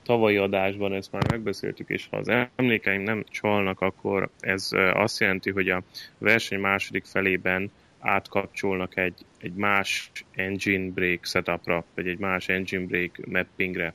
tavalyi 0.07 0.37
adásban 0.37 0.93
ezt 0.93 1.13
már 1.13 1.31
megbeszéltük, 1.31 1.89
és 1.89 2.07
ha 2.11 2.17
az 2.17 2.49
emlékeim 2.57 3.03
nem 3.03 3.25
csalnak, 3.31 3.81
akkor 3.81 4.29
ez 4.41 4.69
azt 4.93 5.21
jelenti, 5.21 5.51
hogy 5.51 5.69
a 5.69 5.83
verseny 6.19 6.61
második 6.61 7.05
felében 7.05 7.71
átkapcsolnak 8.01 8.97
egy, 8.97 9.25
egy 9.39 9.55
más 9.55 10.11
engine 10.35 10.91
break 10.91 11.25
setupra, 11.25 11.85
vagy 11.95 12.09
egy 12.09 12.19
más 12.19 12.49
engine 12.49 12.87
break 12.87 13.27
mappingre, 13.27 13.95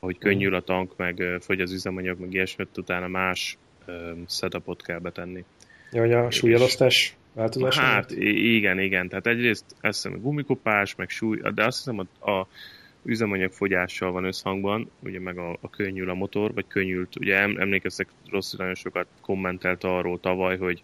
ahogy 0.00 0.18
könnyül 0.18 0.54
a 0.54 0.60
tank, 0.60 0.96
meg 0.96 1.22
fogy 1.40 1.60
az 1.60 1.72
üzemanyag, 1.72 2.20
meg 2.20 2.32
ilyesmit, 2.32 2.78
utána 2.78 3.08
más 3.08 3.58
um, 3.86 4.24
setupot 4.28 4.82
kell 4.82 4.98
betenni. 4.98 5.44
Ja, 5.92 6.00
hogy 6.00 6.12
a 6.12 6.30
súlyelosztás 6.30 7.16
változás? 7.32 7.78
Hát 7.78 8.10
igen, 8.10 8.78
igen. 8.78 9.08
Tehát 9.08 9.26
egyrészt 9.26 9.64
azt 9.80 10.02
hiszem 10.02 10.20
gumikopás, 10.20 10.94
meg 10.94 11.08
súly, 11.08 11.40
de 11.54 11.64
azt 11.64 11.76
hiszem 11.76 11.98
a, 11.98 12.30
a 12.30 12.46
üzemanyagfogyással 13.04 14.12
van 14.12 14.24
összhangban, 14.24 14.90
ugye 15.00 15.20
meg 15.20 15.38
a, 15.38 15.56
a 15.60 15.70
könnyül 15.70 16.10
a 16.10 16.14
motor, 16.14 16.54
vagy 16.54 16.66
könnyült, 16.66 17.16
ugye 17.16 17.36
em, 17.36 17.56
emlékeztek, 17.58 18.08
Rossi 18.30 18.56
nagyon 18.56 18.74
sokat 18.74 19.06
kommentelt 19.20 19.84
arról 19.84 20.20
tavaly, 20.20 20.56
hogy 20.58 20.82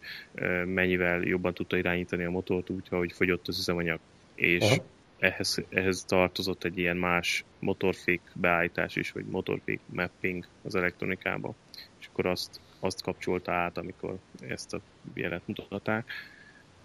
mennyivel 0.65 1.23
jobban 1.23 1.55
tudta 1.55 1.77
irányítani 1.77 2.25
a 2.25 2.31
motort 2.31 2.71
úgy, 2.71 2.89
hogy 2.89 3.13
fogyott 3.13 3.49
az 3.49 3.59
üzemanyag. 3.59 3.99
És 4.35 4.63
Aha. 4.63 4.85
ehhez, 5.19 5.63
ehhez 5.69 6.05
tartozott 6.05 6.65
egy 6.65 6.79
ilyen 6.79 6.97
más 6.97 7.45
motorfék 7.59 8.21
beállítás 8.35 8.97
is, 8.97 9.13
vagy 9.13 9.25
motorfék 9.25 9.81
mapping 9.87 10.47
az 10.63 10.75
elektronikába. 10.75 11.55
És 12.01 12.07
akkor 12.07 12.27
azt, 12.27 12.61
azt 12.81 13.03
kapcsolta 13.03 13.53
át, 13.53 13.79
amikor 13.79 14.19
ezt 14.49 14.75
a 14.75 14.81
jelet 15.15 15.43
mutatták. 15.47 16.13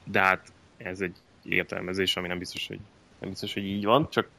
De 0.03 0.19
hát 0.19 0.53
ez 0.77 1.01
egy 1.01 1.15
értelmezés, 1.43 2.15
ami 2.15 2.27
nem 2.27 2.39
biztos, 2.39 2.67
hogy 2.67 2.79
nem 3.20 3.30
biztos, 3.30 3.53
hogy 3.53 3.66
így 3.66 3.86
van, 3.86 4.07
csak 4.09 4.30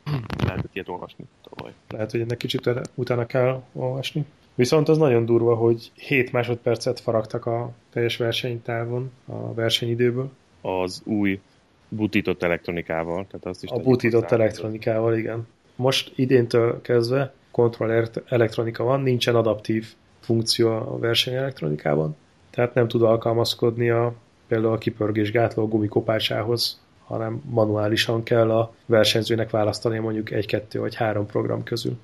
lehetett 0.44 0.74
ilyet 0.74 0.88
olvasni 0.88 1.24
tavaly. 1.48 1.72
Lehet, 1.88 2.10
hogy 2.10 2.20
ennek 2.20 2.36
kicsit 2.36 2.70
utána 2.94 3.26
kell 3.26 3.62
olvasni. 3.72 4.24
Viszont 4.54 4.88
az 4.88 4.98
nagyon 4.98 5.24
durva, 5.24 5.54
hogy 5.54 5.90
7 5.94 6.32
másodpercet 6.32 7.00
faragtak 7.00 7.46
a 7.46 7.70
teljes 7.90 8.16
versenytávon, 8.16 9.10
a 9.24 9.54
versenyidőből. 9.54 10.30
Az 10.60 11.02
új 11.04 11.40
butított 11.88 12.42
elektronikával. 12.42 13.26
Tehát 13.26 13.46
azt 13.46 13.62
is 13.62 13.70
a 13.70 13.78
butított 13.78 14.30
elektronikával, 14.30 15.16
igen. 15.16 15.46
Most 15.76 16.12
idéntől 16.14 16.80
kezdve 16.82 17.32
kontroll 17.50 18.08
elektronika 18.28 18.84
van, 18.84 19.00
nincsen 19.00 19.34
adaptív 19.34 19.94
funkció 20.20 20.68
a 20.68 20.98
versenyelektronikában, 20.98 22.16
tehát 22.50 22.74
nem 22.74 22.88
tud 22.88 23.02
alkalmazkodni 23.02 23.90
a, 23.90 24.14
például 24.46 24.72
a 24.72 24.78
kipörgés 24.78 25.30
gátló 25.30 25.68
gumikopásához, 25.68 26.80
hanem 27.06 27.42
manuálisan 27.50 28.22
kell 28.22 28.50
a 28.50 28.72
versenyzőnek 28.86 29.50
választani 29.50 29.98
mondjuk 29.98 30.30
egy-kettő 30.30 30.80
vagy 30.80 30.94
három 30.94 31.26
program 31.26 31.62
közül. 31.62 31.96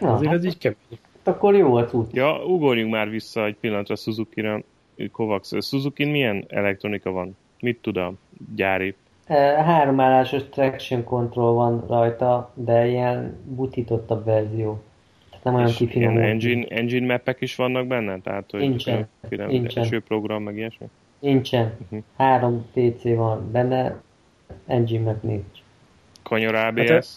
Na, 0.00 0.12
Azért 0.12 0.30
hát, 0.30 0.38
ez 0.38 0.44
így 0.44 0.58
kemény. 0.58 0.98
Hát 1.24 1.34
akkor 1.34 1.54
jó 1.54 1.74
a 1.74 1.86
tud. 1.86 2.08
Ja, 2.12 2.44
ugorjunk 2.44 2.92
már 2.92 3.10
vissza 3.10 3.44
egy 3.44 3.56
pillanatra 3.60 3.96
Suzuki-ra. 3.96 4.62
Kovacs, 5.12 5.46
suzuki 5.46 6.04
milyen 6.04 6.44
elektronika 6.48 7.10
van? 7.10 7.36
Mit 7.60 7.78
tud 7.80 7.96
a 7.96 8.12
gyári? 8.54 8.94
Háromállásos 9.56 10.42
traction 10.50 11.04
control 11.04 11.52
van 11.52 11.84
rajta, 11.88 12.52
de 12.54 12.86
ilyen 12.86 13.36
butítottabb 13.44 14.24
verzió. 14.24 14.82
Tehát 15.30 15.44
nem 15.44 15.54
olyan 15.54 15.70
kifinomult. 15.70 16.24
Engine, 16.24 16.66
engine 16.68 17.06
mappek 17.06 17.40
is 17.40 17.56
vannak 17.56 17.86
benne? 17.86 18.20
Tehát, 18.20 18.50
hogy 18.50 18.60
nincsen. 18.60 19.08
nincsen. 19.28 20.02
program, 20.06 20.42
meg 20.42 20.56
ilyesmi? 20.56 20.86
Nincsen. 21.18 21.72
Uh-huh. 21.82 22.02
Három 22.16 22.66
PC 22.72 23.02
van 23.02 23.50
benne, 23.52 24.00
engine 24.66 25.04
meg 25.04 25.16
nincs. 25.20 25.58
Kanyar 26.22 26.54
ABS? 26.54 27.08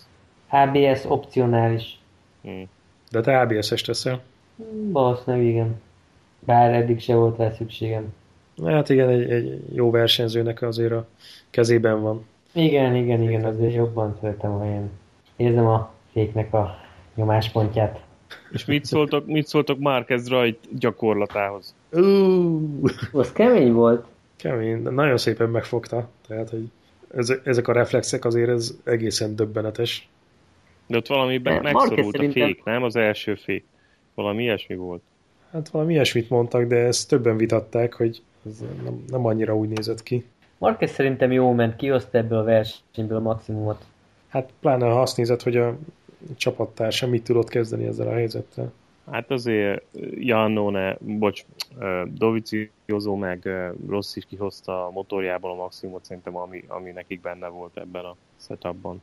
Hát, 0.48 0.68
ABS 0.76 1.06
opcionális. 1.08 2.00
Hmm. 2.42 2.70
De 3.12 3.22
te 3.22 3.40
ABS-es 3.40 3.82
teszel? 3.82 4.22
Valószínűleg 4.92 5.46
igen. 5.46 5.82
Bár 6.40 6.74
eddig 6.74 7.00
se 7.00 7.16
volt 7.16 7.38
rá 7.38 7.52
szükségem. 7.52 8.14
Hát 8.66 8.90
igen, 8.90 9.10
egy, 9.10 9.32
egy 9.32 9.64
jó 9.74 9.92
versenyzőnek 9.92 10.62
azért 10.62 10.92
a 10.92 11.08
kezében 11.50 12.02
van. 12.02 12.26
Igen, 12.54 12.96
igen, 12.96 13.22
igen, 13.22 13.46
azért 13.46 13.74
jobban 13.74 14.18
szeretem, 14.22 14.52
ha 14.52 14.66
én 14.66 14.90
érzem 15.36 15.68
a 15.68 15.94
féknek 16.12 16.54
a 16.54 16.80
nyomáspontját. 17.16 18.04
És 18.52 18.66
mit 18.66 18.86
szóltok, 18.86 19.26
mit 19.26 19.48
szóltok 19.48 19.80
Márquez 19.80 20.28
rajt 20.28 20.60
gyakorlatához? 20.80 21.76
Uh. 21.92 22.90
Az 23.12 23.32
kemény 23.32 23.72
volt. 23.72 24.06
Kemény, 24.36 24.84
de 24.84 24.90
nagyon 24.90 25.18
szépen 25.18 25.50
megfogta. 25.50 26.10
Tehát, 26.28 26.50
hogy 26.50 26.70
ezek 27.44 27.68
a 27.68 27.74
reflexek 27.74 28.26
azért 28.26 28.50
ez 28.50 28.78
egészen 28.84 29.36
döbbenetes. 29.36 30.10
De 30.88 30.98
ott 30.98 31.08
valami 31.08 31.38
be, 31.38 31.62
megszorult 31.62 32.18
a 32.18 32.32
fék, 32.32 32.64
nem? 32.64 32.84
Az 32.84 32.96
első 32.96 33.36
fék. 33.36 33.66
Valami 34.14 34.44
ilyesmi 34.44 34.76
volt. 34.76 35.02
Hát 35.52 35.70
valami 35.70 35.94
ilyesmit 35.94 36.30
mondtak, 36.30 36.68
de 36.68 36.76
ezt 36.76 37.10
többen 37.10 37.38
vitatták, 37.38 37.94
hogy 37.94 38.22
ez 38.46 38.64
nem, 38.84 39.04
nem 39.08 39.26
annyira 39.26 39.56
úgy 39.56 39.70
nézett 39.70 40.04
ki. 40.04 40.26
Marquez 40.58 40.92
szerintem 40.92 41.32
jó 41.32 41.52
ment, 41.52 41.76
kihozta 41.76 42.18
ebből 42.18 42.38
a 42.38 42.44
versenyből 42.44 43.18
a 43.18 43.22
maximumot. 43.22 43.86
Hát 44.28 44.50
pláne 44.60 44.86
ha 44.86 45.02
azt 45.02 45.18
nézed, 45.18 45.42
hogy 45.42 45.58
a 45.58 45.78
csapattársa 46.38 47.08
mit 47.08 47.24
tudott 47.24 47.50
kezdeni 47.50 47.86
ezzel 47.86 48.08
a 48.08 48.14
helyzettel. 48.14 48.72
Hát 49.12 49.32
azért 49.32 49.84
Jannone, 50.12 50.98
bocs, 51.00 51.46
Dovizioso 52.06 53.16
meg 53.16 53.50
Rossz 53.88 54.16
is 54.16 54.26
kihozta 54.26 54.86
a 54.86 54.92
motorjából 54.92 55.52
a 55.52 55.56
maximumot 55.56 56.06
szerintem, 56.06 56.38
ami, 56.38 56.64
ami 56.68 56.92
nekik 56.92 57.22
benne 57.22 57.48
volt 57.48 57.78
ebben 57.78 58.06
a 58.06 58.16
setupban. 58.40 59.02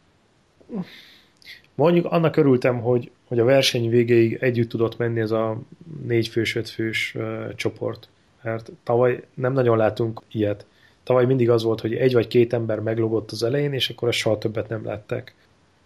Mondjuk 1.75 2.05
annak 2.05 2.37
örültem, 2.37 2.81
hogy, 2.81 3.11
hogy 3.29 3.39
a 3.39 3.45
verseny 3.45 3.89
végéig 3.89 4.39
együtt 4.41 4.69
tudott 4.69 4.97
menni 4.99 5.21
ez 5.21 5.31
a 5.31 5.59
négy 6.07 6.29
fős, 6.29 6.57
öt 6.57 6.69
fős 6.69 7.15
uh, 7.15 7.55
csoport. 7.55 8.09
Mert 8.43 8.73
tavaly 8.83 9.23
nem 9.35 9.53
nagyon 9.53 9.77
látunk 9.77 10.23
ilyet. 10.31 10.67
Tavaly 11.03 11.25
mindig 11.25 11.51
az 11.51 11.63
volt, 11.63 11.81
hogy 11.81 11.95
egy 11.95 12.13
vagy 12.13 12.27
két 12.27 12.53
ember 12.53 12.81
meglogott 12.81 13.31
az 13.31 13.43
elején, 13.43 13.73
és 13.73 13.89
akkor 13.89 14.09
a 14.09 14.13
soha 14.13 14.39
többet 14.39 14.69
nem 14.69 14.85
látták. 14.85 15.35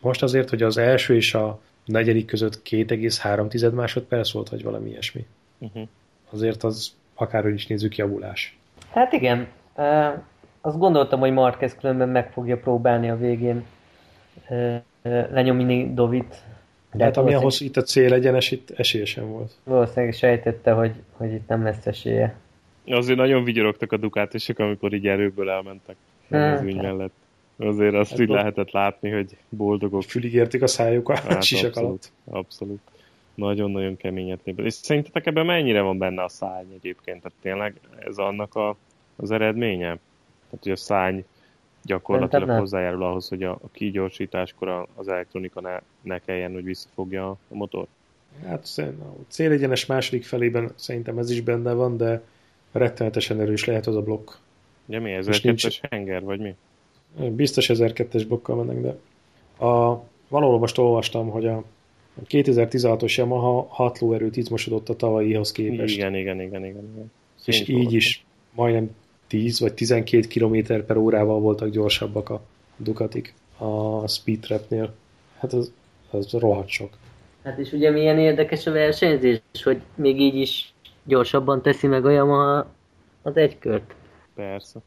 Most 0.00 0.22
azért, 0.22 0.50
hogy 0.50 0.62
az 0.62 0.76
első 0.76 1.14
és 1.14 1.34
a 1.34 1.60
negyedik 1.86 2.26
között 2.26 2.62
2,3 2.68 3.72
másodperc 3.72 4.32
volt, 4.32 4.48
vagy 4.48 4.62
valami 4.62 4.90
ilyesmi. 4.90 5.26
Uh-huh. 5.58 5.88
Azért 6.30 6.62
az 6.62 6.94
akárhogy 7.14 7.54
is 7.54 7.66
nézzük 7.66 7.96
javulás. 7.96 8.58
Hát 8.92 9.12
igen, 9.12 9.48
uh, 9.76 10.06
azt 10.60 10.78
gondoltam, 10.78 11.20
hogy 11.20 11.32
Marquez 11.32 11.76
különben 11.80 12.08
meg 12.08 12.32
fogja 12.32 12.56
próbálni 12.56 13.10
a 13.10 13.16
végén 13.16 13.64
uh, 14.48 14.76
lenyomni 15.30 15.94
Dovit. 15.94 16.42
De 16.92 17.04
hát 17.04 17.16
ami 17.16 17.34
ahhoz 17.34 17.60
itt 17.60 17.76
a 17.76 17.82
cél 17.82 18.12
egyenes, 18.12 18.50
itt 18.50 18.70
esélyesen 18.70 19.30
volt. 19.30 19.52
Valószínűleg 19.64 20.14
sejtette, 20.14 20.72
hogy, 20.72 20.92
hogy 21.12 21.32
itt 21.32 21.48
nem 21.48 21.62
lesz 21.62 21.86
esélye. 21.86 22.34
Azért 22.86 23.18
nagyon 23.18 23.44
vigyorogtak 23.44 23.92
a 23.92 23.96
dukátisok, 23.96 24.58
amikor 24.58 24.92
így 24.92 25.06
erőből 25.06 25.50
elmentek 25.50 25.96
hát, 26.30 26.58
az 26.58 26.66
ügy 26.66 26.76
mellett. 26.76 27.12
Azért 27.58 27.94
azt 27.94 28.10
hát 28.10 28.20
így 28.20 28.28
lehetett 28.28 28.70
látni, 28.70 29.10
hogy 29.10 29.36
boldogok. 29.48 30.02
Fülig 30.02 30.34
értik 30.34 30.62
a 30.62 30.66
szájukat 30.66 31.18
hát, 31.18 31.42
sisak 31.52 31.68
abszolút, 31.68 32.12
alatt. 32.24 32.44
Abszolút. 32.44 32.80
Nagyon-nagyon 33.34 33.96
keményet 33.96 34.40
lépett. 34.44 34.64
És 34.64 34.74
szerintetek 34.74 35.26
ebben 35.26 35.46
mennyire 35.46 35.80
van 35.80 35.98
benne 35.98 36.22
a 36.22 36.28
szárny 36.28 36.72
egyébként? 36.72 37.22
Tehát 37.22 37.38
tényleg 37.40 37.80
ez 37.98 38.16
annak 38.16 38.54
a, 38.54 38.76
az 39.16 39.30
eredménye? 39.30 39.98
Tehát, 40.48 40.62
hogy 40.62 40.72
a 40.72 40.76
szárny 40.76 41.18
gyakorlatilag 41.82 42.58
hozzájárul 42.58 43.02
ahhoz, 43.02 43.28
hogy 43.28 43.42
a, 43.42 43.50
a 43.50 43.68
kigyorsításkor 43.72 44.86
az 44.94 45.08
elektronika 45.08 45.60
ne, 45.60 45.78
ne 46.02 46.18
kelljen, 46.18 46.52
hogy 46.52 46.64
visszafogja 46.64 47.28
a 47.28 47.36
motor? 47.48 47.86
Hát 48.44 48.68
a 48.78 49.24
célegyenes 49.28 49.86
második 49.86 50.24
felében 50.24 50.72
szerintem 50.74 51.18
ez 51.18 51.30
is 51.30 51.40
benne 51.40 51.72
van, 51.72 51.96
de 51.96 52.22
rettenetesen 52.72 53.40
erős 53.40 53.64
lehet 53.64 53.86
az 53.86 53.96
a 53.96 54.02
blokk. 54.02 54.30
Ugye 54.86 55.00
mi, 55.00 55.18
1002-es 55.20 55.78
henger, 55.90 56.22
vagy 56.22 56.40
mi? 56.40 56.54
Biztos 57.16 57.70
1002-es 57.72 58.24
blokkal 58.28 58.56
mennek, 58.56 58.80
de 58.80 58.96
a, 59.66 60.02
valahol 60.28 60.58
most 60.58 60.78
olvastam, 60.78 61.28
hogy 61.28 61.46
a 61.46 61.64
2016-os 62.28 63.14
Yamaha 63.16 63.66
6 63.70 63.98
lóerőt 63.98 64.36
izmosodott 64.36 64.88
a 64.88 64.96
tavalyihoz 64.96 65.52
képest. 65.52 65.96
Igen, 65.96 66.14
igen, 66.14 66.40
igen, 66.40 66.64
igen. 66.64 66.90
igen. 66.94 67.12
És 67.44 67.68
így 67.68 67.92
is 67.92 68.24
majdnem 68.54 68.90
10 69.26 69.60
vagy 69.60 69.74
12 69.74 70.26
km 70.28 70.84
per 70.86 70.96
órával 70.96 71.40
voltak 71.40 71.68
gyorsabbak 71.68 72.28
a 72.30 72.40
Ducatik 72.76 73.34
a 73.58 74.08
Speed 74.08 74.40
Trapnél. 74.40 74.94
Hát 75.38 75.52
az, 75.52 75.72
az 76.10 76.30
rohadt 76.30 76.68
sok. 76.68 76.90
Hát 77.42 77.58
és 77.58 77.72
ugye 77.72 77.90
milyen 77.90 78.18
érdekes 78.18 78.66
a 78.66 78.72
versenyzés, 78.72 79.40
hogy 79.62 79.80
még 79.94 80.20
így 80.20 80.34
is 80.34 80.72
gyorsabban 81.04 81.62
teszi 81.62 81.86
meg 81.86 82.06
a 82.06 82.10
Yamaha 82.10 82.66
az 83.22 83.36
egy 83.36 83.58
kört. 83.58 83.94
Persze. 84.34 84.80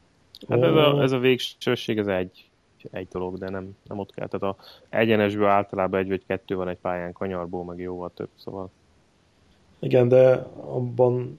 Hát 0.48 0.62
ez 0.62 0.74
a, 0.74 1.02
ez 1.02 1.12
a 1.12 1.18
végsőség, 1.18 1.98
ez 1.98 2.06
egy, 2.06 2.50
egy 2.90 3.08
dolog, 3.12 3.38
de 3.38 3.50
nem, 3.50 3.76
nem 3.88 3.98
ott 3.98 4.14
kell. 4.14 4.28
Tehát 4.28 4.56
a 4.56 4.62
egyenesből 4.88 5.46
általában 5.46 6.00
egy 6.00 6.08
vagy 6.08 6.22
kettő 6.26 6.54
van 6.54 6.68
egy 6.68 6.78
pályán, 6.78 7.12
kanyarból 7.12 7.64
meg 7.64 7.78
jóval 7.78 8.10
több, 8.14 8.28
szóval. 8.36 8.70
Igen, 9.78 10.08
de 10.08 10.46
abban, 10.56 11.38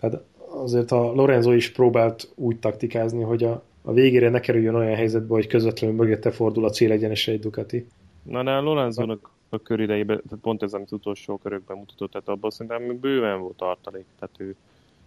tehát 0.00 0.20
azért 0.50 0.90
a 0.90 1.12
Lorenzo 1.12 1.52
is 1.52 1.70
próbált 1.70 2.32
úgy 2.34 2.58
taktikázni, 2.58 3.22
hogy 3.22 3.44
a, 3.44 3.62
a 3.82 3.92
végére 3.92 4.28
ne 4.28 4.40
kerüljön 4.40 4.74
olyan 4.74 4.96
helyzetbe, 4.96 5.34
hogy 5.34 5.46
közvetlenül 5.46 5.96
mögötte 5.96 6.30
fordul 6.30 6.64
a 6.64 6.70
célegyenesre 6.70 7.32
egy 7.32 7.40
Ducati. 7.40 7.86
Na 8.22 8.42
de 8.42 8.50
a 8.50 8.60
Lorenzo-nak 8.60 9.30
a 9.48 9.58
köridejében, 9.58 10.22
tehát 10.28 10.42
pont 10.42 10.62
ez, 10.62 10.72
amit 10.72 10.92
utolsó 10.92 11.36
körökben 11.36 11.76
mutatott, 11.76 12.10
tehát 12.10 12.28
abban 12.28 12.50
szerintem 12.50 12.98
bőven 13.00 13.40
volt 13.40 13.56
tartalék, 13.56 14.04
tehát 14.18 14.34
ő... 14.38 14.54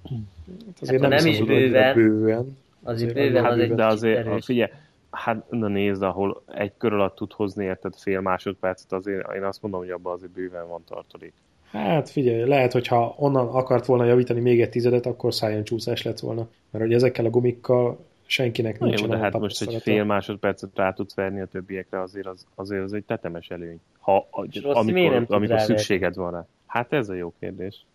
Hát 0.10 0.82
azért 0.82 1.02
hát, 1.02 1.10
nem, 1.10 1.20
nem 1.20 1.28
is 1.28 1.44
bőven. 1.44 1.94
bőven. 1.94 2.58
Azért 2.84 3.14
bőven, 3.14 3.44
hát, 3.44 3.52
az 3.52 3.60
egy 3.60 3.74
de 3.74 3.86
azért, 3.86 4.18
erős. 4.18 4.46
figyelj, 4.46 4.72
hát 5.12 5.50
na 5.50 5.68
nézd, 5.68 6.02
ahol 6.02 6.44
egy 6.48 6.72
kör 6.78 6.94
alatt 6.94 7.16
tud 7.16 7.32
hozni 7.32 7.66
érted 7.66 7.94
fél 7.96 8.22
másodpercet, 8.22 8.92
azért 8.92 9.34
én 9.34 9.44
azt 9.44 9.62
mondom, 9.62 9.80
hogy 9.80 9.90
abban 9.90 10.14
azért 10.14 10.32
bőven 10.32 10.68
van 10.68 10.84
tartalék. 10.88 11.34
Hát 11.72 12.10
figyelj, 12.10 12.48
lehet, 12.48 12.72
hogyha 12.72 13.16
onnan 13.18 13.48
akart 13.48 13.86
volna 13.86 14.06
javítani 14.06 14.40
még 14.40 14.62
egy 14.62 14.70
tizedet, 14.70 15.06
akkor 15.06 15.34
szájon 15.34 15.64
csúszás 15.64 16.04
lett 16.04 16.20
volna. 16.20 16.48
Mert 16.70 16.86
hogy 16.86 16.94
ezekkel 16.94 17.26
a 17.26 17.30
gumikkal 17.30 17.98
senkinek 18.26 18.80
nincs. 18.80 19.02
Jó, 19.02 19.08
de 19.08 19.18
hát 19.18 19.40
most 19.40 19.62
egy 19.62 19.82
fél 19.82 20.04
másodpercet 20.04 20.70
rá 20.76 20.94
tudsz 20.94 21.16
verni 21.16 21.42
a 21.42 21.46
többiekre, 21.46 22.02
azért 22.02 22.28
az, 22.28 22.46
azért 22.56 22.84
az 22.84 22.94
egy 22.94 23.04
tetemes 23.04 23.50
előny. 23.50 23.80
Ha, 24.00 24.28
amikor, 24.62 25.26
amikor 25.28 25.60
szükséged 25.60 26.16
van 26.16 26.32
rá. 26.32 26.46
Hát 26.66 26.94
ez 26.94 27.10
a 27.10 27.14
jó 27.14 27.34
kérdés. 27.40 27.86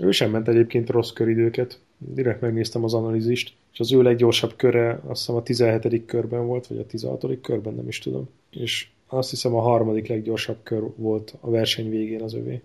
Ő 0.00 0.10
sem 0.10 0.30
ment 0.30 0.48
egyébként 0.48 0.90
rossz 0.90 1.10
köridőket. 1.10 1.80
Direkt 2.06 2.40
megnéztem 2.40 2.84
az 2.84 2.94
analízist, 2.94 3.54
és 3.72 3.80
az 3.80 3.92
ő 3.92 4.02
leggyorsabb 4.02 4.56
köre 4.56 5.00
azt 5.06 5.20
hiszem 5.20 5.34
a 5.34 5.42
17. 5.42 6.04
körben 6.06 6.46
volt, 6.46 6.66
vagy 6.66 6.78
a 6.78 6.86
16. 6.86 7.40
körben, 7.40 7.74
nem 7.74 7.88
is 7.88 7.98
tudom. 7.98 8.28
És 8.50 8.88
azt 9.06 9.30
hiszem 9.30 9.54
a 9.54 9.60
harmadik 9.60 10.08
leggyorsabb 10.08 10.56
kör 10.62 10.82
volt 10.96 11.34
a 11.40 11.50
verseny 11.50 11.90
végén 11.90 12.22
az 12.22 12.34
övé. 12.34 12.62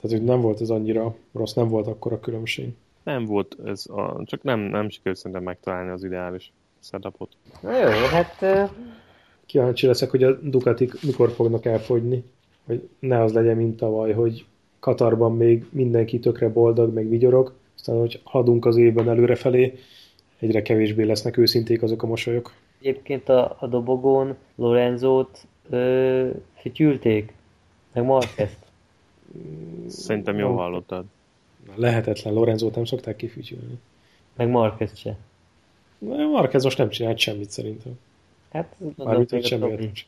Tehát, 0.00 0.16
hogy 0.16 0.26
nem 0.26 0.40
volt 0.40 0.60
ez 0.60 0.70
annyira 0.70 1.14
rossz, 1.32 1.52
nem 1.52 1.68
volt 1.68 1.86
akkor 1.86 2.12
a 2.12 2.20
különbség. 2.20 2.68
Nem 3.02 3.24
volt, 3.24 3.56
ez 3.64 3.86
a, 3.86 4.22
csak 4.24 4.42
nem, 4.42 4.60
nem 4.60 4.90
sikerült 4.90 5.16
szerintem 5.16 5.42
megtalálni 5.42 5.90
az 5.90 6.04
ideális 6.04 6.52
setupot. 6.80 7.36
Na 7.60 7.78
jó, 7.78 7.88
hát... 7.88 8.44
Kíváncsi 9.46 9.86
leszek, 9.86 10.10
hogy 10.10 10.22
a 10.22 10.38
Ducatik 10.40 11.02
mikor 11.02 11.30
fognak 11.30 11.64
elfogyni, 11.64 12.24
hogy 12.66 12.88
ne 12.98 13.22
az 13.22 13.32
legyen, 13.32 13.56
mint 13.56 13.76
tavaly, 13.76 14.12
hogy 14.12 14.44
Katarban 14.80 15.36
még 15.36 15.66
mindenki 15.70 16.18
tökre 16.18 16.48
boldog, 16.48 16.94
meg 16.94 17.08
vigyorog, 17.08 17.52
aztán, 17.82 17.98
hogy 17.98 18.20
haladunk 18.24 18.66
az 18.66 18.76
évben 18.76 19.08
előrefelé, 19.08 19.78
egyre 20.38 20.62
kevésbé 20.62 21.02
lesznek 21.02 21.36
őszinték 21.36 21.82
azok 21.82 22.02
a 22.02 22.06
mosolyok. 22.06 22.52
Egyébként 22.80 23.28
a, 23.28 23.56
a 23.60 23.66
dobogón 23.66 24.36
Lorenzót 24.54 25.46
ö, 25.70 26.28
fütyülték, 26.54 27.32
meg 27.92 28.04
Marquezt. 28.04 28.58
Szerintem 29.86 30.38
jól 30.38 30.54
hallottad. 30.54 31.04
Lehetetlen, 31.74 32.34
Lorenzót 32.34 32.74
nem 32.74 32.84
szokták 32.84 33.16
kifütyülni. 33.16 33.78
Meg 34.36 34.48
Marquez 34.48 34.98
se. 34.98 35.16
Marquez 35.98 36.64
most 36.64 36.78
nem 36.78 36.88
csinált 36.88 37.18
semmit 37.18 37.50
szerintem. 37.50 37.92
Hát, 38.50 38.76
Mármint, 38.96 39.30
hogy 39.30 39.44
semmi 39.44 39.74
nincs. 39.74 40.06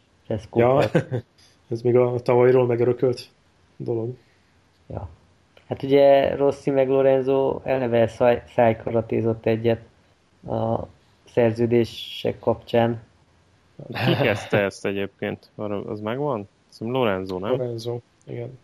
Ja, 0.55 0.91
ez 1.69 1.83
még 1.83 1.97
a 1.97 2.21
tavalyról 2.21 2.67
megörökölt 2.67 3.29
dolog. 3.77 4.15
Ja. 4.87 5.09
Hát 5.75 5.83
ugye 5.83 6.37
Rossi 6.37 6.71
meg 6.71 6.89
Lorenzo 6.89 7.61
eleve 7.63 8.07
száj, 8.07 8.43
szájkaratézott 8.47 9.47
egyet 9.47 9.81
a 10.47 10.87
szerződések 11.25 12.39
kapcsán. 12.39 13.03
Ki 14.07 14.15
kezdte 14.23 14.59
ezt 14.59 14.87
egyébként? 14.87 15.51
Az 15.87 16.01
megvan? 16.01 16.49
Szerintem 16.69 17.03
Lorenzo, 17.03 17.39
nem? 17.39 17.51
Lorenzo, 17.51 17.99
igen. 18.27 18.59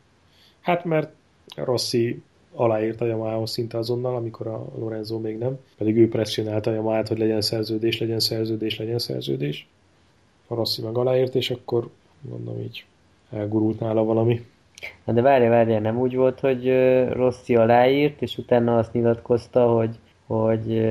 Hát 0.60 0.84
mert 0.84 1.12
Rossi 1.56 2.22
aláírta 2.54 3.04
a 3.04 3.08
yamaha 3.08 3.46
szinte 3.46 3.78
azonnal, 3.78 4.16
amikor 4.16 4.46
a 4.46 4.66
Lorenzo 4.78 5.18
még 5.18 5.38
nem. 5.38 5.58
Pedig 5.76 5.96
ő 5.96 6.08
presszionálta 6.08 6.70
a 6.70 6.74
yamaha 6.74 7.02
hogy 7.08 7.18
legyen 7.18 7.40
szerződés, 7.40 7.98
legyen 7.98 8.20
szerződés, 8.20 8.78
legyen 8.78 8.98
szerződés. 8.98 9.68
A 10.46 10.54
Rossi 10.54 10.82
meg 10.82 10.96
aláírt, 10.96 11.34
és 11.34 11.50
akkor 11.50 11.88
mondom 12.20 12.60
így 12.60 12.84
elgurult 13.30 13.80
nála 13.80 14.04
valami. 14.04 14.46
Na 15.04 15.12
de 15.12 15.20
várja, 15.20 15.50
várja, 15.50 15.78
nem 15.78 15.98
úgy 15.98 16.16
volt, 16.16 16.40
hogy 16.40 16.64
Rossi 17.12 17.56
aláírt, 17.56 18.22
és 18.22 18.38
utána 18.38 18.78
azt 18.78 18.92
nyilatkozta, 18.92 19.66
hogy, 19.66 19.98
hogy, 20.26 20.82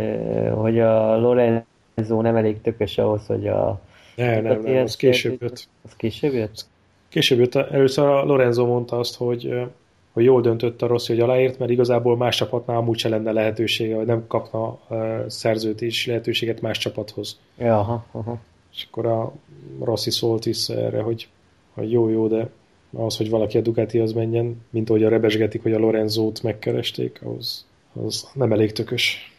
hogy 0.54 0.80
a 0.80 1.18
Lorenzo 1.18 2.22
nem 2.22 2.36
elég 2.36 2.62
tökös 2.62 2.98
ahhoz, 2.98 3.26
hogy 3.26 3.48
a... 3.48 3.82
Nem, 4.16 4.44
nem, 4.44 4.62
nem, 4.62 4.84
az 4.84 4.96
később 4.96 5.42
jött. 5.42 5.68
Az 5.86 5.96
később 5.96 6.34
jött? 6.34 6.66
Később 7.10 7.40
jött. 7.40 7.56
Először 7.56 8.06
a 8.06 8.24
Lorenzo 8.24 8.66
mondta 8.66 9.00
azt, 9.00 9.16
hogy, 9.16 9.68
hogy 10.14 10.24
jól 10.24 10.42
döntött 10.42 10.82
a 10.82 10.88
Rossi, 10.88 11.14
hogy 11.14 11.22
aláírt, 11.22 11.60
mert 11.60 11.72
igazából 11.72 12.18
más 12.18 12.36
csapatnál 12.36 12.78
amúgy 12.78 12.98
se 12.98 13.10
lenne 13.10 13.32
lehetősége, 13.32 13.96
vagy 13.96 14.06
nem 14.06 14.28
kapna 14.28 14.80
szerződés 15.28 16.06
lehetőséget 16.06 16.62
más 16.62 16.78
csapathoz. 16.78 17.40
Ja, 17.58 17.80
aha, 17.80 18.06
aha. 18.12 18.38
És 18.74 18.88
akkor 18.90 19.06
a 19.06 19.34
Rossi 19.82 20.12
szólt 20.12 20.44
vissza 20.44 20.74
erre, 20.74 21.02
hogy, 21.02 21.28
hogy 21.74 21.92
jó, 21.92 22.10
jó, 22.10 22.28
de 22.28 22.50
ahhoz, 22.94 23.18
hogy 23.18 23.30
valaki 23.30 23.58
a 23.58 23.62
Ducatihoz 23.62 24.14
menjen, 24.14 24.62
mint 24.70 24.90
ahogy 24.90 25.04
a 25.04 25.10
rebesgetik, 25.10 25.62
hogy 25.62 25.74
a 25.74 25.80
Lorenzót 25.80 26.44
megkeresték, 26.44 27.20
ahhoz, 27.24 27.68
az 27.94 28.30
nem 28.34 28.52
elég 28.52 28.72
tökös. 28.72 29.34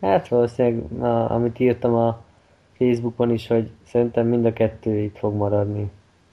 Hát 0.00 0.28
valószínűleg, 0.28 1.02
a, 1.02 1.30
amit 1.30 1.60
írtam 1.60 1.94
a 1.94 2.24
Facebookon 2.78 3.32
is, 3.32 3.46
hogy 3.46 3.70
szerintem 3.86 4.26
mind 4.26 4.44
a 4.44 4.52
kettő 4.52 4.98
itt 4.98 5.18
fog 5.18 5.34
maradni. 5.34 5.90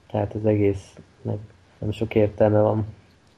Tehát 0.08 0.34
az 0.34 0.46
egésznek 0.46 1.38
nem 1.80 1.92
sok 1.92 2.16
értelme 2.16 2.62
van. 2.62 2.86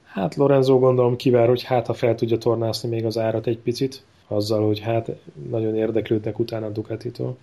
Hát 0.03 0.35
Lorenzo 0.35 0.79
gondolom 0.79 1.15
kivár, 1.15 1.47
hogy 1.47 1.63
hát 1.63 1.85
ha 1.85 1.93
fel 1.93 2.15
tudja 2.15 2.37
tornászni 2.37 2.89
még 2.89 3.05
az 3.05 3.17
árat 3.17 3.47
egy 3.47 3.57
picit, 3.57 4.05
azzal, 4.27 4.65
hogy 4.65 4.79
hát 4.79 5.11
nagyon 5.49 5.75
érdeklődnek 5.75 6.39
utána 6.39 6.65
a 6.65 6.69
Ducatitól. 6.69 7.37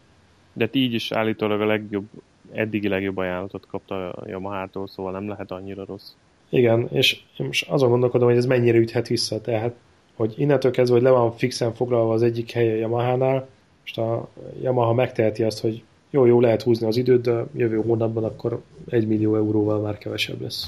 De 0.53 0.69
így 0.73 0.93
is 0.93 1.13
állítólag 1.13 1.61
a 1.61 1.67
legjobb 1.67 2.05
eddigi 2.53 2.89
legjobb 2.89 3.17
ajánlatot 3.17 3.67
kapta 3.67 4.11
a 4.11 4.29
Yamaha-tól, 4.29 4.89
szóval 4.89 5.13
nem 5.13 5.29
lehet 5.29 5.51
annyira 5.51 5.85
rossz. 5.85 6.11
Igen, 6.49 6.89
és 6.91 7.21
most 7.39 7.69
azon 7.69 7.89
gondolkodom, 7.89 8.29
hogy 8.29 8.37
ez 8.37 8.47
mennyire 8.47 8.79
üthet 8.79 9.09
vissza, 9.09 9.41
tehát 9.41 9.75
hogy 10.15 10.35
innentől 10.37 10.71
kezdve, 10.71 10.95
hogy 10.95 11.05
le 11.05 11.11
van 11.11 11.33
fixen 11.33 11.73
foglalva 11.73 12.13
az 12.13 12.23
egyik 12.23 12.51
hely 12.51 12.73
a 12.73 12.77
Yamaha-nál, 12.77 13.49
most 13.81 13.99
a 13.99 14.29
Yamaha 14.63 14.93
megteheti 14.93 15.43
azt, 15.43 15.61
hogy 15.61 15.83
jó, 16.11 16.25
jó 16.25 16.41
lehet 16.41 16.63
húzni 16.63 16.87
az 16.87 16.97
időt, 16.97 17.21
de 17.21 17.45
jövő 17.55 17.77
hónapban 17.77 18.25
akkor 18.25 18.63
egy 18.89 19.07
millió 19.07 19.37
euróval 19.37 19.81
már 19.81 19.99
kevesebb 19.99 20.41
lesz. 20.41 20.65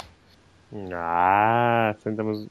Á, 0.90 1.96
szerintem 2.02 2.26
az 2.26 2.46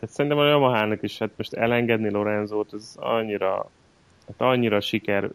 szerintem 0.00 0.38
a 0.38 0.46
Yamaha-nak 0.46 1.02
is, 1.02 1.18
hát 1.18 1.30
most 1.36 1.52
elengedni 1.52 2.10
Lorenzót, 2.10 2.72
ez 2.72 2.94
annyira, 2.96 3.70
hát 4.26 4.48
annyira 4.48 4.80
siker 4.80 5.30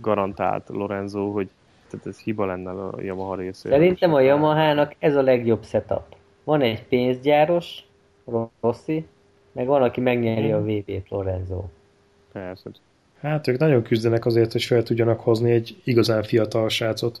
garantált 0.00 0.68
Lorenzo, 0.68 1.30
hogy 1.30 1.48
tehát 1.90 2.06
ez 2.06 2.18
hiba 2.18 2.46
lenne 2.46 2.70
a 2.70 3.00
Yamaha 3.00 3.34
részéről. 3.34 3.78
Szerintem 3.78 4.14
a 4.14 4.20
Yamaha-nak 4.20 4.94
ez 4.98 5.16
a 5.16 5.22
legjobb 5.22 5.64
setup. 5.64 6.16
Van 6.44 6.60
egy 6.60 6.84
pénzgyáros, 6.84 7.84
Rossi, 8.60 9.06
meg 9.52 9.66
van, 9.66 9.82
aki 9.82 10.00
megnyeri 10.00 10.52
a 10.52 10.60
VB-t, 10.60 11.08
Lorenzo. 11.08 11.64
Persze. 12.32 12.70
Hát 13.20 13.48
ők 13.48 13.58
nagyon 13.58 13.82
küzdenek 13.82 14.26
azért, 14.26 14.52
hogy 14.52 14.62
fel 14.62 14.82
tudjanak 14.82 15.20
hozni 15.20 15.50
egy 15.50 15.80
igazán 15.84 16.22
fiatal 16.22 16.68
srácot. 16.68 17.20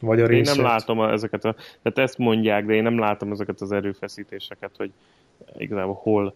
Vagy 0.00 0.20
a 0.20 0.26
részét. 0.26 0.54
Én 0.54 0.62
nem 0.62 0.72
látom 0.72 1.00
ezeket 1.02 1.44
a... 1.44 1.54
Tehát 1.82 1.98
ezt 1.98 2.18
mondják, 2.18 2.66
de 2.66 2.72
én 2.72 2.82
nem 2.82 2.98
látom 2.98 3.32
ezeket 3.32 3.60
az 3.60 3.72
erőfeszítéseket, 3.72 4.70
hogy 4.76 4.90
igazából 5.56 5.98
hol 6.02 6.34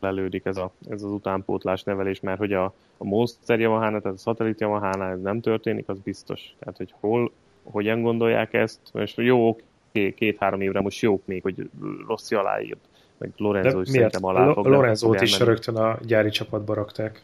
érlelődik 0.00 0.44
ez, 0.44 0.56
a, 0.56 0.70
ez 0.88 1.02
az 1.02 1.10
utánpótlás 1.10 1.82
nevelés, 1.82 2.20
mert 2.20 2.38
hogy 2.38 2.52
a, 2.52 2.64
a 2.96 3.04
Monster 3.04 3.60
yamaha 3.60 3.88
tehát 3.88 4.06
a 4.06 4.16
Satellite 4.16 4.64
yamaha 4.64 5.10
ez 5.10 5.20
nem 5.20 5.40
történik, 5.40 5.88
az 5.88 5.98
biztos. 5.98 6.54
Tehát, 6.58 6.76
hogy 6.76 6.94
hol, 7.00 7.30
hogyan 7.62 8.02
gondolják 8.02 8.52
ezt, 8.52 8.80
és 8.92 9.12
jó, 9.16 9.48
oké, 9.48 10.14
két-három 10.14 10.60
évre 10.60 10.80
most 10.80 11.00
jók 11.00 11.26
még, 11.26 11.42
hogy 11.42 11.70
Rossi 12.06 12.34
aláírt, 12.34 12.80
meg 13.18 13.32
Lorenzo 13.36 13.80
is 13.80 13.88
szerintem 13.88 14.24
alá 14.24 14.52
fog. 14.52 14.66
Lorenzo-t 14.66 15.20
is 15.20 15.38
rögtön 15.38 15.76
a 15.76 15.98
gyári 16.02 16.30
csapatba 16.30 16.74
rakták 16.74 17.22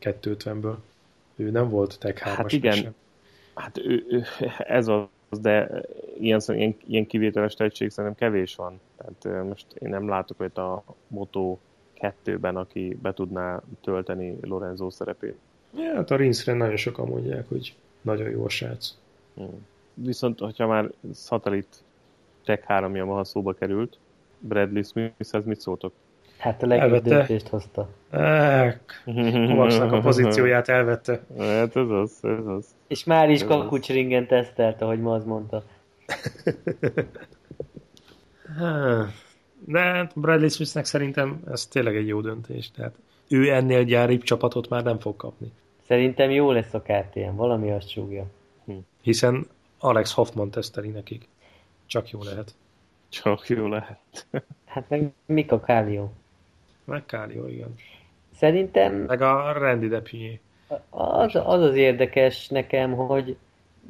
250-ből. 0.00 0.74
Ő 1.36 1.50
nem 1.50 1.68
volt 1.68 1.98
Tech 1.98 2.22
3 2.22 2.36
Hát 2.36 2.52
igen, 2.52 2.74
sem. 2.74 2.94
hát 3.54 3.78
ő, 3.78 4.04
ő, 4.08 4.24
ez 4.58 4.88
az, 4.88 5.40
de 5.40 5.80
ilyen, 6.18 6.40
ilyen, 6.46 6.76
ilyen 6.86 7.06
kivételes 7.06 7.54
tehetség 7.54 7.90
szerintem 7.90 8.28
kevés 8.28 8.54
van. 8.54 8.80
Tehát 8.96 9.46
most 9.48 9.66
én 9.78 9.88
nem 9.88 10.08
látok 10.08 10.36
hogy 10.36 10.50
a 10.54 10.84
Moto 11.08 11.58
kettőben, 12.00 12.56
aki 12.56 12.98
be 13.02 13.12
tudná 13.12 13.60
tölteni 13.80 14.36
Lorenzo 14.40 14.90
szerepét. 14.90 15.36
Ja, 15.76 15.94
hát 15.94 16.10
a 16.10 16.16
Rinszren 16.16 16.56
nagyon 16.56 16.76
sokan 16.76 17.08
mondják, 17.08 17.48
hogy 17.48 17.74
nagyon 18.00 18.30
jó 18.30 18.44
a 18.44 18.48
srác. 18.48 18.94
Hmm. 19.34 19.66
Viszont, 19.94 20.38
hogyha 20.38 20.66
már 20.66 20.90
szatellit 21.12 21.82
Tech 22.44 22.66
3 22.66 22.96
Yamaha 22.96 23.24
szóba 23.24 23.52
került, 23.52 23.98
Bradley 24.38 24.82
Smith-hez 24.82 25.44
mit 25.44 25.60
szóltok? 25.60 25.92
Hát 26.38 26.62
a 26.62 26.66
legjobb 26.66 26.92
elvette. 26.92 27.08
döntést 27.08 27.48
hozta. 27.48 27.88
Kovacsnak 29.48 29.92
a 29.92 30.00
pozícióját 30.00 30.68
elvette. 30.68 31.20
Hát 31.38 31.76
ez 31.76 31.88
az, 31.88 32.18
ez 32.22 32.46
az. 32.46 32.66
És 32.86 33.04
már 33.04 33.30
is 33.30 33.44
kakucsringen 33.44 34.26
tesztelt, 34.26 34.82
ahogy 34.82 35.00
ma 35.00 35.14
az 35.14 35.24
mondta. 35.24 35.62
De 39.66 39.78
hát 39.78 40.12
Bradley 40.14 40.48
Smithnek 40.48 40.84
szerintem 40.84 41.42
ez 41.50 41.66
tényleg 41.66 41.96
egy 41.96 42.06
jó 42.06 42.20
döntés. 42.20 42.70
Tehát 42.70 42.94
ő 43.28 43.50
ennél 43.50 43.84
gyáribb 43.84 44.22
csapatot 44.22 44.68
már 44.68 44.84
nem 44.84 44.98
fog 44.98 45.16
kapni. 45.16 45.52
Szerintem 45.86 46.30
jó 46.30 46.50
lesz 46.50 46.74
a 46.74 46.82
KTM, 46.82 47.34
valami 47.34 47.70
azt 47.70 47.88
súgja. 47.88 48.26
Hm. 48.64 48.72
Hiszen 49.02 49.46
Alex 49.78 50.12
Hoffman 50.12 50.50
teszteli 50.50 50.88
nekik. 50.88 51.28
Csak 51.86 52.10
jó 52.10 52.22
lehet. 52.22 52.54
Csak 53.08 53.48
jó 53.48 53.66
lehet. 53.66 54.26
hát 54.64 54.88
meg 54.88 55.12
Mika 55.26 55.60
Kálió. 55.60 56.12
Meg 56.84 57.06
Kálió, 57.06 57.46
igen. 57.48 57.74
Szerintem... 58.34 58.94
Meg 58.94 59.20
a 59.20 59.52
Randy 59.52 59.88
Depinyé. 59.88 60.40
Az, 60.90 61.34
az 61.34 61.62
az 61.62 61.74
érdekes 61.74 62.48
nekem, 62.48 62.94
hogy 62.94 63.36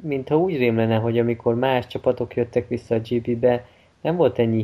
mintha 0.01 0.37
úgy 0.37 0.57
rém 0.57 0.75
lenne, 0.77 0.95
hogy 0.95 1.19
amikor 1.19 1.55
más 1.55 1.87
csapatok 1.87 2.35
jöttek 2.35 2.67
vissza 2.67 2.95
a 2.95 2.99
GP-be, 2.99 3.65
nem 4.01 4.15
volt 4.15 4.39
ennyi 4.39 4.63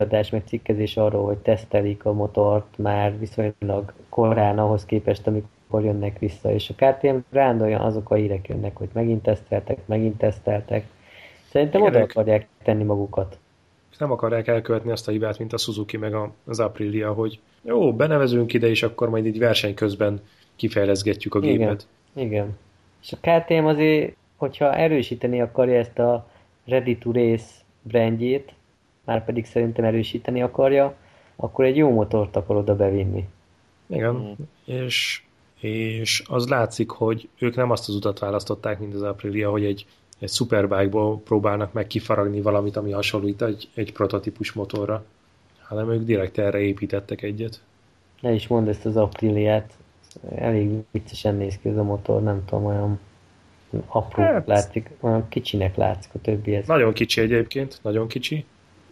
híradás 0.00 0.30
meg 0.30 0.42
cikkezés 0.46 0.96
arról, 0.96 1.24
hogy 1.24 1.38
tesztelik 1.38 2.04
a 2.04 2.12
motort 2.12 2.78
már 2.78 3.18
viszonylag 3.18 3.92
korán 4.08 4.58
ahhoz 4.58 4.84
képest, 4.84 5.26
amikor 5.26 5.84
jönnek 5.84 6.18
vissza, 6.18 6.52
és 6.52 6.70
a 6.70 6.74
KTM 6.74 7.16
rándolja 7.30 7.80
azok 7.80 8.10
a 8.10 8.14
hírek 8.14 8.48
jönnek, 8.48 8.76
hogy 8.76 8.88
megint 8.92 9.22
teszteltek, 9.22 9.86
megint 9.86 10.18
teszteltek. 10.18 10.86
Szerintem 11.48 11.82
oda 11.82 12.00
akarják 12.00 12.46
tenni 12.62 12.82
magukat. 12.82 13.38
Nem 13.98 14.10
akarják 14.10 14.46
elkövetni 14.46 14.90
azt 14.90 15.08
a 15.08 15.10
hibát, 15.10 15.38
mint 15.38 15.52
a 15.52 15.58
Suzuki 15.58 15.96
meg 15.96 16.14
az 16.44 16.60
Aprilia, 16.60 17.12
hogy 17.12 17.38
jó, 17.62 17.94
benevezünk 17.94 18.52
ide, 18.52 18.68
és 18.68 18.82
akkor 18.82 19.08
majd 19.08 19.26
így 19.26 19.38
verseny 19.38 19.74
közben 19.74 20.20
kifejleszgetjük 20.56 21.34
a 21.34 21.40
gépet. 21.40 21.86
Igen, 22.14 22.26
igen. 22.26 22.58
És 23.02 23.12
a 23.12 23.16
KTM 23.16 23.64
azért, 23.64 24.16
hogyha 24.36 24.74
erősíteni 24.74 25.40
akarja 25.40 25.78
ezt 25.78 25.98
a 25.98 26.26
Ready 26.66 26.98
to 26.98 27.12
Race 27.12 27.46
brandjét, 27.82 28.52
már 29.10 29.24
pedig 29.24 29.44
szerintem 29.44 29.84
erősíteni 29.84 30.42
akarja, 30.42 30.94
akkor 31.36 31.64
egy 31.64 31.76
jó 31.76 31.90
motort 31.90 32.36
akar 32.36 32.56
oda 32.56 32.76
bevinni. 32.76 33.28
Igen, 33.86 34.14
mm. 34.14 34.32
és, 34.74 35.22
és 35.60 36.22
az 36.26 36.48
látszik, 36.48 36.90
hogy 36.90 37.28
ők 37.38 37.56
nem 37.56 37.70
azt 37.70 37.88
az 37.88 37.94
utat 37.94 38.18
választották, 38.18 38.78
mint 38.78 38.94
az 38.94 39.02
Aprilia, 39.02 39.50
hogy 39.50 39.64
egy, 39.64 39.86
egy 40.18 40.28
superbike-ból 40.28 41.20
próbálnak 41.24 41.72
meg 41.72 41.86
kifaragni 41.86 42.40
valamit, 42.40 42.76
ami 42.76 42.90
hasonlít 42.90 43.42
egy, 43.42 43.68
egy 43.74 43.92
prototípus 43.92 44.52
motorra, 44.52 45.04
hanem 45.60 45.90
ők 45.90 46.02
direkt 46.02 46.38
erre 46.38 46.58
építettek 46.58 47.22
egyet. 47.22 47.60
Ne 48.20 48.32
is 48.32 48.46
mondd 48.46 48.68
ezt 48.68 48.86
az 48.86 48.96
Apriliát, 48.96 49.72
elég 50.34 50.70
viccesen 50.90 51.34
néz 51.34 51.58
ki 51.62 51.68
ez 51.68 51.76
a 51.76 51.82
motor, 51.82 52.22
nem 52.22 52.44
tudom, 52.44 52.64
olyan 52.64 53.00
apró 53.86 54.22
hát, 54.22 54.46
látszik, 54.46 54.90
olyan 55.00 55.28
kicsinek 55.28 55.76
látszik 55.76 56.10
a 56.14 56.18
többihez. 56.18 56.66
Nagyon 56.66 56.92
kicsi 56.92 57.20
egyébként, 57.20 57.78
nagyon 57.82 58.08
kicsi. 58.08 58.44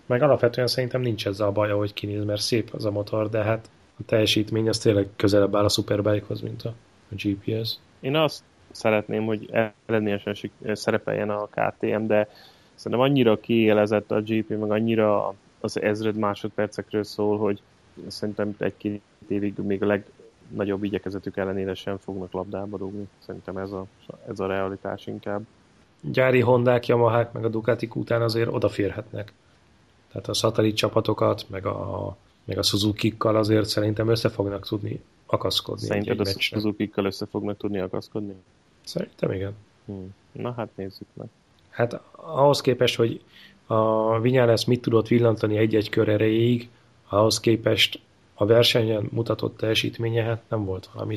Meg 0.08 0.22
alapvetően 0.22 0.66
szerintem 0.66 1.00
nincs 1.00 1.26
ezzel 1.26 1.46
a 1.46 1.52
baja, 1.52 1.76
hogy 1.76 1.92
kinéz, 1.92 2.24
mert 2.24 2.40
szép 2.40 2.70
az 2.74 2.84
a 2.84 2.90
motor, 2.90 3.28
de 3.28 3.42
hát 3.42 3.70
a 4.00 4.02
teljesítmény 4.06 4.68
az 4.68 4.78
tényleg 4.78 5.08
közelebb 5.16 5.56
áll 5.56 5.64
a 5.64 5.68
Superbike-hoz, 5.68 6.40
mint 6.40 6.62
a, 6.62 6.74
a 7.10 7.14
GPS. 7.14 7.76
Én 8.00 8.16
azt 8.16 8.42
szeretném, 8.70 9.24
hogy 9.24 9.50
eredményesen 9.86 10.36
szerepeljen 10.72 11.30
a 11.30 11.46
KTM, 11.46 12.06
de 12.06 12.28
szerintem 12.74 13.06
annyira 13.06 13.40
kiélezett 13.40 14.10
a 14.10 14.20
GP, 14.20 14.48
meg 14.48 14.70
annyira 14.70 15.34
az 15.60 15.80
ezred 15.80 16.16
másodpercekről 16.16 17.04
szól, 17.04 17.38
hogy 17.38 17.60
szerintem 18.06 18.54
egy-két 18.58 19.02
évig 19.28 19.54
még 19.58 19.82
a 19.82 19.86
legnagyobb 19.86 20.84
igyekezetük 20.84 21.36
ellenére 21.36 21.74
sem 21.74 21.96
fognak 21.96 22.32
labdába 22.32 22.76
dugni. 22.76 23.08
Szerintem 23.18 23.56
ez 23.56 23.70
a, 23.70 23.86
ez 24.28 24.40
a 24.40 24.46
realitás 24.46 25.06
inkább. 25.06 25.42
Gyári 26.00 26.40
Hondák, 26.40 26.86
Yamahák 26.86 27.32
meg 27.32 27.44
a 27.44 27.48
Ducatik 27.48 27.94
után 27.94 28.22
azért 28.22 28.52
odaférhetnek. 28.52 29.32
Tehát 30.20 30.28
a 30.28 30.34
szatellit 30.34 30.76
csapatokat, 30.76 31.44
meg 31.48 31.66
a, 31.66 32.16
meg 32.44 32.58
a 32.58 32.62
Suzuki-kkal 32.62 33.36
azért 33.36 33.66
szerintem 33.66 34.08
össze 34.08 34.28
fognak 34.28 34.66
tudni 34.66 35.00
akaszkodni. 35.26 35.86
Szerinted 35.86 36.20
a 36.20 36.24
Suzuki-kkal 36.24 37.04
össze 37.04 37.26
fognak 37.26 37.56
tudni 37.56 37.78
akaszkodni? 37.78 38.34
Szerintem 38.84 39.32
igen. 39.32 39.54
Hmm. 39.84 40.14
Na 40.32 40.52
hát 40.52 40.68
nézzük 40.74 41.06
meg. 41.14 41.26
Hát 41.68 42.00
ahhoz 42.12 42.60
képest, 42.60 42.96
hogy 42.96 43.22
a 43.66 44.20
Vinyales 44.20 44.64
mit 44.64 44.80
tudott 44.80 45.08
villantani 45.08 45.56
egy-egy 45.56 45.88
kör 45.88 46.08
erejéig, 46.08 46.68
ahhoz 47.08 47.40
képest 47.40 48.00
a 48.34 48.46
versenyen 48.46 49.08
mutatott 49.12 49.56
teljesítménye 49.56 50.22
hát 50.22 50.42
nem 50.48 50.64
volt 50.64 50.88
valami 50.92 51.16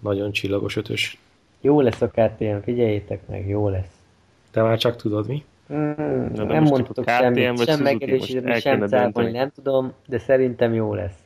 nagyon 0.00 0.32
csillagos 0.32 0.76
ötös. 0.76 1.18
Jó 1.60 1.80
lesz 1.80 2.00
a 2.00 2.08
KTM, 2.08 2.58
figyeljétek 2.62 3.26
meg, 3.28 3.48
jó 3.48 3.68
lesz. 3.68 3.96
Te 4.50 4.62
már 4.62 4.78
csak 4.78 4.96
tudod 4.96 5.26
mi? 5.26 5.44
Mm, 5.72 6.32
Na, 6.34 6.44
nem 6.44 6.62
mondtuk 6.62 7.08
semmit, 7.08 7.64
sem 7.64 7.80
megerősíteni, 7.80 8.60
sem 8.60 8.86
cáfolni, 8.86 9.30
nem 9.30 9.50
tudom, 9.50 9.92
de 10.06 10.18
szerintem 10.18 10.74
jó 10.74 10.94
lesz. 10.94 11.18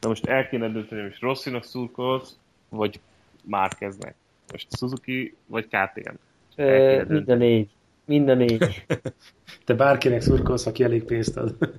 Na 0.00 0.08
most 0.08 0.26
el 0.26 0.48
kéne 0.48 0.68
dönteni, 0.68 1.00
hogy 1.00 1.16
Rossinak 1.20 1.64
szurkolsz, 1.64 2.36
vagy 2.68 3.00
Márkeznek. 3.44 4.14
Most 4.52 4.76
Suzuki, 4.76 5.36
vagy 5.46 5.66
KTM. 5.66 6.14
Ö, 6.56 7.02
mind 7.08 7.28
a 7.28 7.34
négy. 7.34 7.70
Mind 8.04 8.28
a 8.28 8.34
négy. 8.34 8.84
Te 9.66 9.74
bárkinek 9.74 10.20
szurkolsz, 10.20 10.66
aki 10.66 10.84
elég 10.84 11.04
pénzt 11.04 11.36
ad. 11.36 11.56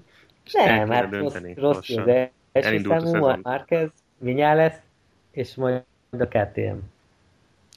Nem, 0.54 0.90
hát 0.90 1.14
rossz, 1.14 1.36
rossz 1.56 1.90
az 1.90 2.08
első 2.52 2.84
számú, 2.88 3.24
a 3.24 3.40
Márquez, 3.44 3.90
lesz, 4.20 4.78
és 5.32 5.56
majd 5.56 5.84
a 6.12 6.28
KTM. 6.28 6.78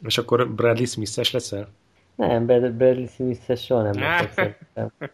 És 0.05 0.19
akkor 0.19 0.51
Bradley 0.55 0.87
Smith-es 0.87 1.31
leszel? 1.31 1.69
Nem, 2.17 2.47
Bradley 2.47 3.07
Smith-es 3.07 3.65
soha 3.65 3.83
nem 3.83 4.03
leszek 4.03 4.33
szerintem. 4.33 5.11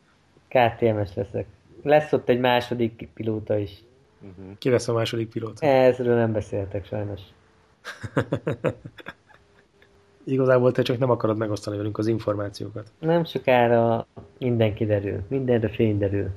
KTM-es 0.48 1.14
leszek. 1.14 1.46
Lesz 1.82 2.12
ott 2.12 2.28
egy 2.28 2.40
második 2.40 3.08
pilóta 3.14 3.58
is. 3.58 3.82
Uh-huh. 4.20 4.58
Ki 4.58 4.70
lesz 4.70 4.88
a 4.88 4.92
második 4.92 5.28
pilóta? 5.28 5.66
Ezről 5.66 6.16
nem 6.16 6.32
beszéltek 6.32 6.86
sajnos. 6.86 7.20
Igazából 10.24 10.72
te 10.72 10.82
csak 10.82 10.98
nem 10.98 11.10
akarod 11.10 11.36
megosztani 11.36 11.76
velünk 11.76 11.98
az 11.98 12.06
információkat. 12.06 12.92
Nem 12.98 13.24
sokára 13.24 14.06
minden 14.38 14.74
kiderül, 14.74 15.20
mindenre 15.28 15.68
fény 15.68 15.98
derül. 15.98 16.28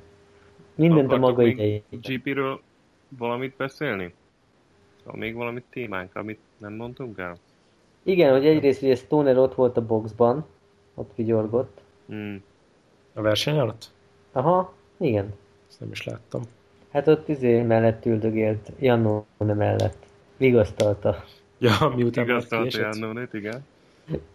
Mindent 0.74 1.12
a 1.12 1.16
maga 1.16 1.42
idejét. 1.42 1.84
GP-ről 1.90 2.60
valamit 3.08 3.54
beszélni? 3.56 4.14
Van 5.04 5.18
még 5.18 5.34
valami 5.34 5.62
témánk, 5.70 6.14
amit 6.16 6.38
nem 6.58 6.72
mondtunk 6.72 7.18
el? 7.18 7.36
Igen, 8.02 8.32
hogy 8.32 8.46
egyrészt 8.46 8.82
ugye 8.82 8.94
Stoner 8.94 9.38
ott 9.38 9.54
volt 9.54 9.76
a 9.76 9.86
boxban, 9.86 10.46
ott 10.96 11.10
vigyorgott. 11.14 11.80
Hmm. 12.06 12.42
A 13.14 13.20
verseny 13.20 13.58
alatt? 13.58 13.90
Aha, 14.32 14.72
igen. 14.96 15.34
Ezt 15.68 15.80
nem 15.80 15.90
is 15.90 16.04
láttam. 16.04 16.42
Hát 16.90 17.08
ott 17.08 17.28
izé 17.28 17.62
mellett 17.62 18.06
üldögélt, 18.06 18.72
Jannone 18.78 19.54
mellett. 19.54 20.06
Vigasztalta. 20.36 21.24
Ja, 21.58 21.92
miután 21.96 22.24
Vigasztalta 22.24 22.78
Jannonét, 22.78 23.34
igen. 23.34 23.64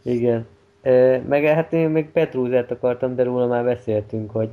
Igen. 0.02 0.48
E, 0.82 1.20
meg 1.20 1.44
hát 1.44 1.74
én 1.74 1.90
még 1.90 2.10
Petrúzát 2.10 2.72
akartam, 2.72 3.16
de 3.16 3.24
róla 3.24 3.48
már 3.48 3.64
beszéltünk, 3.64 4.32
hogy 4.32 4.50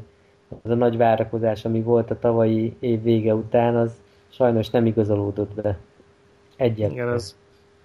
az 0.62 0.70
a 0.70 0.74
nagy 0.74 0.96
várakozás, 0.96 1.64
ami 1.64 1.82
volt 1.82 2.10
a 2.10 2.18
tavalyi 2.18 2.76
év 2.78 3.02
vége 3.02 3.34
után, 3.34 3.76
az 3.76 3.92
sajnos 4.28 4.70
nem 4.70 4.86
igazolódott 4.86 5.54
be. 5.54 5.78
Egyet. 6.56 6.90
Igen, 6.90 7.12
ez, 7.12 7.36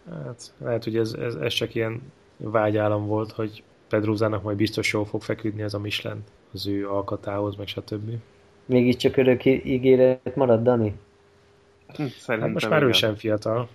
hát, 0.09 0.53
lehet, 0.57 0.83
hogy 0.83 0.97
ez, 0.97 1.13
ez, 1.13 1.35
ez 1.35 1.53
csak 1.53 1.75
ilyen 1.75 2.11
vágyállam 2.37 3.07
volt, 3.07 3.31
hogy 3.31 3.63
Pedrózának 3.89 4.43
majd 4.43 4.57
biztos 4.57 4.93
jól 4.93 5.05
fog 5.05 5.21
feküdni 5.21 5.61
ez 5.61 5.73
a 5.73 5.79
Michelin 5.79 6.23
az 6.53 6.67
ő 6.67 6.89
alkatához, 6.89 7.55
meg 7.55 7.67
stb. 7.67 8.09
Mégiscsak 8.65 9.17
örök 9.17 9.45
ígéret 9.45 10.35
marad, 10.35 10.63
Dani? 10.63 10.93
Szerintem 11.93 12.39
hát 12.39 12.53
most 12.53 12.69
már 12.69 12.77
igen. 12.77 12.89
ő 12.89 12.91
sem 12.91 13.15
fiatal. 13.15 13.69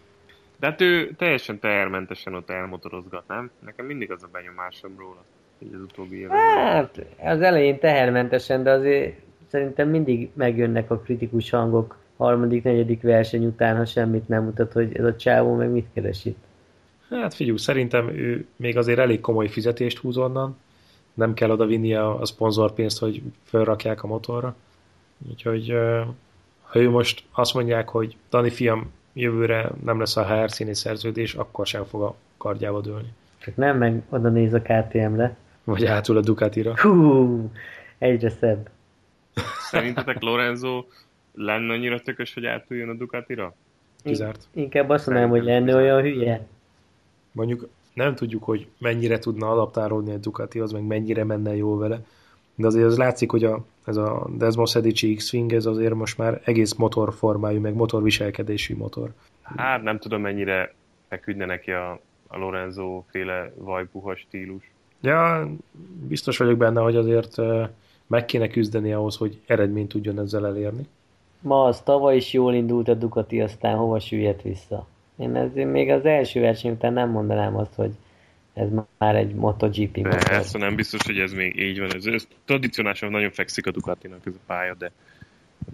De 0.60 0.66
hát 0.66 0.80
ő 0.80 1.14
teljesen 1.16 1.58
tehermentesen 1.58 2.34
ott 2.34 2.50
elmotorozgat, 2.50 3.22
nem? 3.28 3.50
Nekem 3.64 3.86
mindig 3.86 4.10
az 4.10 4.22
a 4.22 4.28
benyomásom 4.32 4.94
róla, 4.98 5.24
így 5.58 5.74
az 5.74 5.80
utóbbi 5.80 6.16
években. 6.16 6.38
Hát, 6.38 7.04
az 7.18 7.40
elején 7.40 7.78
tehermentesen, 7.78 8.62
de 8.62 8.70
azért 8.70 9.20
szerintem 9.46 9.88
mindig 9.88 10.30
megjönnek 10.34 10.90
a 10.90 10.98
kritikus 10.98 11.50
hangok 11.50 11.96
harmadik, 12.16 12.62
negyedik 12.62 13.02
verseny 13.02 13.46
után, 13.46 13.76
ha 13.76 13.84
semmit 13.84 14.28
nem 14.28 14.44
mutat, 14.44 14.72
hogy 14.72 14.96
ez 14.96 15.04
a 15.04 15.16
csávó 15.16 15.54
meg 15.54 15.70
mit 15.70 15.86
keres 15.94 16.24
itt. 16.24 16.38
Hát 17.10 17.34
figyelj, 17.34 17.56
szerintem 17.56 18.08
ő 18.08 18.46
még 18.56 18.76
azért 18.76 18.98
elég 18.98 19.20
komoly 19.20 19.48
fizetést 19.48 19.98
húz 19.98 20.16
onnan, 20.16 20.56
nem 21.14 21.34
kell 21.34 21.50
oda 21.50 21.66
vinni 21.66 21.94
a, 21.94 22.20
a 22.20 22.24
szponzorpénzt, 22.24 22.98
hogy 22.98 23.22
felrakják 23.42 24.02
a 24.02 24.06
motorra. 24.06 24.56
Úgyhogy 25.30 25.74
ha 26.62 26.78
ő 26.78 26.90
most 26.90 27.24
azt 27.32 27.54
mondják, 27.54 27.88
hogy 27.88 28.16
Dani 28.30 28.50
fiam, 28.50 28.92
jövőre 29.12 29.70
nem 29.84 29.98
lesz 29.98 30.16
a 30.16 30.26
HR 30.26 30.50
színi 30.50 30.74
szerződés, 30.74 31.34
akkor 31.34 31.66
sem 31.66 31.84
fog 31.84 32.02
a 32.02 32.14
kardjába 32.36 32.80
dőlni. 32.80 33.12
Csak 33.38 33.56
nem 33.56 33.78
meg 33.78 34.02
oda 34.08 34.28
néz 34.28 34.52
a 34.52 34.62
KTM-re. 34.62 35.36
Vagy 35.64 35.84
hátul 35.84 36.16
a 36.16 36.20
Ducatira. 36.20 36.80
Hú, 36.80 37.50
egyre 37.98 38.30
szebb. 38.30 38.70
Szerintetek 39.58 40.22
Lorenzo 40.22 40.84
lenne 41.34 41.72
annyira 41.72 42.00
tökös, 42.00 42.34
hogy 42.34 42.46
átüljön 42.46 42.88
a 42.88 42.94
Ducatira? 42.94 43.54
Kizárt. 44.02 44.48
Inkább 44.54 44.88
azt 44.88 45.06
mondanám, 45.06 45.30
hogy 45.30 45.44
lenne 45.44 45.74
olyan 45.74 46.02
hülye. 46.02 46.46
Mondjuk 47.38 47.68
nem 47.94 48.14
tudjuk, 48.14 48.44
hogy 48.44 48.66
mennyire 48.78 49.18
tudna 49.18 49.50
adaptálódni 49.50 50.12
egy 50.12 50.20
Ducati, 50.20 50.58
az 50.58 50.72
meg 50.72 50.86
mennyire 50.86 51.24
menne 51.24 51.56
jól 51.56 51.78
vele, 51.78 52.00
de 52.54 52.66
azért 52.66 52.86
az 52.86 52.96
látszik, 52.96 53.30
hogy 53.30 53.44
a, 53.44 53.64
ez 53.84 53.96
a 53.96 54.26
Desmos 54.36 54.74
Edici 54.74 55.14
X-Wing, 55.14 55.52
ez 55.52 55.66
azért 55.66 55.94
most 55.94 56.18
már 56.18 56.40
egész 56.44 56.74
motorformájú, 56.74 57.60
meg 57.60 57.74
motorviselkedésű 57.74 58.76
motor. 58.76 59.12
Hát 59.42 59.82
nem 59.82 59.98
tudom, 59.98 60.20
mennyire 60.20 60.74
feküdne 61.08 61.44
neki 61.44 61.70
a, 61.70 62.00
a 62.26 62.38
Lorenzo 62.38 63.02
féle 63.10 63.52
vajpuha 63.56 64.16
stílus. 64.16 64.70
Ja, 65.00 65.48
biztos 66.08 66.36
vagyok 66.36 66.58
benne, 66.58 66.80
hogy 66.80 66.96
azért 66.96 67.36
meg 68.06 68.24
kéne 68.24 68.48
küzdeni 68.48 68.92
ahhoz, 68.92 69.16
hogy 69.16 69.40
eredményt 69.46 69.88
tudjon 69.88 70.18
ezzel 70.20 70.46
elérni. 70.46 70.86
Ma 71.40 71.64
az 71.64 71.80
tavaly 71.80 72.16
is 72.16 72.32
jól 72.32 72.54
indult 72.54 72.88
a 72.88 72.94
Ducati, 72.94 73.40
aztán 73.40 73.76
hova 73.76 74.00
süllyedt 74.00 74.42
vissza. 74.42 74.86
Én 75.18 75.36
ezért 75.36 75.70
még 75.70 75.90
az 75.90 76.04
első 76.04 76.40
verseny 76.40 76.70
után 76.70 76.92
nem 76.92 77.10
mondanám 77.10 77.56
azt, 77.56 77.74
hogy 77.74 77.90
ez 78.54 78.68
már 78.98 79.16
egy 79.16 79.34
MotoGP 79.34 79.96
motor. 79.96 80.24
Persze, 80.24 80.58
nem 80.58 80.74
biztos, 80.74 81.00
hogy 81.06 81.18
ez 81.18 81.32
még 81.32 81.60
így 81.60 81.78
van. 81.78 81.94
Ez, 81.94 82.06
ez 82.06 82.26
tradicionálisan 82.44 83.10
nagyon 83.10 83.30
fekszik 83.30 83.66
a 83.66 83.70
Ducatinak 83.70 84.20
ez 84.24 84.34
a 84.34 84.40
pálya, 84.46 84.74
de 84.74 84.90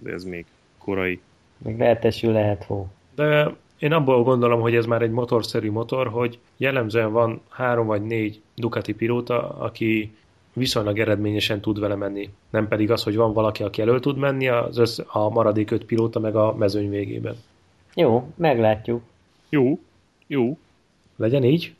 ez 0.05 0.25
még 0.25 0.45
korai. 0.79 1.21
Még 1.59 1.79
lehetesül 1.79 2.33
lehet 2.33 2.65
hó. 2.65 2.89
De 3.15 3.51
én 3.79 3.93
abból 3.93 4.23
gondolom, 4.23 4.61
hogy 4.61 4.75
ez 4.75 4.87
már 4.87 5.03
egy 5.03 5.11
motorszerű 5.11 5.71
motor, 5.71 6.09
hogy 6.09 6.39
jellemzően 6.57 7.13
van 7.13 7.41
három 7.49 7.87
vagy 7.87 8.03
négy 8.03 8.41
Ducati 8.55 8.93
pilóta, 8.95 9.49
aki 9.49 10.15
viszonylag 10.53 10.99
eredményesen 10.99 11.61
tud 11.61 11.81
vele 11.81 11.95
menni. 11.95 12.31
Nem 12.51 12.69
pedig 12.69 12.91
az, 12.91 13.03
hogy 13.03 13.17
van 13.17 13.33
valaki, 13.33 13.63
aki 13.63 13.83
elő 13.83 14.01
tud 14.01 14.17
menni, 14.17 14.49
az 14.49 14.79
össz, 14.79 14.99
a 15.07 15.29
maradék 15.29 15.71
öt 15.71 15.85
pilóta 15.85 16.21
meg 16.21 16.37
a 16.37 16.55
mezőny 16.55 16.91
végében. 16.91 17.35
Jó, 17.95 18.33
meglátjuk. 18.37 19.03
Jó, 19.55 19.79
jó. 20.27 20.59
Legyen 21.17 21.45
így. 21.45 21.75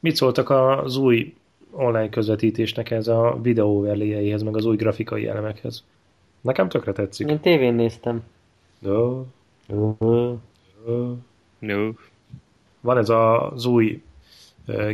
Mit 0.00 0.16
szóltak 0.16 0.50
az 0.50 0.96
új 0.96 1.34
online 1.70 2.08
közvetítésnek 2.08 2.90
ez 2.90 3.08
a 3.08 3.38
videó 3.42 3.76
overlayeihez, 3.78 4.42
meg 4.42 4.56
az 4.56 4.64
új 4.64 4.76
grafikai 4.76 5.26
elemekhez? 5.26 5.84
Nekem 6.40 6.68
tökre 6.68 6.92
tetszik. 6.92 7.28
Én 7.28 7.40
tévén 7.40 7.74
néztem. 7.74 8.22
No. 8.78 9.24
No. 9.66 9.94
No. 10.86 11.14
no. 11.58 11.90
Van 12.80 12.98
ez 12.98 13.08
az 13.08 13.64
új 13.64 14.02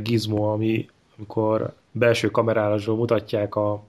gizmo, 0.02 0.52
ami 0.52 0.88
amikor 1.16 1.72
belső 1.90 2.30
kamerálásról 2.30 2.96
mutatják 2.96 3.54
a, 3.54 3.82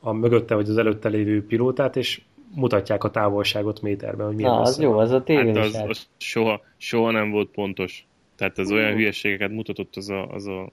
a 0.00 0.12
mögötte 0.12 0.54
vagy 0.54 0.68
az 0.68 0.76
előtte 0.76 1.08
lévő 1.08 1.46
pilótát, 1.46 1.96
és 1.96 2.22
mutatják 2.54 3.04
a 3.04 3.10
távolságot 3.10 3.82
méterben, 3.82 4.26
hogy 4.26 4.34
milyen 4.34 4.50
Na, 4.50 4.60
az 4.60 4.78
jó, 4.78 4.98
az 4.98 5.10
a 5.10 5.22
tévén 5.22 5.54
hát 5.56 5.64
az, 5.64 5.74
az 5.74 6.08
soha, 6.16 6.60
soha 6.76 7.10
nem 7.10 7.30
volt 7.30 7.48
pontos. 7.48 8.06
Tehát 8.36 8.58
az 8.58 8.70
olyan 8.70 8.92
hülyeségeket 8.92 9.50
mutatott 9.50 9.96
az 9.96 10.08
a, 10.08 10.26
az 10.26 10.46
a 10.46 10.70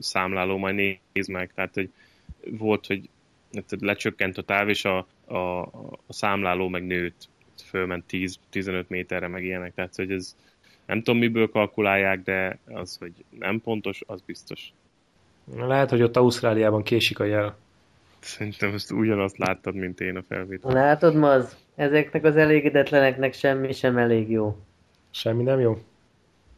számláló, 0.00 0.56
majd 0.56 0.74
nézd 1.12 1.30
meg. 1.30 1.52
Tehát, 1.54 1.74
hogy 1.74 1.90
volt, 2.50 2.86
hogy 2.86 3.08
lecsökkent 3.80 4.38
a 4.38 4.42
táv, 4.42 4.68
és 4.68 4.84
a, 4.84 5.06
a, 5.24 5.60
a 6.06 6.12
számláló 6.12 6.68
meg 6.68 6.86
nőtt. 6.86 7.28
Fölment 7.64 8.04
10-15 8.10 8.86
méterre, 8.86 9.28
meg 9.28 9.44
ilyenek. 9.44 9.74
Tehát, 9.74 9.94
hogy 9.96 10.10
ez 10.10 10.36
nem 10.86 11.02
tudom, 11.02 11.20
miből 11.20 11.50
kalkulálják, 11.50 12.22
de 12.22 12.58
az, 12.72 12.96
hogy 12.96 13.12
nem 13.38 13.60
pontos, 13.60 14.02
az 14.06 14.20
biztos. 14.26 14.72
Lehet, 15.56 15.90
hogy 15.90 16.02
ott 16.02 16.16
Ausztráliában 16.16 16.82
késik 16.82 17.18
a 17.18 17.24
jel. 17.24 17.56
Szerintem 18.24 18.74
ezt 18.74 18.90
ugyanazt 18.90 19.38
láttad, 19.38 19.74
mint 19.74 20.00
én 20.00 20.16
a 20.16 20.22
felvétel. 20.28 20.72
Látod, 20.72 21.14
ma 21.14 21.30
az, 21.30 21.56
ezeknek 21.74 22.24
az 22.24 22.36
elégedetleneknek 22.36 23.32
semmi 23.32 23.72
sem 23.72 23.96
elég 23.96 24.30
jó. 24.30 24.56
Semmi 25.10 25.42
nem 25.42 25.60
jó? 25.60 25.78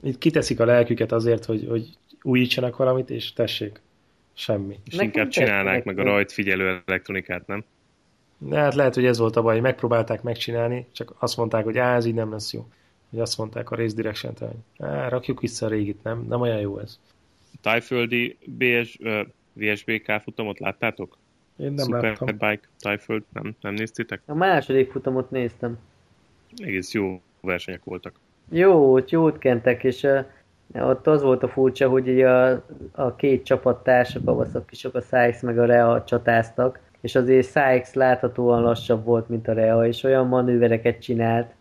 Itt 0.03 0.19
kiteszik 0.19 0.61
a 0.61 0.65
lelküket 0.65 1.13
azért, 1.13 1.45
hogy, 1.45 1.67
hogy 1.69 1.89
újítsanak 2.23 2.77
valamit, 2.77 3.11
és 3.11 3.33
tessék. 3.33 3.81
Semmi. 4.33 4.79
És 4.85 4.93
Nekem 4.93 5.07
inkább 5.07 5.29
csinálnák 5.29 5.85
meg 5.85 5.99
a 5.99 6.03
rajtfigyelő 6.03 6.83
elektronikát, 6.87 7.47
nem? 7.47 7.65
De 8.39 8.59
hát 8.59 8.75
lehet, 8.75 8.95
hogy 8.95 9.05
ez 9.05 9.19
volt 9.19 9.37
a 9.37 9.43
baj, 9.43 9.61
megpróbálták 9.61 10.23
megcsinálni, 10.23 10.87
csak 10.93 11.15
azt 11.19 11.37
mondták, 11.37 11.65
hogy 11.65 11.79
á, 11.79 11.97
ez 11.97 12.05
így 12.05 12.15
nem 12.15 12.31
lesz 12.31 12.53
jó. 12.53 12.67
Hogy 13.11 13.21
azt 13.21 13.39
mondták 13.39 13.71
a 13.71 13.77
Race 13.77 13.95
direction 13.95 14.35
hogy 14.39 14.87
á, 14.87 15.09
rakjuk 15.09 15.41
vissza 15.41 15.67
a 15.67 15.69
régit, 15.69 16.03
nem, 16.03 16.27
nem 16.29 16.41
olyan 16.41 16.61
jó 16.61 16.79
ez. 16.79 16.99
Tájföldi 17.61 18.37
BS, 18.45 18.99
uh, 19.01 19.21
VSBK 19.53 20.21
futamot 20.23 20.59
láttátok? 20.59 21.17
Én 21.57 21.73
nem 21.73 21.93
láttam. 21.93 22.15
Superbike, 22.15 22.69
Tájföld, 22.79 23.23
nem, 23.33 23.55
nem 23.61 23.75
néztétek? 23.75 24.21
A 24.27 24.35
második 24.35 24.91
futamot 24.91 25.31
néztem. 25.31 25.79
Egész 26.57 26.93
jó 26.93 27.21
versenyek 27.41 27.85
voltak. 27.85 28.15
Jót, 28.51 29.11
jót 29.11 29.39
kentek, 29.39 29.85
és 29.85 30.03
uh, 30.03 30.89
ott 30.89 31.07
az 31.07 31.23
volt 31.23 31.43
a 31.43 31.49
furcsa, 31.49 31.89
hogy 31.89 32.23
a, 32.23 32.65
a 32.93 33.15
két 33.17 33.45
csapattársak, 33.45 34.29
a 34.29 34.35
Vaszakisok, 34.35 34.95
a 34.95 35.01
Sykes 35.01 35.41
meg 35.41 35.59
a 35.59 35.65
Rea 35.65 36.05
csatáztak, 36.05 36.81
és 37.01 37.15
azért 37.15 37.47
Sykes 37.47 37.95
láthatóan 37.95 38.63
lassabb 38.63 39.05
volt, 39.05 39.29
mint 39.29 39.49
a 39.49 39.53
Rea, 39.53 39.87
és 39.87 40.03
olyan 40.03 40.27
manővereket 40.27 41.01
csinált, 41.01 41.55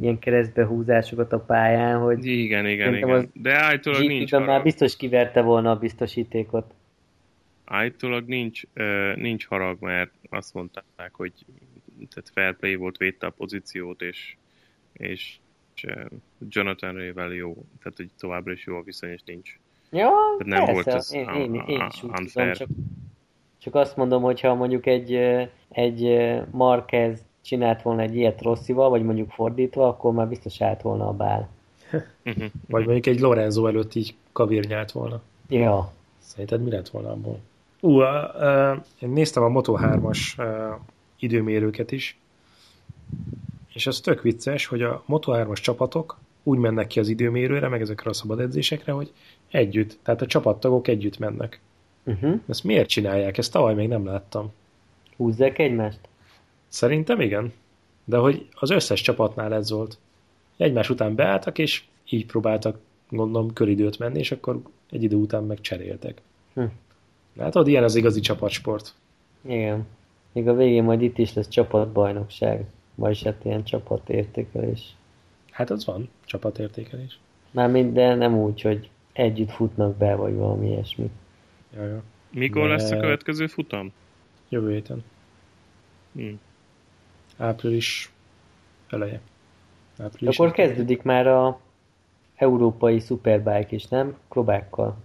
ilyen 0.00 0.18
keresztbehúzásokat 0.18 1.32
a 1.32 1.38
pályán, 1.38 1.98
hogy... 1.98 2.24
Igen, 2.24 2.66
igen, 2.66 2.94
igen. 2.94 3.30
De 3.32 3.54
állítólag 3.54 4.06
nincs 4.06 4.32
már 4.32 4.62
biztos 4.62 4.96
kiverte 4.96 5.40
volna 5.40 5.70
a 5.70 5.76
biztosítékot. 5.76 6.74
Állítólag 7.64 8.26
nincs, 8.26 8.62
nincs 9.14 9.46
harag, 9.46 9.76
mert 9.80 10.10
azt 10.30 10.54
mondták, 10.54 11.10
hogy 11.12 11.32
tehát 12.08 12.30
fair 12.34 12.56
play 12.56 12.74
volt, 12.74 12.96
védte 12.96 13.26
a 13.26 13.30
pozíciót, 13.30 14.02
és, 14.02 14.36
és 14.92 15.36
Jonathan 16.48 16.94
Rével 16.94 17.32
jó, 17.32 17.54
tehát 17.82 17.96
hogy 17.96 18.10
továbbra 18.18 18.52
is 18.52 18.66
jó 18.66 18.76
a 18.76 18.82
viszony, 18.82 19.10
és 19.10 19.20
nincs. 19.24 19.58
Ja, 19.90 20.10
tehát 20.38 20.44
nem 20.44 20.64
persze. 20.64 20.72
volt 20.72 20.86
ez 20.86 21.12
én, 21.12 21.28
én, 21.28 21.54
én 21.66 21.86
is 21.92 22.02
úgy 22.02 22.30
tudom, 22.32 22.52
csak, 22.52 22.68
csak 23.58 23.74
azt 23.74 23.96
mondom, 23.96 24.22
hogyha 24.22 24.54
mondjuk 24.54 24.86
egy, 24.86 25.14
egy 25.68 26.30
Marquez 26.50 27.24
csinált 27.42 27.82
volna 27.82 28.02
egy 28.02 28.16
ilyet 28.16 28.42
Rosszival, 28.42 28.88
vagy 28.88 29.02
mondjuk 29.02 29.30
fordítva, 29.30 29.88
akkor 29.88 30.12
már 30.12 30.28
biztos 30.28 30.60
állt 30.60 30.82
volna 30.82 31.08
a 31.08 31.12
bál. 31.12 31.48
vagy 32.68 32.84
mondjuk 32.84 33.06
egy 33.06 33.20
Lorenzo 33.20 33.66
előtt 33.66 33.94
így 33.94 34.14
kavírnyált 34.32 34.92
volna. 34.92 35.22
Ja. 35.48 35.92
Szerinted 36.18 36.62
mi 36.62 36.70
lett 36.70 36.88
volna 36.88 37.10
abból? 37.10 37.40
Ú, 37.84 38.00
uh, 38.00 38.06
uh, 38.34 38.84
én 38.98 39.08
néztem 39.08 39.42
a 39.42 39.48
Moto3-as 39.48 40.38
uh, 40.38 40.80
időmérőket 41.18 41.92
is, 41.92 42.18
és 43.72 43.86
az 43.86 44.00
tök 44.00 44.22
vicces, 44.22 44.66
hogy 44.66 44.82
a 44.82 45.04
Moto3-as 45.08 45.62
csapatok 45.62 46.18
úgy 46.42 46.58
mennek 46.58 46.86
ki 46.86 46.98
az 46.98 47.08
időmérőre, 47.08 47.68
meg 47.68 47.80
ezekre 47.80 48.10
a 48.10 48.12
szabad 48.12 48.40
edzésekre, 48.40 48.92
hogy 48.92 49.12
együtt, 49.50 49.98
tehát 50.02 50.22
a 50.22 50.26
csapattagok 50.26 50.88
együtt 50.88 51.18
mennek. 51.18 51.60
Uh-huh. 52.04 52.40
Ezt 52.48 52.64
miért 52.64 52.88
csinálják? 52.88 53.38
Ezt 53.38 53.52
tavaly 53.52 53.74
még 53.74 53.88
nem 53.88 54.06
láttam. 54.06 54.52
Húzzák 55.16 55.58
egymást? 55.58 56.00
Szerintem 56.68 57.20
igen. 57.20 57.52
De 58.04 58.16
hogy 58.16 58.48
az 58.52 58.70
összes 58.70 59.00
csapatnál 59.00 59.54
ez 59.54 59.70
volt. 59.70 59.98
Egymás 60.56 60.90
után 60.90 61.14
beálltak, 61.14 61.58
és 61.58 61.84
így 62.08 62.26
próbáltak, 62.26 62.78
gondolom, 63.08 63.52
köridőt 63.52 63.98
menni, 63.98 64.18
és 64.18 64.32
akkor 64.32 64.62
egy 64.90 65.02
idő 65.02 65.16
után 65.16 65.44
meg 65.44 65.60
cseréltek. 65.60 66.20
Hm. 66.54 66.64
Látod, 67.32 67.68
ilyen 67.68 67.84
az 67.84 67.94
igazi 67.94 68.20
csapatsport. 68.20 68.94
Igen. 69.44 69.86
Még 70.32 70.48
a 70.48 70.54
végén 70.54 70.82
majd 70.84 71.02
itt 71.02 71.18
is 71.18 71.32
lesz 71.32 71.48
csapatbajnokság. 71.48 72.64
Vagyis 72.94 73.22
hát 73.22 73.44
ilyen 73.44 73.64
csapatértékelés. 73.64 74.96
Hát 75.50 75.70
az 75.70 75.84
van, 75.84 76.08
csapatértékelés. 76.24 77.18
Már 77.50 77.70
minden 77.70 78.18
nem 78.18 78.38
úgy, 78.38 78.60
hogy 78.60 78.90
együtt 79.12 79.50
futnak 79.50 79.96
be, 79.96 80.14
vagy 80.14 80.34
valami 80.34 80.68
ilyesmi. 80.68 81.10
Jaja. 81.74 82.02
Mikor 82.30 82.62
De... 82.62 82.68
lesz 82.68 82.90
a 82.90 82.96
következő 82.96 83.46
futam? 83.46 83.92
Jövő 84.48 84.72
héten. 84.72 85.04
Hmm. 86.12 86.40
Április 87.36 88.12
eleje. 88.88 89.20
Április 89.98 90.38
Akkor 90.38 90.52
kezdődik 90.52 91.02
már 91.02 91.26
a 91.26 91.60
európai 92.34 92.98
Superbike 92.98 93.66
is, 93.68 93.86
nem? 93.86 94.16
Klobákkal. 94.28 94.96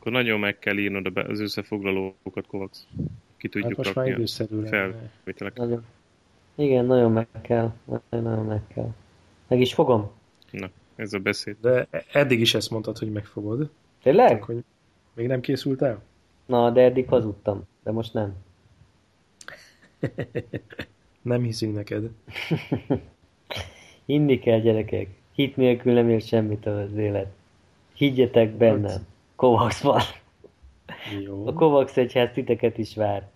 Akkor 0.00 0.12
nagyon 0.12 0.40
meg 0.40 0.58
kell 0.58 0.78
írnod 0.78 1.16
az 1.16 1.40
összefoglalókat, 1.40 2.46
Kovacs. 2.46 2.78
Ki 3.36 3.48
tudjuk 3.48 3.76
hát 3.76 3.76
most 3.76 3.94
már 3.94 4.06
időszerű 4.06 4.60
Nagyon. 5.54 5.84
Igen, 6.54 6.84
nagyon 6.84 7.12
meg 7.12 7.26
kell. 7.42 7.72
Nagyon 8.08 8.46
meg 8.46 8.60
kell. 8.74 8.88
Meg 9.48 9.60
is 9.60 9.74
fogom. 9.74 10.10
Na, 10.50 10.70
ez 10.96 11.12
a 11.12 11.18
beszéd. 11.18 11.56
De 11.60 11.88
eddig 12.12 12.40
is 12.40 12.54
ezt 12.54 12.70
mondtad, 12.70 12.98
hogy 12.98 13.12
megfogod. 13.12 13.70
Tényleg? 14.02 14.30
Csak, 14.30 14.42
hogy 14.42 14.64
még 15.14 15.26
nem 15.26 15.40
készültél? 15.40 16.02
Na, 16.46 16.70
de 16.70 16.80
eddig 16.80 17.08
hazudtam. 17.08 17.62
De 17.82 17.90
most 17.90 18.12
nem. 18.12 18.34
nem 21.22 21.42
hiszünk 21.42 21.74
neked. 21.74 22.10
Hinni 24.06 24.38
kell, 24.38 24.60
gyerekek. 24.60 25.08
Hit 25.32 25.56
nélkül 25.56 25.92
nem 25.92 26.08
ér 26.08 26.20
semmit 26.20 26.66
az 26.66 26.94
élet. 26.96 27.32
Higgyetek 27.94 28.50
bennem. 28.50 29.08
Kovaxban. 29.40 30.00
Jó. 31.24 31.46
A 31.46 31.52
Kovax 31.52 31.96
egyház 31.96 32.30
titeket 32.32 32.78
is 32.78 32.94
vár. 32.94 33.28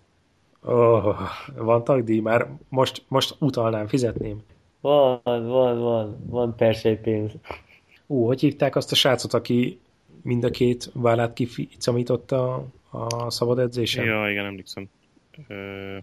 Oh, 0.61 1.19
van 1.55 1.83
tagdíj? 1.83 2.19
Már 2.19 2.47
most, 2.69 3.03
most 3.07 3.35
utalnám, 3.39 3.87
fizetném. 3.87 4.43
Van, 4.81 5.21
van, 5.23 5.79
van, 5.79 6.17
van 6.25 6.55
persejpénz. 6.55 7.31
Ó, 8.07 8.25
hogy 8.25 8.39
hívták 8.39 8.75
azt 8.75 8.91
a 8.91 8.95
srácot, 8.95 9.33
aki 9.33 9.79
mind 10.21 10.43
a 10.43 10.49
két 10.49 10.89
vállát 10.93 11.33
kificamította 11.33 12.65
a 12.89 13.29
szabad 13.29 13.59
edzésen? 13.59 14.05
Ja, 14.05 14.29
igen, 14.29 14.45
emlékszem. 14.45 14.89
Ö... 15.47 15.97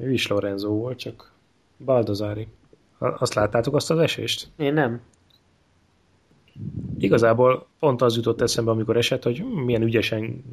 Ő 0.00 0.12
is 0.12 0.26
Lorenzo 0.26 0.70
volt, 0.70 0.98
csak 0.98 1.32
Baldazári. 1.84 2.46
Azt 2.98 3.34
láttátok 3.34 3.74
azt 3.74 3.90
az 3.90 3.98
esést? 3.98 4.48
Én 4.56 4.72
nem. 4.72 5.00
Igazából 6.98 7.66
pont 7.78 8.02
az 8.02 8.16
jutott 8.16 8.40
eszembe, 8.40 8.70
amikor 8.70 8.96
esett, 8.96 9.22
hogy 9.22 9.44
milyen 9.64 9.82
ügyesen 9.82 10.44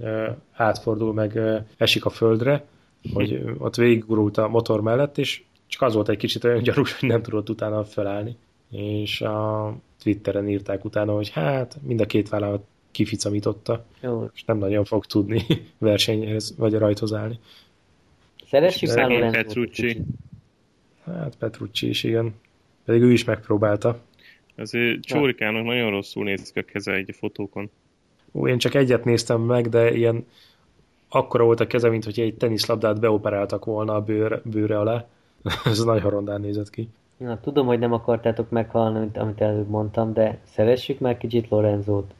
átfordul, 0.53 1.13
meg 1.13 1.39
esik 1.77 2.05
a 2.05 2.09
földre, 2.09 2.65
hogy 3.13 3.43
ott 3.57 3.75
végigurult 3.75 4.37
a 4.37 4.47
motor 4.47 4.81
mellett, 4.81 5.17
és 5.17 5.41
csak 5.67 5.81
az 5.81 5.93
volt 5.93 6.09
egy 6.09 6.17
kicsit 6.17 6.43
olyan 6.43 6.63
gyanús, 6.63 6.99
hogy 6.99 7.09
nem 7.09 7.21
tudott 7.21 7.49
utána 7.49 7.83
felállni. 7.83 8.35
És 8.71 9.21
a 9.21 9.75
Twitteren 10.03 10.49
írták 10.49 10.85
utána, 10.85 11.13
hogy 11.13 11.29
hát 11.29 11.77
mind 11.81 12.01
a 12.01 12.05
két 12.05 12.29
vállalat 12.29 12.63
kificamította, 12.91 13.85
Jó. 14.01 14.29
és 14.33 14.43
nem 14.43 14.57
nagyon 14.57 14.83
fog 14.83 15.05
tudni 15.05 15.45
versenyhez 15.77 16.55
vagy 16.57 16.73
rajthoz 16.73 17.13
állni. 17.13 17.39
Szeressük 18.45 18.89
Szegény 18.89 19.31
Petrucci. 19.31 20.01
Hát 21.05 21.35
Petrucci 21.35 21.87
is, 21.87 22.03
igen. 22.03 22.33
Pedig 22.85 23.01
ő 23.01 23.11
is 23.11 23.23
megpróbálta. 23.23 23.99
Azért 24.55 25.01
Csórikának 25.01 25.63
nagyon 25.63 25.89
rosszul 25.89 26.23
néz 26.23 26.51
ki 26.51 26.59
a 26.59 26.63
keze 26.63 26.93
egy 26.93 27.15
fotókon. 27.17 27.69
Ó, 28.33 28.47
én 28.47 28.57
csak 28.57 28.73
egyet 28.73 29.05
néztem 29.05 29.41
meg, 29.41 29.69
de 29.69 29.93
ilyen 29.93 30.25
akkora 31.09 31.43
volt 31.43 31.59
a 31.59 31.67
keze, 31.67 31.89
mint 31.89 32.03
hogy 32.03 32.19
egy 32.19 32.35
teniszlabdát 32.35 32.99
beoperáltak 32.99 33.65
volna 33.65 33.95
a 33.95 34.01
bőr, 34.01 34.41
bőre 34.43 34.79
alá. 34.79 35.07
Ez 35.65 35.83
nagyon 35.83 36.09
rondán 36.09 36.41
nézett 36.41 36.69
ki. 36.69 36.89
Na, 37.17 37.39
tudom, 37.39 37.65
hogy 37.65 37.79
nem 37.79 37.93
akartátok 37.93 38.49
meghallani, 38.49 39.09
amit 39.13 39.41
előbb 39.41 39.69
mondtam, 39.69 40.13
de 40.13 40.39
szeressük 40.43 40.99
már 40.99 41.17
kicsit 41.17 41.49
Lorenzót. 41.49 42.13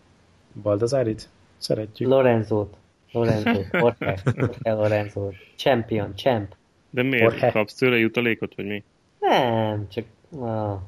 Baldazárit? 0.61 1.29
Szeretjük. 1.57 2.09
Lorenzót. 2.09 2.75
Lorenzót. 3.11 3.67
Jorge. 3.71 4.21
Jorge 4.35 4.73
Lorenzót. 4.73 5.35
Champion. 5.55 6.15
Champ. 6.15 6.55
De 6.89 7.03
miért? 7.03 7.21
Jorge. 7.21 7.51
Kapsz 7.51 7.73
tőle 7.73 7.97
jutalékot, 7.97 8.55
vagy 8.55 8.65
mi? 8.65 8.83
Nem, 9.19 9.87
csak... 9.89 10.05
Ah. 10.39 10.79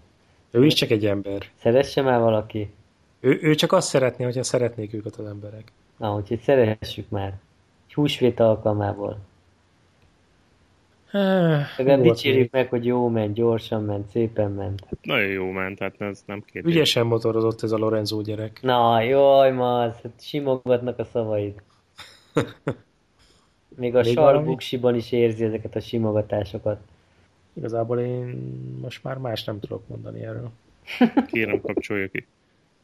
Ő 0.55 0.65
is 0.65 0.73
csak 0.73 0.89
egy 0.89 1.05
ember. 1.05 1.41
Szeresse 1.55 2.01
már 2.01 2.19
valaki. 2.19 2.73
Ő, 3.19 3.39
ő 3.41 3.55
csak 3.55 3.71
azt 3.71 3.87
szeretné, 3.87 4.23
hogyha 4.23 4.43
szeretnék 4.43 4.93
őket 4.93 5.15
az 5.15 5.25
emberek. 5.25 5.71
Na, 5.97 6.15
úgyhogy 6.15 6.39
szeressük 6.39 7.09
már. 7.09 7.33
Húsvét 7.93 8.39
alkalmából. 8.39 9.17
Nem 11.77 12.01
dicsérjük 12.01 12.51
meg, 12.51 12.69
hogy 12.69 12.85
jó 12.85 13.07
ment, 13.07 13.33
gyorsan 13.33 13.83
ment, 13.83 14.09
szépen 14.09 14.51
ment. 14.51 14.81
Nagyon 15.01 15.27
jó 15.27 15.51
ment, 15.51 15.79
hát 15.79 16.01
ez 16.01 16.23
nem 16.25 16.43
kérdés. 16.51 16.73
Ügyesen 16.73 17.05
motorozott 17.05 17.61
ez 17.61 17.71
a 17.71 17.77
Lorenzo 17.77 18.21
gyerek. 18.21 18.59
Na, 18.61 19.01
jaj, 19.01 19.51
ma, 19.51 19.79
hát 19.79 20.13
simogatnak 20.19 20.99
a 20.99 21.03
szavaid. 21.03 21.61
Még 23.75 23.95
a 23.95 24.03
sarbuksiban 24.03 24.95
is 24.95 25.11
érzi 25.11 25.43
ezeket 25.43 25.75
a 25.75 25.79
simogatásokat. 25.79 26.79
Igazából 27.57 27.99
én 27.99 28.25
most 28.81 29.03
már 29.03 29.17
más 29.17 29.43
nem 29.43 29.59
tudok 29.59 29.87
mondani 29.87 30.23
erről. 30.23 30.51
Kérem, 31.31 31.61
kapcsolja 31.61 32.07
ki. 32.07 32.25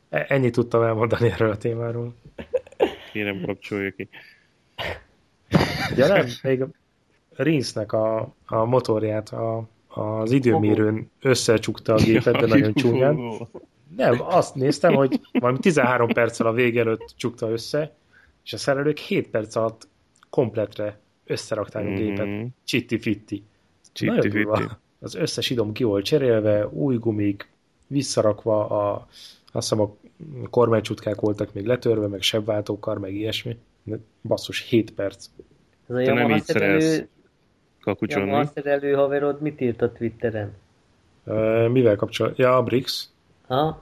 E- 0.10 0.26
ennyit 0.28 0.54
tudtam 0.54 0.82
elmondani 0.82 1.30
erről 1.30 1.52
a 1.52 1.58
témáról. 1.58 2.14
Kérem, 3.12 3.42
kapcsolja 3.46 3.92
ki. 3.92 4.08
Ja 5.96 6.08
nem, 6.08 6.26
még 6.44 6.64
Rinsznek 7.36 7.94
a, 7.94 8.34
a 8.46 8.66
motorját 8.66 9.30
a, 9.30 9.68
az 9.88 10.32
időmérőn 10.32 11.12
összecsukta 11.22 11.94
a 11.94 12.04
gépet, 12.04 12.38
de 12.38 12.46
nagyon 12.46 12.74
csúnyán. 12.74 13.18
Nem, 13.96 14.22
azt 14.22 14.56
néztem, 14.56 14.94
hogy 14.94 15.20
valami 15.32 15.60
13 15.60 16.08
perccel 16.08 16.48
a 16.48 16.54
vége 16.54 16.80
előtt 16.80 17.14
csukta 17.18 17.50
össze, 17.50 17.94
és 18.44 18.54
a 18.54 18.58
szerelők 18.58 18.98
7 18.98 19.30
perc 19.30 19.56
alatt 19.56 19.88
kompletre 20.30 21.00
összerakták 21.26 21.86
a 21.86 21.94
gépet. 21.94 22.26
Mm-hmm. 22.26 22.46
Csitti-fitti. 22.64 23.44
Az 25.00 25.16
összes 25.16 25.50
idom 25.50 25.72
ki 25.72 25.84
volt 25.84 26.06
cserélve, 26.06 26.68
új 26.68 26.98
gumik, 26.98 27.50
visszarakva, 27.88 28.68
a, 28.68 29.08
azt 29.52 29.70
hiszem 29.70 29.82
a 29.82 29.96
kormánycsutkák 30.50 31.20
voltak 31.20 31.54
még 31.54 31.66
letörve, 31.66 32.08
meg 32.08 32.22
sebváltókar, 32.22 33.00
meg 33.00 33.14
ilyesmi. 33.14 33.58
Basszus, 34.22 34.70
7 34.70 34.94
perc. 34.94 35.26
Ez 35.88 35.96
a 35.96 36.00
Yamaha 36.00 36.40
szerelő, 36.40 37.10
Yamaha 38.00 38.46
szerelő 38.46 38.94
haverod 38.94 39.42
mit 39.42 39.62
írt 39.62 39.82
a 39.82 39.92
Twitteren? 39.92 40.54
Uh, 41.24 41.68
mivel 41.68 41.96
kapcsolatban? 41.96 42.46
Ja, 42.46 42.58
a 42.58 42.64
Brix. 42.64 43.10
Ha? 43.48 43.82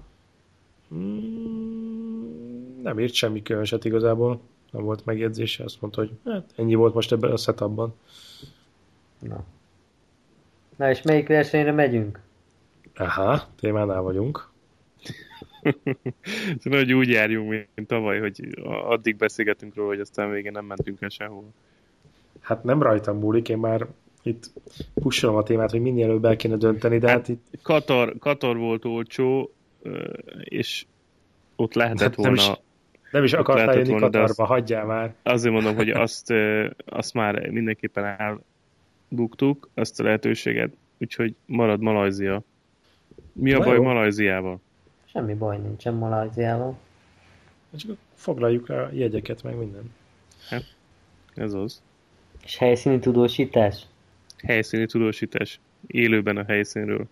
Mm, 0.94 2.82
nem 2.82 3.00
írt 3.00 3.14
semmi 3.14 3.42
különöset 3.42 3.86
igazából. 3.86 4.40
Nem 4.72 4.84
volt 4.84 5.06
megjegyzése. 5.06 5.64
Azt 5.64 5.82
mondta, 5.82 6.02
hogy 6.02 6.12
hát, 6.26 6.50
ennyi 6.56 6.76
volt 6.76 6.94
most 6.94 7.12
ebben 7.12 7.32
a 7.32 7.38
setupban. 7.38 7.94
Na. 9.20 9.44
Na 10.80 10.90
és 10.90 11.02
melyik 11.02 11.28
versenyre 11.28 11.72
megyünk? 11.72 12.20
Aha, 12.96 13.42
témánál 13.60 14.02
vagyunk. 14.02 14.50
szóval, 16.60 16.80
hogy 16.80 16.94
úgy 16.94 17.10
járjunk, 17.10 17.50
mint 17.76 17.88
tavaly, 17.88 18.20
hogy 18.20 18.58
addig 18.64 19.16
beszélgetünk 19.16 19.76
róla, 19.76 19.90
hogy 19.90 20.00
aztán 20.00 20.32
végén 20.32 20.52
nem 20.52 20.66
mentünk 20.66 21.02
el 21.02 21.10
sehol. 21.10 21.44
Hát 22.40 22.64
nem 22.64 22.82
rajtam 22.82 23.18
múlik, 23.18 23.50
én 23.50 23.58
már 23.58 23.88
itt 24.24 24.52
pusolom 24.94 25.36
a 25.36 25.44
témát, 25.44 25.72
hogy 25.72 25.82
minél 25.82 26.06
előbb 26.06 26.26
el 26.26 26.36
kéne 26.36 26.56
dönteni, 26.56 26.98
de 26.98 27.08
hát, 27.08 27.18
hát 27.18 27.28
itt... 27.28 27.46
Katar, 27.62 28.16
Katar 28.20 28.58
volt 28.58 28.86
olcsó, 28.86 29.52
és 30.44 30.86
ott 31.56 31.74
lehetett 31.74 32.00
hát 32.00 32.16
volna... 32.16 32.32
Nem 32.32 32.52
is, 32.52 32.60
nem 33.12 33.24
is 33.24 33.34
akartál 33.34 33.76
jönni 33.76 33.90
volna, 33.90 34.06
Katarba, 34.06 34.44
azt, 34.44 34.52
hagyjál 34.52 34.86
már. 34.86 35.14
Azért 35.24 35.54
mondom, 35.54 35.76
hogy 35.76 35.90
azt, 35.90 36.34
azt 36.86 37.14
már 37.14 37.50
mindenképpen 37.50 38.42
elbuktuk, 39.10 39.70
azt 39.74 40.00
a 40.00 40.04
lehetőséget, 40.04 40.74
úgyhogy 40.98 41.36
marad 41.46 41.82
Malajzia. 41.82 42.42
Mi 43.34 43.54
a 43.54 43.60
baj 43.60 43.76
jó. 43.76 43.84
Malajziával? 43.84 44.60
Semmi 45.06 45.34
baj 45.34 45.58
nincsen 45.58 45.94
Malajziával. 45.94 46.78
Csak 47.76 47.98
foglaljuk 48.14 48.68
rá 48.68 48.84
a 48.84 48.90
jegyeket, 48.92 49.44
meg 49.44 49.56
minden. 49.56 49.92
Hát, 50.50 50.64
ez 51.36 51.54
az. 51.54 51.82
És 52.44 52.58
helyszíni 52.58 53.00
tudósítás? 53.00 53.86
Helyszíni 54.38 54.86
tudósítás. 54.86 55.60
Élőben 55.88 56.38
a 56.38 56.44
helyszínről. 56.44 57.06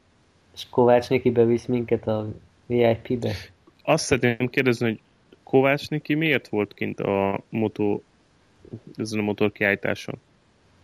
És 0.53 0.65
Kovács 0.69 1.09
Niki 1.09 1.31
bevisz 1.31 1.65
minket 1.65 2.07
a 2.07 2.27
VIP-be? 2.65 3.33
Azt 3.83 4.05
szeretném 4.05 4.49
kérdezni, 4.49 4.85
hogy 4.85 4.99
Kovács 5.43 5.89
Niki 5.89 6.13
miért 6.13 6.47
volt 6.47 6.73
kint 6.73 6.99
a 6.99 7.43
moto, 7.49 8.01
ezen 8.95 9.19
a 9.19 9.21
motor 9.21 9.51
kiállításon? 9.51 10.19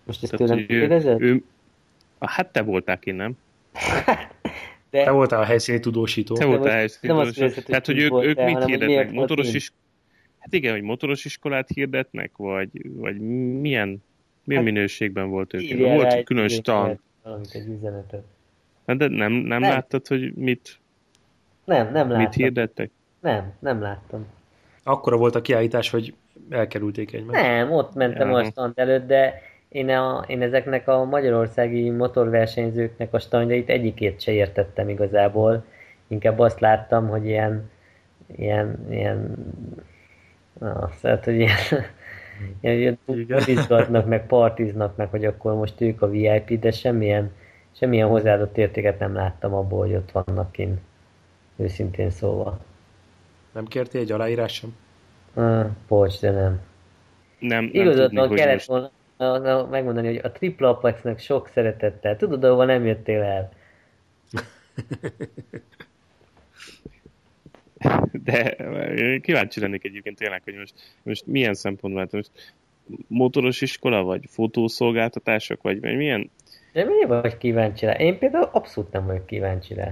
Most 0.03 0.23
ezt 0.23 0.35
tőlem 0.35 0.65
kérdezed? 0.65 1.21
Ő, 1.21 1.25
ő, 1.25 1.43
hát 2.19 2.51
te 2.51 2.61
voltál 2.61 2.99
kint, 2.99 3.17
nem? 3.17 3.33
De... 4.93 5.03
Te 5.03 5.11
voltál 5.11 5.39
a 5.39 5.43
helyszíni 5.43 5.79
tudósító. 5.79 6.35
Te 6.35 6.45
voltál 6.45 6.67
a 6.67 6.75
helyszíni 6.75 7.13
tudósító. 7.13 7.61
Tehát, 7.61 7.85
hogy 7.85 7.97
ők, 7.97 8.23
ők 8.23 8.43
mit 8.43 8.63
hirdetnek? 8.63 9.11
Motoros 9.11 9.53
is... 9.53 9.73
Hát 10.39 10.53
igen, 10.53 10.71
hogy 10.73 10.81
motoros 10.81 11.25
iskolát 11.25 11.67
hirdetnek, 11.67 12.31
vagy, 12.37 12.69
vagy 12.95 13.19
milyen, 13.59 14.03
milyen 14.43 14.63
hát, 14.63 14.73
minőségben 14.73 15.29
volt 15.29 15.53
ők? 15.53 15.79
Volt 15.79 16.23
külön 16.23 16.47
stand. 16.47 16.99
Valamit 17.23 17.49
egy 17.53 17.67
üzenetet. 17.67 18.23
Hát 18.87 18.97
de 18.97 19.07
nem, 19.07 19.31
nem, 19.31 19.59
nem, 19.59 19.61
láttad, 19.61 20.07
hogy 20.07 20.33
mit, 20.33 20.79
nem, 21.65 21.91
nem 21.91 22.09
láttam. 22.09 22.23
mit 22.23 22.33
hirdettek? 22.33 22.91
Nem, 23.19 23.53
nem 23.59 23.81
láttam. 23.81 24.25
Akkora 24.83 25.17
volt 25.17 25.35
a 25.35 25.41
kiállítás, 25.41 25.89
hogy 25.89 26.13
elkerülték 26.49 27.13
egymást. 27.13 27.41
Nem, 27.41 27.71
ott 27.71 27.93
mentem 27.93 28.29
ja. 28.29 28.37
a 28.37 28.43
stand 28.43 28.79
előtt, 28.79 29.07
de 29.07 29.41
én, 29.73 29.89
a, 29.89 30.23
én 30.27 30.41
ezeknek 30.41 30.87
a 30.87 31.03
magyarországi 31.03 31.89
motorversenyzőknek 31.89 33.13
a 33.13 33.19
standjait 33.19 33.69
egyikét 33.69 34.21
se 34.21 34.31
értettem 34.31 34.89
igazából. 34.89 35.65
Inkább 36.07 36.39
azt 36.39 36.59
láttam, 36.59 37.07
hogy 37.07 37.25
ilyen, 37.25 37.71
ilyen, 38.35 38.87
ilyen 38.89 39.35
szóval, 41.01 41.19
hogy 41.23 41.35
ilyen, 41.35 41.57
ilyen 42.79 42.97
budizgatnak, 43.05 44.05
meg 44.05 44.27
partiznak, 44.27 44.95
meg 44.95 45.09
hogy 45.09 45.25
akkor 45.25 45.53
most 45.53 45.81
ők 45.81 46.01
a 46.01 46.09
VIP, 46.09 46.59
de 46.59 46.71
semmilyen, 46.71 47.31
semmilyen 47.71 48.07
hozzáadott 48.07 48.57
értéket 48.57 48.99
nem 48.99 49.13
láttam 49.13 49.53
abból, 49.53 49.79
hogy 49.79 49.95
ott 49.95 50.11
vannak 50.11 50.51
kint. 50.51 50.79
Őszintén 51.55 52.09
szóval. 52.09 52.59
Nem 53.51 53.65
kértél 53.65 54.01
egy 54.01 54.11
aláírás 54.11 54.53
sem? 54.53 54.75
Uh, 55.33 55.65
bocs, 55.87 56.19
de 56.19 56.31
nem. 56.31 56.61
Nem, 57.39 57.63
nem 57.63 57.69
Igazad 57.73 58.33
kellett 58.33 58.63
volna 58.63 58.91
megmondani, 59.69 60.07
hogy 60.07 60.19
a 60.23 60.31
Triple 60.31 60.67
Apexnek 60.67 61.19
sok 61.19 61.47
szeretettel. 61.47 62.17
Tudod, 62.17 62.43
ahova 62.43 62.65
nem 62.65 62.85
jöttél 62.85 63.21
el? 63.21 63.51
De 68.23 68.55
kíváncsi 69.21 69.59
lennék 69.59 69.85
egyébként 69.85 70.17
tényleg, 70.17 70.41
hogy 70.43 70.55
most, 70.55 70.73
most 71.03 71.25
milyen 71.25 71.53
szempontból, 71.53 72.01
hát 72.01 72.11
most 72.11 72.31
motoros 73.07 73.61
iskola, 73.61 74.03
vagy 74.03 74.23
fotószolgáltatások, 74.27 75.61
vagy, 75.61 75.79
vagy 75.79 75.95
milyen? 75.95 76.29
De 76.73 76.83
mi 76.83 77.05
vagy 77.05 77.37
kíváncsi 77.37 77.85
rá? 77.85 77.93
Én 77.93 78.17
például 78.17 78.49
abszolút 78.51 78.91
nem 78.91 79.05
vagyok 79.05 79.25
kíváncsi 79.25 79.73
rá. 79.73 79.91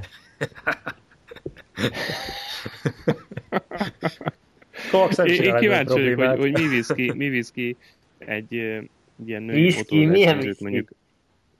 én, 5.23 5.41
én 5.41 5.55
kíváncsi 5.55 5.93
vagyok, 5.93 6.19
hogy, 6.19 6.39
hogy 6.39 6.51
mi 6.51 6.67
visz 6.67 6.89
ki, 6.89 7.11
mi 7.15 7.29
visz 7.29 7.51
ki 7.51 7.77
egy, 8.17 8.53
egy 8.53 8.89
ilyen 9.27 9.43
női 9.43 9.61
whisky, 9.61 10.05
milyen 10.05 10.37
whisky? 10.37 10.63
mondjuk 10.63 10.89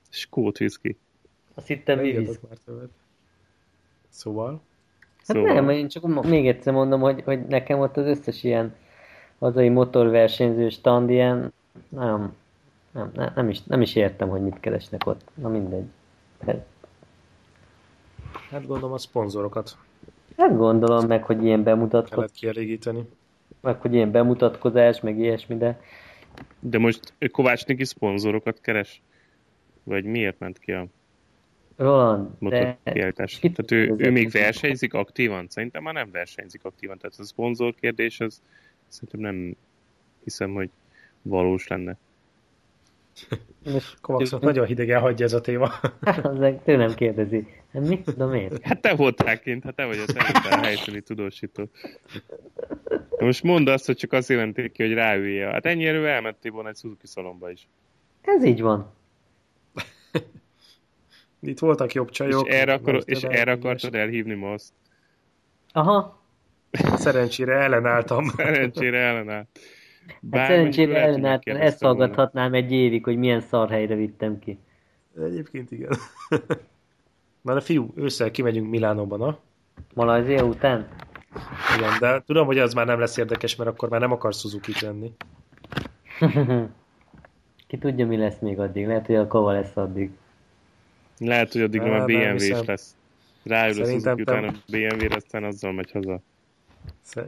skót 0.09 0.59
whisky. 0.59 0.97
Azt 1.53 1.67
hittem 1.67 1.99
mi 1.99 2.11
visz. 2.11 2.39
Szóval? 4.09 4.61
Hát 5.27 5.35
szóval... 5.37 5.53
nem, 5.53 5.69
én 5.69 5.87
csak 5.87 6.23
még 6.23 6.47
egyszer 6.47 6.73
mondom, 6.73 7.01
hogy, 7.01 7.21
hogy 7.23 7.45
nekem 7.45 7.79
ott 7.79 7.97
az 7.97 8.05
összes 8.05 8.43
ilyen 8.43 8.75
hazai 9.39 9.69
motorversenyző 9.69 10.69
stand 10.69 11.09
ilyen, 11.09 11.53
nem, 11.89 12.35
nem, 12.91 13.11
nem, 13.13 13.31
nem, 13.35 13.49
is, 13.49 13.63
nem 13.63 13.81
is 13.81 13.95
értem, 13.95 14.29
hogy 14.29 14.41
mit 14.41 14.59
keresnek 14.59 15.05
ott. 15.05 15.21
Na 15.33 15.49
mindegy. 15.49 15.85
Hát, 16.45 16.65
hát 18.49 18.67
gondolom 18.67 18.93
a 18.93 18.97
szponzorokat. 18.97 19.77
Hát 20.37 20.57
gondolom 20.57 21.07
meg, 21.07 21.23
hogy 21.23 21.43
ilyen 21.43 21.63
bemutatkozás. 21.63 22.15
Kellett 22.15 22.31
kielégíteni. 22.31 23.09
Meg, 23.61 23.81
hogy 23.81 23.93
ilyen 23.93 24.11
bemutatkozás, 24.11 24.99
meg 24.99 25.19
ilyesmi, 25.19 25.57
de... 25.57 25.81
De 26.59 26.77
most 26.77 27.13
Kovács 27.31 27.65
neki 27.65 27.85
szponzorokat 27.85 28.61
keres? 28.61 29.01
Vagy 29.83 30.03
miért 30.03 30.39
ment 30.39 30.59
ki 30.59 30.71
a 30.71 30.87
Roland, 31.75 32.29
de... 32.39 32.77
Tehát 32.83 33.71
ő, 33.71 33.95
ő 33.97 34.11
még 34.11 34.29
versenyzik 34.29 34.93
aktívan? 34.93 35.45
Szerintem 35.49 35.83
már 35.83 35.93
nem 35.93 36.11
versenyzik 36.11 36.65
aktívan. 36.65 36.97
Tehát 36.97 37.19
a 37.19 37.23
szponzor 37.23 37.75
kérdés, 37.75 38.19
az 38.19 38.41
szerintem 38.87 39.19
nem 39.19 39.55
hiszem, 40.23 40.53
hogy 40.53 40.69
valós 41.21 41.67
lenne. 41.67 41.97
És 43.75 43.93
Kovacsot 44.01 44.41
nagyon 44.41 44.65
hidegen 44.65 45.01
hagyja 45.01 45.25
ez 45.25 45.33
a 45.33 45.41
téma. 45.41 45.67
Az 46.23 46.53
tőlem 46.65 46.93
kérdezi. 46.93 47.47
Hát 47.73 47.87
mit 47.87 48.03
tudom 48.03 48.33
én? 48.33 48.51
Hát 48.61 48.81
te 48.81 48.95
voltál 48.95 49.39
kint, 49.39 49.63
hát 49.63 49.75
te 49.75 49.85
vagy 49.85 50.03
a 50.07 50.13
te 50.13 50.49
a 50.49 50.57
helyszíni 50.61 51.01
tudósító. 51.01 51.69
Most 53.19 53.43
mondd 53.43 53.69
azt, 53.69 53.85
hogy 53.85 53.95
csak 53.95 54.11
azért 54.11 54.39
menték 54.39 54.71
ki, 54.71 54.83
hogy 54.83 54.93
ráülje. 54.93 55.47
Hát 55.47 55.65
ennyi 55.65 55.85
erő 55.85 56.07
elmentél 56.07 56.51
volna 56.51 56.69
egy 56.69 56.77
Suzuki 56.77 57.07
szalomba 57.07 57.51
is. 57.51 57.67
Ez 58.21 58.43
így 58.43 58.61
van. 58.61 58.93
Itt 61.41 61.59
voltak 61.59 61.93
jobb 61.93 62.09
csajok. 62.09 62.47
És 62.47 62.53
erre, 62.53 62.73
akar, 62.73 63.01
és 63.05 63.21
erre 63.23 63.51
akartad 63.51 63.95
elhívni 63.95 64.33
most. 64.33 64.71
Aha. 65.71 66.19
Szerencsére 66.95 67.53
ellenálltam. 67.53 68.27
Szerencsére 68.27 68.99
ellenállt. 68.99 69.59
Hát 70.31 70.47
szerencsére 70.47 71.01
ellenálltam, 71.01 71.55
ezt 71.55 71.81
hallgathatnám 71.81 72.53
egy 72.53 72.71
évig, 72.71 73.03
hogy 73.03 73.17
milyen 73.17 73.41
szar 73.41 73.69
helyre 73.69 73.95
vittem 73.95 74.39
ki. 74.39 74.57
Egyébként 75.23 75.71
igen. 75.71 75.91
Na 77.41 77.53
de 77.53 77.61
fiú, 77.61 77.91
ősszel 77.95 78.31
kimegyünk 78.31 78.69
Milánóba, 78.69 79.17
na? 79.17 79.39
Malajzia 79.93 80.43
után? 80.43 80.87
Igen, 81.77 81.91
de 81.99 82.23
tudom, 82.25 82.45
hogy 82.45 82.59
az 82.59 82.73
már 82.73 82.85
nem 82.85 82.99
lesz 82.99 83.17
érdekes, 83.17 83.55
mert 83.55 83.69
akkor 83.69 83.89
már 83.89 83.99
nem 83.99 84.11
akarsz 84.11 84.39
suzuki 84.39 84.71
tenni. 84.71 85.11
Ki 87.67 87.77
tudja, 87.77 88.07
mi 88.07 88.17
lesz 88.17 88.39
még 88.39 88.59
addig. 88.59 88.87
Lehet, 88.87 89.05
hogy 89.05 89.15
a 89.15 89.27
kava 89.27 89.51
lesz 89.51 89.77
addig. 89.77 90.11
Lehet, 91.17 91.51
hogy 91.51 91.61
addig 91.61 91.81
már 91.81 92.05
BMW 92.05 92.35
is 92.35 92.65
lesz. 92.65 92.95
Ráül 93.43 93.81
a 93.81 93.85
Suzuki 93.85 94.23
te... 94.23 94.37
a 94.37 94.53
BMW-re, 94.67 95.15
aztán 95.15 95.43
azzal 95.43 95.71
megy 95.71 95.91
haza. 95.91 96.21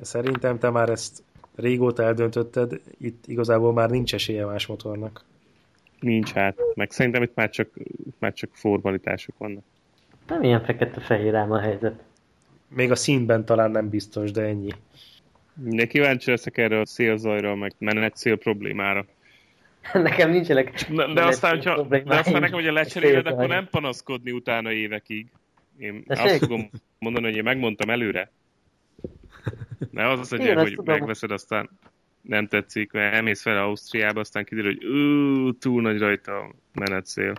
Szerintem 0.01 0.59
te 0.59 0.69
már 0.69 0.89
ezt 0.89 1.23
régóta 1.55 2.03
eldöntötted, 2.03 2.81
itt 2.99 3.23
igazából 3.27 3.73
már 3.73 3.89
nincs 3.89 4.13
esélye 4.13 4.45
más 4.45 4.65
motornak. 4.65 5.23
Nincs 5.99 6.31
hát, 6.31 6.57
meg 6.75 6.91
szerintem 6.91 7.21
itt 7.23 7.35
már 7.35 7.49
csak, 7.49 7.69
már 8.19 8.33
csak 8.33 8.49
formalitások 8.53 9.37
vannak. 9.37 9.63
Nem 10.27 10.43
ilyen 10.43 10.63
fekete-fehér 10.63 11.35
ám 11.35 11.51
a 11.51 11.59
helyzet. 11.59 12.03
Még 12.67 12.91
a 12.91 12.95
színben 12.95 13.45
talán 13.45 13.71
nem 13.71 13.89
biztos, 13.89 14.31
de 14.31 14.41
ennyi. 14.41 14.71
De 15.53 15.85
kíváncsi 15.85 16.29
leszek 16.29 16.57
erre 16.57 16.79
a 16.79 16.85
szélzajra, 16.85 17.55
meg 17.55 17.73
menet 17.77 18.15
szél 18.15 18.37
problémára. 18.37 19.05
Nekem 19.93 20.29
nincsenek 20.29 20.89
de, 20.89 21.13
de 21.13 21.25
aztán, 21.25 21.51
hogyha, 21.51 21.81
de 21.81 22.03
aztán 22.05 22.41
nekem, 22.41 22.55
hogyha 22.55 22.71
lecseréled, 22.71 23.27
akkor 23.27 23.47
nem 23.47 23.67
panaszkodni 23.71 24.31
utána 24.31 24.71
évekig. 24.71 25.27
Én 25.77 26.03
de 26.07 26.21
azt 26.21 26.37
fogom 26.37 26.69
mondani, 26.99 27.25
hogy 27.25 27.35
én 27.35 27.43
megmondtam 27.43 27.89
előre. 27.89 28.31
Ne 29.91 30.09
az 30.09 30.19
az, 30.19 30.29
hogy, 30.29 30.53
hogy 30.53 30.79
megveszed, 30.83 31.31
aztán 31.31 31.69
nem 32.21 32.47
tetszik, 32.47 32.91
mert 32.91 33.13
elmész 33.13 33.41
fel 33.41 33.57
Ausztriába, 33.57 34.19
aztán 34.19 34.43
kiderül, 34.43 34.73
hogy 34.73 34.85
ú, 34.85 35.57
túl 35.57 35.81
nagy 35.81 35.99
rajta 35.99 36.37
a 36.37 36.51
menetszél. 36.73 37.33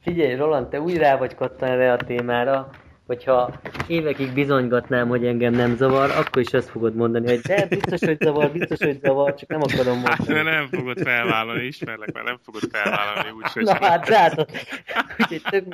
Figyelj, 0.00 0.34
Roland, 0.34 0.68
te 0.68 0.80
úgy 0.80 0.96
rá 0.96 1.16
vagy 1.16 1.34
kattan 1.34 1.68
erre 1.68 1.92
a 1.92 1.96
témára, 1.96 2.70
hogyha 3.10 3.60
évekig 3.86 4.32
bizonygatnám, 4.32 5.08
hogy 5.08 5.26
engem 5.26 5.52
nem 5.52 5.76
zavar, 5.76 6.10
akkor 6.10 6.42
is 6.42 6.52
azt 6.52 6.70
fogod 6.70 6.94
mondani, 6.94 7.26
hogy 7.28 7.40
de 7.40 7.66
biztos, 7.66 8.00
hogy 8.00 8.20
zavar, 8.20 8.52
biztos, 8.52 8.78
hogy 8.78 8.98
zavar, 9.02 9.34
csak 9.34 9.48
nem 9.48 9.60
akarom 9.62 9.92
mondani. 9.92 10.14
Hát, 10.16 10.26
de 10.26 10.42
nem 10.42 10.66
fogod 10.66 10.98
felvállalni, 10.98 11.64
ismerlek, 11.64 12.12
mert 12.12 12.26
nem 12.26 12.38
fogod 12.42 12.62
felvállalni 12.72 13.30
úgy, 13.30 13.52
hogy... 13.52 13.62
Na 13.62 13.74
hát, 13.80 14.08
látod, 14.08 14.50
úgyhogy 15.18 15.42
tök, 15.50 15.64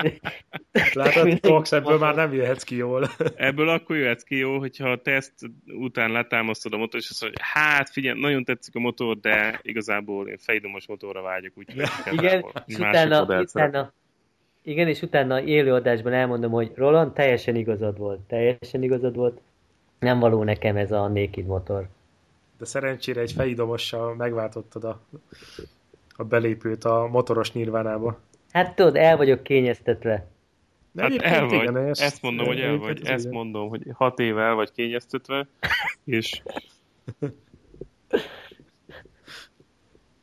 Látod, 0.92 1.40
Cox, 1.40 1.72
ebből 1.72 1.98
már 1.98 2.14
nem 2.14 2.32
jöhetsz 2.32 2.62
ki 2.62 2.76
jól. 2.76 3.08
Ebből 3.36 3.68
akkor 3.68 3.96
jöhetsz 3.96 4.22
ki 4.22 4.36
jó, 4.36 4.58
hogyha 4.58 4.90
a 4.90 4.96
teszt 4.96 5.34
után 5.66 6.10
letámasztod 6.10 6.72
a 6.72 6.76
motor, 6.76 7.00
és 7.00 7.10
azt 7.10 7.22
mondod, 7.22 7.40
hát 7.40 7.90
figyelj, 7.90 8.20
nagyon 8.20 8.44
tetszik 8.44 8.74
a 8.74 8.80
motor, 8.80 9.16
de 9.16 9.60
igazából 9.62 10.28
én 10.28 10.38
fejdomos 10.38 10.86
motorra 10.86 11.22
vágyok, 11.22 11.52
úgyhogy 11.56 11.88
Igen, 12.10 12.44
és 12.66 12.76
utána, 12.76 13.22
utána, 13.22 13.92
igen, 14.66 14.88
és 14.88 15.02
utána 15.02 15.40
élőadásban 15.40 16.12
elmondom, 16.12 16.50
hogy 16.50 16.72
Roland, 16.74 17.12
teljesen 17.12 17.56
igazad 17.56 17.98
volt. 17.98 18.20
Teljesen 18.20 18.82
igazad 18.82 19.16
volt. 19.16 19.40
Nem 19.98 20.18
való 20.18 20.42
nekem 20.42 20.76
ez 20.76 20.92
a 20.92 21.08
Naked 21.08 21.46
motor. 21.46 21.88
De 22.58 22.64
szerencsére 22.64 23.20
egy 23.20 23.32
fejdomossal 23.32 24.14
megváltottad 24.14 24.84
a, 24.84 25.00
a 26.16 26.24
belépőt 26.24 26.84
a 26.84 27.08
motoros 27.10 27.52
nyilvánába. 27.52 28.20
Hát 28.50 28.74
tudod, 28.74 28.96
el 28.96 29.16
vagyok 29.16 29.42
kényeztetve. 29.42 30.26
De 30.92 31.02
hát 31.02 31.16
el 31.16 31.46
vagy. 31.46 31.62
Igen, 31.62 31.76
ezt, 31.76 32.00
ezt 32.00 32.22
mondom, 32.22 32.46
hogy 32.46 32.60
el 32.60 32.76
vagy. 32.76 33.00
Ezt 33.04 33.24
igen. 33.24 33.36
mondom, 33.36 33.68
hogy 33.68 33.82
hat 33.92 34.18
éve 34.18 34.42
el 34.42 34.54
vagy 34.54 34.72
kényeztetve, 34.72 35.46
és 36.04 36.42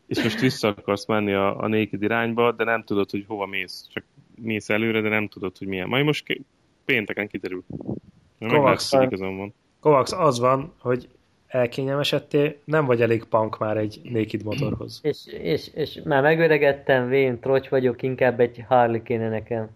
és 0.05 0.23
most 0.23 0.39
vissza 0.39 0.67
akarsz 0.67 1.05
menni 1.05 1.33
a, 1.33 1.59
a 1.59 1.67
Naked 1.67 2.03
irányba, 2.03 2.51
de 2.51 2.63
nem 2.63 2.83
tudod, 2.83 3.09
hogy 3.09 3.25
hova 3.27 3.45
mész. 3.45 3.87
Csak 3.93 4.03
mész 4.43 4.69
előre, 4.69 5.01
de 5.01 5.09
nem 5.09 5.27
tudod, 5.27 5.57
hogy 5.57 5.67
milyen. 5.67 5.87
Majd 5.87 6.05
most 6.05 6.41
pénteken 6.85 7.27
kiderül. 7.27 7.63
Kovacs, 8.39 8.89
van. 9.09 9.53
Kovacs, 9.79 10.11
az 10.11 10.39
van, 10.39 10.73
hogy 10.79 11.07
elkényelmesedtél, 11.47 12.55
nem 12.63 12.85
vagy 12.85 13.01
elég 13.01 13.23
punk 13.23 13.57
már 13.57 13.77
egy 13.77 13.99
Naked 14.03 14.43
motorhoz. 14.43 14.99
És, 15.03 15.17
és, 15.27 15.69
és 15.73 15.99
már 16.03 16.21
megöregettem, 16.21 17.07
vén, 17.07 17.39
trocs 17.39 17.67
vagyok, 17.67 18.01
inkább 18.01 18.39
egy 18.39 18.63
Harley 18.67 19.03
kéne 19.03 19.29
nekem. 19.29 19.69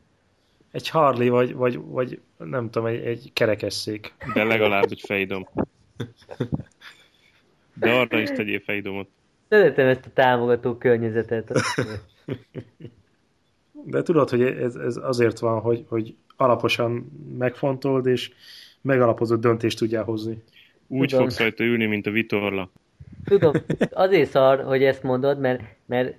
Egy 0.72 0.90
Harley, 0.90 1.30
vagy, 1.30 1.54
vagy, 1.54 1.80
vagy 1.84 2.20
nem 2.38 2.70
tudom, 2.70 2.88
egy, 2.88 3.06
egy 3.06 3.30
kerekesszék. 3.34 4.14
De 4.34 4.44
legalább 4.44 4.86
egy 4.90 5.02
fejdom. 5.06 5.48
De 7.74 7.92
arra 7.92 8.20
is 8.20 8.30
tegyél 8.30 8.60
fejdomot. 8.60 9.08
Szeretem 9.50 9.88
ezt 9.88 10.06
a 10.06 10.10
támogató 10.14 10.76
környezetet. 10.76 11.52
De 13.84 14.02
tudod, 14.02 14.30
hogy 14.30 14.42
ez, 14.42 14.76
ez 14.76 14.98
azért 15.02 15.40
van, 15.40 15.60
hogy, 15.60 15.86
hogy 15.88 16.16
alaposan 16.36 17.12
megfontold, 17.38 18.06
és 18.06 18.32
megalapozott 18.82 19.42
döntést 19.42 19.78
tudjál 19.78 20.04
hozni. 20.04 20.44
Úgy 20.88 21.10
Tudom. 21.10 21.24
fogsz 21.24 21.40
rajta 21.40 21.64
ülni, 21.64 21.86
mint 21.86 22.08
a 22.08 22.12
vitorla. 22.12 22.70
Tudom, 23.26 23.54
azért 23.92 24.30
szar, 24.30 24.64
hogy 24.64 24.84
ezt 24.84 25.04
mondod, 25.04 25.40
mert, 25.40 25.62
mert 25.86 26.16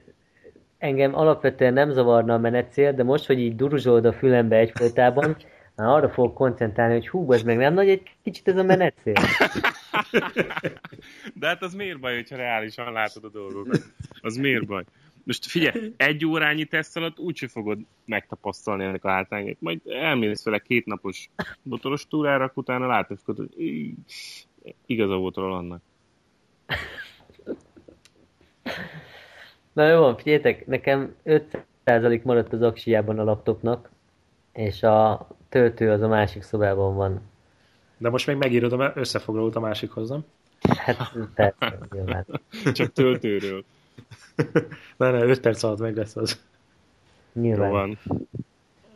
engem 0.78 1.14
alapvetően 1.14 1.72
nem 1.72 1.90
zavarna 1.90 2.34
a 2.34 2.38
menetcél, 2.38 2.92
de 2.92 3.02
most, 3.02 3.26
hogy 3.26 3.38
így 3.38 3.56
duruzsolod 3.56 4.04
a 4.04 4.12
fülembe 4.12 4.56
egyfolytában, 4.56 5.36
már 5.74 5.88
arra 5.88 6.08
fogok 6.08 6.34
koncentrálni, 6.34 6.92
hogy 6.94 7.08
hú, 7.08 7.32
ez 7.32 7.42
meg 7.42 7.56
nem 7.56 7.74
nagy 7.74 7.88
egy 7.88 8.02
kicsit 8.22 8.48
ez 8.48 8.56
a 8.56 8.62
menetcél. 8.62 9.14
De 11.34 11.46
hát 11.46 11.62
az 11.62 11.74
miért 11.74 12.00
baj, 12.00 12.14
hogyha 12.14 12.36
reálisan 12.36 12.92
látod 12.92 13.24
a 13.24 13.28
dolgokat? 13.28 13.82
Az 14.20 14.36
miért 14.36 14.66
baj? 14.66 14.84
Most 15.28 15.46
figyelj, 15.46 15.92
egy 15.96 16.26
órányi 16.26 16.64
teszt 16.64 16.96
alatt 16.96 17.18
úgyse 17.18 17.48
fogod 17.48 17.78
megtapasztalni 18.04 18.84
ennek 18.84 19.04
a 19.04 19.08
hátrányait. 19.08 19.60
Majd 19.60 19.80
elmész 19.86 20.44
vele 20.44 20.58
két 20.58 20.86
napos 20.86 21.30
motoros 21.62 22.06
túrára, 22.06 22.44
akkor 22.44 22.62
utána 22.62 22.86
látod, 22.86 23.18
hogy 23.24 23.48
igaza 24.86 25.16
volt 25.16 25.36
annak. 25.36 25.80
Na 29.72 29.88
jó, 29.88 30.16
figyeljetek, 30.16 30.66
nekem 30.66 31.14
5% 31.24 32.22
maradt 32.22 32.52
az 32.52 32.62
aksiában 32.62 33.18
a 33.18 33.24
laptopnak, 33.24 33.90
és 34.52 34.82
a 34.82 35.28
töltő 35.48 35.90
az 35.90 36.00
a 36.00 36.08
másik 36.08 36.42
szobában 36.42 36.94
van. 36.96 37.20
De 37.96 38.10
most 38.10 38.26
még 38.26 38.36
megírod 38.36 38.72
a 38.72 38.92
összefoglalót 38.94 39.56
a 39.56 39.60
másikhoz, 39.60 40.08
nem? 40.08 40.24
Hát 40.76 41.12
persze, 41.34 41.78
nyilván. 41.90 42.26
Csak 42.72 42.92
töltőről. 42.92 43.64
Ne, 44.96 45.10
ne, 45.10 45.24
5 45.24 45.40
perc 45.40 45.62
alatt 45.62 45.78
meg 45.78 45.96
lesz 45.96 46.16
az. 46.16 46.40
Nyilván. 47.32 47.68
Jó 47.68 47.72
van. 47.72 47.98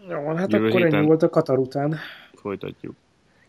Jó 0.09 0.21
van, 0.21 0.37
hát 0.37 0.53
Jövő 0.53 0.69
akkor 0.69 0.81
héten. 0.81 0.99
ennyi 0.99 1.07
volt 1.07 1.23
a 1.23 1.29
Katar 1.29 1.59
után. 1.59 1.97
Folytatjuk. 2.35 2.95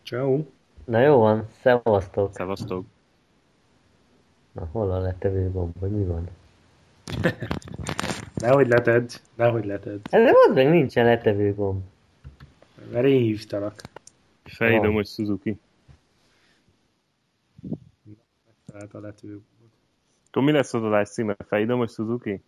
Ciao. 0.02 0.44
Na 0.84 1.00
jó 1.00 1.18
van, 1.18 1.46
szevasztok. 1.60 2.34
Szevasztok. 2.34 2.84
Na 4.52 4.68
hol 4.72 4.90
a 4.90 4.98
letevő 4.98 5.50
gomb, 5.50 5.78
vagy 5.78 5.90
mi 5.90 6.04
van? 6.04 6.28
Nehogy 8.34 8.68
letedd, 8.68 9.08
nehogy 9.34 9.64
letedd. 9.64 9.98
Ez 10.10 10.30
az 10.30 10.54
meg 10.54 10.68
nincsen 10.70 11.04
letevő 11.04 11.54
gomb. 11.54 11.82
Mert 12.92 13.06
én 13.06 13.22
hívtalak. 13.22 13.80
Fejdomos 14.44 15.08
Suzuki. 15.08 15.58
Tehát 18.66 18.94
a 18.94 19.00
lető. 19.00 19.40
Akkor 20.34 20.46
mi 20.46 20.52
lesz 20.52 20.74
az 20.74 20.82
adás 20.82 21.08
címe? 21.10 21.36
Fejdomos 21.46 21.92
Suzuki? 21.92 22.42